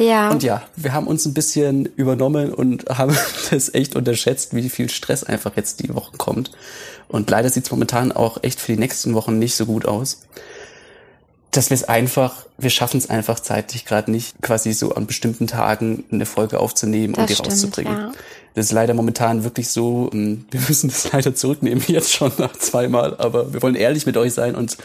Ja. 0.01 0.31
Und 0.31 0.43
ja, 0.43 0.63
wir 0.77 0.95
haben 0.95 1.07
uns 1.07 1.27
ein 1.27 1.35
bisschen 1.35 1.85
übernommen 1.85 2.55
und 2.55 2.87
haben 2.89 3.17
das 3.51 3.73
echt 3.75 3.95
unterschätzt, 3.95 4.55
wie 4.55 4.69
viel 4.71 4.89
Stress 4.89 5.25
einfach 5.25 5.57
jetzt 5.57 5.81
die 5.81 5.95
Woche 5.95 6.17
kommt. 6.17 6.51
Und 7.09 7.29
leider 7.29 7.51
sieht 7.51 7.65
es 7.65 7.71
momentan 7.71 8.11
auch 8.11 8.43
echt 8.43 8.61
für 8.61 8.73
die 8.73 8.79
nächsten 8.79 9.15
Wochen 9.15 9.39
nicht 9.39 9.55
so 9.55 9.67
gut 9.67 9.85
aus. 9.85 10.23
Dass 11.51 11.69
wir 11.69 11.75
es 11.75 11.85
einfach, 11.85 12.47
wir 12.57 12.71
schaffen 12.71 12.97
es 12.97 13.11
einfach 13.11 13.41
zeitlich 13.41 13.85
gerade 13.85 14.11
nicht, 14.11 14.41
quasi 14.41 14.73
so 14.73 14.95
an 14.95 15.07
bestimmten 15.07 15.47
Tagen 15.47 16.05
eine 16.11 16.25
Folge 16.25 16.61
aufzunehmen 16.61 17.13
das 17.13 17.23
und 17.23 17.29
die 17.31 17.35
stimmt, 17.35 17.49
rauszubringen. 17.51 17.93
Ja. 17.93 18.13
Das 18.55 18.67
ist 18.67 18.73
leider 18.73 18.95
momentan 18.95 19.45
wirklich 19.45 19.69
so, 19.69 20.09
ähm, 20.15 20.47
wir 20.51 20.61
müssen 20.61 20.89
das 20.89 21.13
leider 21.13 21.35
zurücknehmen, 21.35 21.83
jetzt 21.89 22.13
schon 22.13 22.33
nach 22.39 22.53
zweimal, 22.53 23.17
aber 23.19 23.53
wir 23.53 23.61
wollen 23.63 23.75
ehrlich 23.75 24.07
mit 24.07 24.17
euch 24.17 24.33
sein 24.33 24.55
und 24.55 24.79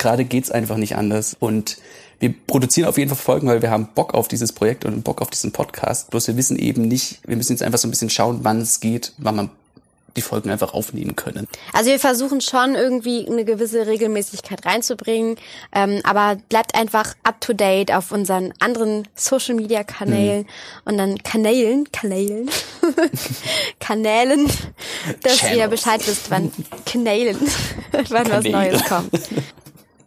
gerade 0.00 0.24
geht's 0.24 0.50
einfach 0.50 0.76
nicht 0.76 0.96
anders. 0.96 1.36
Und 1.38 1.78
wir 2.18 2.34
produzieren 2.46 2.88
auf 2.88 2.98
jeden 2.98 3.08
Fall 3.08 3.18
Folgen, 3.18 3.46
weil 3.46 3.62
wir 3.62 3.70
haben 3.70 3.88
Bock 3.94 4.14
auf 4.14 4.26
dieses 4.26 4.52
Projekt 4.52 4.84
und 4.84 5.04
Bock 5.04 5.22
auf 5.22 5.30
diesen 5.30 5.52
Podcast. 5.52 6.10
Bloß 6.10 6.26
wir 6.26 6.36
wissen 6.36 6.58
eben 6.58 6.88
nicht, 6.88 7.20
wir 7.26 7.36
müssen 7.36 7.52
jetzt 7.52 7.62
einfach 7.62 7.78
so 7.78 7.86
ein 7.86 7.92
bisschen 7.92 8.10
schauen, 8.10 8.40
wann 8.42 8.60
es 8.60 8.80
geht, 8.80 9.12
wann 9.18 9.36
man 9.36 9.50
die 10.16 10.22
Folgen 10.22 10.50
einfach 10.50 10.74
aufnehmen 10.74 11.14
können. 11.14 11.46
Also 11.72 11.90
wir 11.90 12.00
versuchen 12.00 12.40
schon 12.40 12.74
irgendwie 12.74 13.26
eine 13.28 13.44
gewisse 13.44 13.86
Regelmäßigkeit 13.86 14.66
reinzubringen, 14.66 15.36
ähm, 15.72 16.00
aber 16.02 16.36
bleibt 16.48 16.74
einfach 16.74 17.14
up 17.22 17.40
to 17.40 17.52
date 17.52 17.92
auf 17.92 18.10
unseren 18.10 18.52
anderen 18.58 19.06
Social 19.14 19.54
Media 19.54 19.84
Kanälen 19.84 20.40
hm. 20.40 20.46
und 20.84 20.98
dann 20.98 21.22
Kanälen, 21.22 21.90
Kanälen, 21.92 22.50
Kanälen, 23.80 24.50
dass 25.22 25.38
Channels. 25.38 25.58
ihr 25.58 25.68
Bescheid 25.68 26.06
wisst, 26.06 26.30
wann 26.30 26.50
Kanälen, 26.84 27.38
wann 27.92 28.24
Kanäle. 28.24 28.30
was 28.32 28.44
Neues 28.44 28.84
kommt 28.84 29.10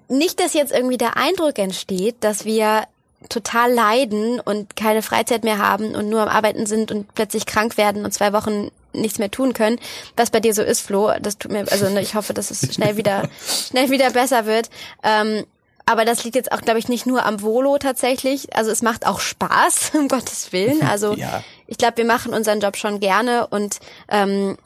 nicht, 0.10 0.40
dass 0.40 0.54
jetzt 0.54 0.72
irgendwie 0.72 0.98
der 0.98 1.18
Eindruck 1.18 1.58
entsteht, 1.60 2.16
dass 2.22 2.46
wir 2.46 2.84
total 3.30 3.72
leiden 3.72 4.40
und 4.40 4.76
keine 4.76 5.02
Freizeit 5.02 5.44
mehr 5.44 5.58
haben 5.58 5.96
und 5.96 6.10
nur 6.10 6.22
am 6.22 6.28
Arbeiten 6.28 6.66
sind 6.66 6.92
und 6.92 7.14
plötzlich 7.14 7.46
krank 7.46 7.78
werden 7.78 8.06
und 8.06 8.14
zwei 8.14 8.34
Wochen 8.34 8.70
nichts 8.94 9.20
mehr 9.20 9.32
tun 9.32 9.54
können. 9.54 9.80
Was 10.16 10.30
bei 10.30 10.40
dir 10.40 10.54
so 10.54 10.62
ist, 10.62 10.82
Flo, 10.82 11.12
das 11.22 11.38
tut 11.38 11.52
mir, 11.52 11.66
also 11.72 11.90
ne, 11.90 12.02
ich 12.02 12.16
hoffe, 12.16 12.34
dass 12.34 12.52
es 12.52 12.74
schnell 12.74 12.98
wieder, 12.98 13.30
schnell 13.70 13.90
wieder 13.90 14.12
besser 14.12 14.46
wird. 14.46 14.70
Ähm, 15.04 15.46
aber 15.86 16.06
das 16.06 16.24
liegt 16.24 16.36
jetzt 16.36 16.52
auch, 16.52 16.62
glaube 16.62 16.80
ich, 16.80 16.88
nicht 16.88 17.06
nur 17.06 17.26
am 17.26 17.42
Volo 17.42 17.78
tatsächlich. 17.78 18.56
Also 18.56 18.72
es 18.72 18.82
macht 18.82 19.06
auch 19.06 19.20
Spaß, 19.20 19.92
um 19.96 20.08
Gottes 20.08 20.52
Willen. 20.52 20.82
Also 20.84 21.14
ja. 21.16 21.44
ich 21.68 21.78
glaube, 21.78 21.98
wir 21.98 22.06
machen 22.06 22.34
unseren 22.34 22.60
Job 22.60 22.78
schon 22.78 23.00
gerne 23.00 23.48
und 23.48 23.80
ähm, 24.10 24.58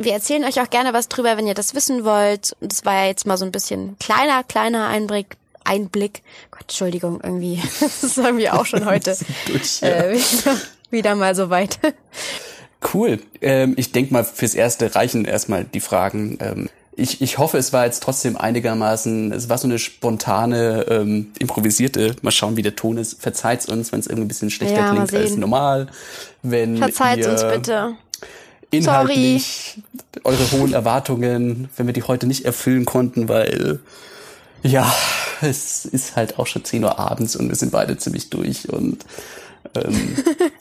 wir 0.00 0.12
erzählen 0.12 0.44
euch 0.44 0.60
auch 0.60 0.70
gerne 0.70 0.92
was 0.92 1.08
drüber, 1.08 1.36
wenn 1.36 1.46
ihr 1.46 1.54
das 1.54 1.74
wissen 1.74 2.04
wollt. 2.04 2.56
Und 2.60 2.72
das 2.72 2.84
war 2.84 2.94
ja 2.94 3.06
jetzt 3.06 3.26
mal 3.26 3.36
so 3.36 3.44
ein 3.44 3.52
bisschen 3.52 3.96
kleiner, 3.98 4.42
kleiner 4.44 4.88
Einblick. 4.88 5.36
Einblick. 5.64 6.22
Gott, 6.50 6.62
Entschuldigung, 6.62 7.20
irgendwie. 7.22 7.60
Das 7.80 8.02
ist 8.02 8.18
irgendwie 8.18 8.50
auch 8.50 8.66
schon 8.66 8.86
heute 8.86 9.16
durch, 9.46 9.80
ja. 9.80 9.88
äh, 9.88 10.14
wieder, 10.14 10.56
wieder 10.90 11.14
mal 11.14 11.34
so 11.34 11.50
weit. 11.50 11.78
Cool. 12.94 13.20
Ähm, 13.42 13.74
ich 13.76 13.92
denke 13.92 14.12
mal, 14.12 14.24
fürs 14.24 14.54
Erste 14.54 14.94
reichen 14.94 15.26
erstmal 15.26 15.64
die 15.64 15.80
Fragen. 15.80 16.38
Ähm, 16.40 16.68
ich, 16.96 17.22
ich 17.22 17.38
hoffe, 17.38 17.58
es 17.58 17.72
war 17.72 17.84
jetzt 17.84 18.02
trotzdem 18.02 18.36
einigermaßen, 18.36 19.32
es 19.32 19.48
war 19.48 19.58
so 19.58 19.66
eine 19.66 19.78
spontane, 19.78 20.86
ähm, 20.88 21.32
improvisierte, 21.38 22.16
mal 22.22 22.30
schauen, 22.30 22.56
wie 22.56 22.62
der 22.62 22.76
Ton 22.76 22.96
ist. 22.96 23.20
Verzeiht's 23.22 23.66
uns, 23.66 23.92
wenn 23.92 24.00
es 24.00 24.06
irgendwie 24.06 24.24
ein 24.24 24.28
bisschen 24.28 24.50
schlechter 24.50 24.80
ja, 24.80 24.90
klingt 24.90 25.14
als 25.14 25.36
normal. 25.36 25.86
Wenn 26.42 26.78
Verzeiht 26.78 27.26
uns 27.26 27.44
bitte 27.44 27.96
inhaltlich 28.70 29.78
Sorry. 30.24 30.36
eure 30.36 30.50
hohen 30.52 30.72
Erwartungen, 30.72 31.68
wenn 31.76 31.86
wir 31.86 31.92
die 31.92 32.02
heute 32.02 32.26
nicht 32.26 32.44
erfüllen 32.44 32.84
konnten, 32.84 33.28
weil 33.28 33.80
ja, 34.62 34.92
es 35.40 35.84
ist 35.86 36.16
halt 36.16 36.38
auch 36.38 36.46
schon 36.46 36.64
10 36.64 36.84
Uhr 36.84 36.98
abends 36.98 37.36
und 37.36 37.48
wir 37.48 37.56
sind 37.56 37.72
beide 37.72 37.96
ziemlich 37.96 38.30
durch 38.30 38.68
und 38.68 39.04
ähm, 39.74 40.16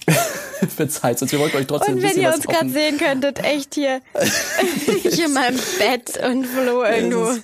verzeiht 0.76 1.22
uns. 1.22 1.32
Wir 1.32 1.40
wollten 1.40 1.58
euch 1.58 1.68
trotzdem 1.68 1.96
Und 1.96 2.04
wenn 2.04 2.18
ihr 2.18 2.34
uns 2.34 2.46
gerade 2.46 2.70
sehen 2.70 2.98
könntet, 2.98 3.44
echt 3.44 3.76
hier, 3.76 4.02
hier 5.02 5.26
in 5.26 5.34
meinem 5.34 5.60
Bett 5.78 6.20
und 6.24 6.46
Flo 6.46 6.84
irgendwo 6.84 7.30
ist, 7.30 7.44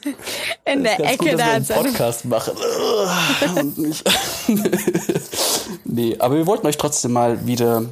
in 0.66 0.84
der 0.84 1.00
Ecke 1.00 1.32
gut, 1.32 1.40
da. 1.40 1.60
Dass 1.60 1.70
wir 1.70 1.76
einen 1.78 1.86
Podcast 1.86 2.26
machen. 2.26 2.54
nee, 5.86 6.16
aber 6.20 6.36
wir 6.36 6.46
wollten 6.48 6.68
euch 6.68 6.78
trotzdem 6.78 7.14
mal 7.14 7.46
wieder 7.46 7.86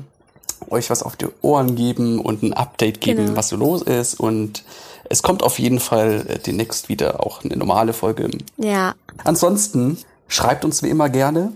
euch 0.69 0.89
was 0.89 1.03
auf 1.03 1.15
die 1.15 1.27
Ohren 1.41 1.75
geben 1.75 2.19
und 2.19 2.43
ein 2.43 2.53
Update 2.53 3.01
geben, 3.01 3.25
genau. 3.25 3.37
was 3.37 3.49
so 3.49 3.55
los 3.55 3.81
ist. 3.81 4.19
Und 4.19 4.63
es 5.09 5.23
kommt 5.23 5.43
auf 5.43 5.59
jeden 5.59 5.79
Fall 5.79 6.25
äh, 6.27 6.39
demnächst 6.39 6.89
wieder 6.89 7.25
auch 7.25 7.43
eine 7.43 7.57
normale 7.57 7.93
Folge. 7.93 8.29
Ja. 8.57 8.95
Ansonsten 9.23 9.97
schreibt 10.27 10.65
uns 10.65 10.83
wie 10.83 10.89
immer 10.89 11.09
gerne 11.09 11.53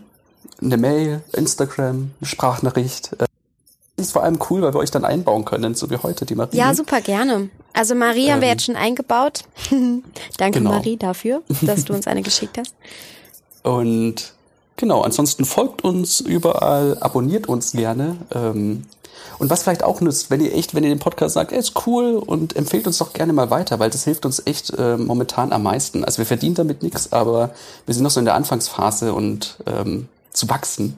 eine 0.62 0.78
Mail, 0.78 1.24
Instagram, 1.34 2.12
eine 2.20 2.28
Sprachnachricht. 2.28 3.12
Das 3.17 3.28
äh, 3.28 4.02
ist 4.02 4.12
vor 4.12 4.24
allem 4.24 4.39
cool, 4.50 4.62
weil 4.62 4.74
wir 4.74 4.80
euch 4.80 4.91
dann 4.91 5.06
einbauen 5.06 5.46
können, 5.46 5.76
so 5.76 5.89
wie 5.89 5.98
heute 5.98 6.26
die 6.26 6.36
Marie. 6.36 6.58
Ja, 6.58 6.74
super 6.74 7.02
gerne. 7.02 7.50
Also 7.74 7.96
Marie 7.96 8.28
ähm, 8.28 8.34
haben 8.34 8.41
wir 8.41 8.48
ähm. 8.48 8.54
jetzt 8.54 8.65
schon 8.65 8.76
eingebaut. 8.76 9.43
Danke 10.38 10.60
genau. 10.60 10.72
Marie 10.72 10.98
dafür, 10.98 11.41
dass 11.62 11.86
du 11.86 11.93
uns 11.93 12.08
eine 12.08 12.22
geschickt 12.22 12.58
hast. 12.58 12.74
Und 13.63 14.34
genau, 14.78 15.02
ansonsten 15.02 15.46
folgt 15.46 15.84
uns 15.84 16.22
überall, 16.22 16.98
abonniert 17.02 17.48
uns 17.48 17.74
gerne. 17.74 18.17
Ähm, 18.34 18.86
und 19.39 19.49
was 19.49 19.63
vielleicht 19.63 19.84
auch 19.84 20.01
nützt, 20.01 20.32
wenn 20.32 20.41
ihr 20.41 20.53
echt, 20.53 20.73
wenn 20.73 20.84
ihr 20.84 20.89
den 20.89 20.99
Podcast 20.99 21.36
sagt, 21.36 21.51
er 21.51 21.60
ist 21.60 21.73
cool 21.86 22.15
und 22.15 22.56
empfehlt 22.56 22.88
uns 22.88 22.97
doch 22.97 23.13
gerne 23.13 23.34
mal 23.34 23.49
weiter, 23.49 23.80
weil 23.80 23.89
das 23.89 24.03
hilft 24.03 24.25
uns 24.25 24.41
echt 24.45 24.71
äh, 24.77 24.97
momentan 24.97 25.51
am 25.53 25.63
meisten. 25.63 26.03
Also 26.03 26.19
wir 26.19 26.25
verdienen 26.25 26.56
damit 26.56 26.84
nichts, 26.84 27.13
aber 27.13 27.51
wir 27.86 27.93
sind 27.93 28.03
noch 28.03 28.12
so 28.12 28.19
in 28.19 28.25
der 28.25 28.36
Anfangsphase 28.36 29.13
und 29.13 29.58
ähm, 29.65 30.08
zu 30.32 30.49
wachsen. 30.49 30.97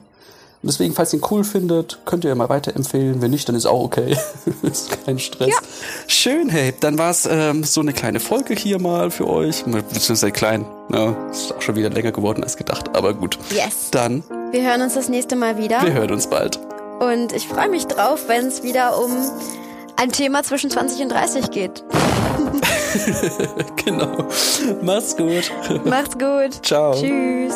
Und 0.62 0.66
deswegen, 0.70 0.92
falls 0.92 1.14
ihr 1.14 1.20
ihn 1.20 1.26
cool 1.30 1.42
findet, 1.42 2.00
könnt 2.04 2.24
ihr 2.24 2.28
ja 2.28 2.34
mal 2.34 2.50
weiterempfehlen. 2.50 3.22
Wenn 3.22 3.30
nicht, 3.30 3.48
dann 3.48 3.56
ist 3.56 3.64
auch 3.64 3.82
okay. 3.82 4.14
ist 4.62 5.04
kein 5.06 5.18
Stress. 5.18 5.48
Ja. 5.48 5.56
Schön, 6.06 6.50
hey. 6.50 6.74
Dann 6.78 6.98
war 6.98 7.10
es 7.10 7.26
ähm, 7.30 7.64
so 7.64 7.80
eine 7.80 7.94
kleine 7.94 8.20
Folge 8.20 8.54
hier 8.54 8.78
mal 8.78 9.10
für 9.10 9.26
euch. 9.26 9.64
Beziehungsweise 9.64 10.30
klein. 10.32 10.66
Ja, 10.92 11.16
ist 11.30 11.54
auch 11.54 11.62
schon 11.62 11.76
wieder 11.76 11.88
länger 11.88 12.12
geworden 12.12 12.44
als 12.44 12.58
gedacht. 12.58 12.94
Aber 12.94 13.14
gut. 13.14 13.38
Yes. 13.50 13.88
Dann. 13.90 14.22
Wir 14.50 14.62
hören 14.62 14.82
uns 14.82 14.94
das 14.94 15.08
nächste 15.08 15.34
Mal 15.34 15.56
wieder. 15.56 15.82
Wir 15.82 15.94
hören 15.94 16.10
uns 16.10 16.26
bald. 16.26 16.60
Und 17.00 17.32
ich 17.32 17.48
freue 17.48 17.70
mich 17.70 17.86
drauf, 17.86 18.28
wenn 18.28 18.46
es 18.46 18.62
wieder 18.62 19.02
um 19.02 19.10
ein 19.96 20.12
Thema 20.12 20.42
zwischen 20.42 20.70
20 20.70 21.02
und 21.02 21.08
30 21.08 21.50
geht. 21.50 21.82
genau. 23.84 24.26
Mach's 24.82 25.16
gut. 25.16 25.50
Macht's 25.84 26.18
gut. 26.18 26.64
Ciao. 26.64 26.92
Tschüss. 26.92 27.54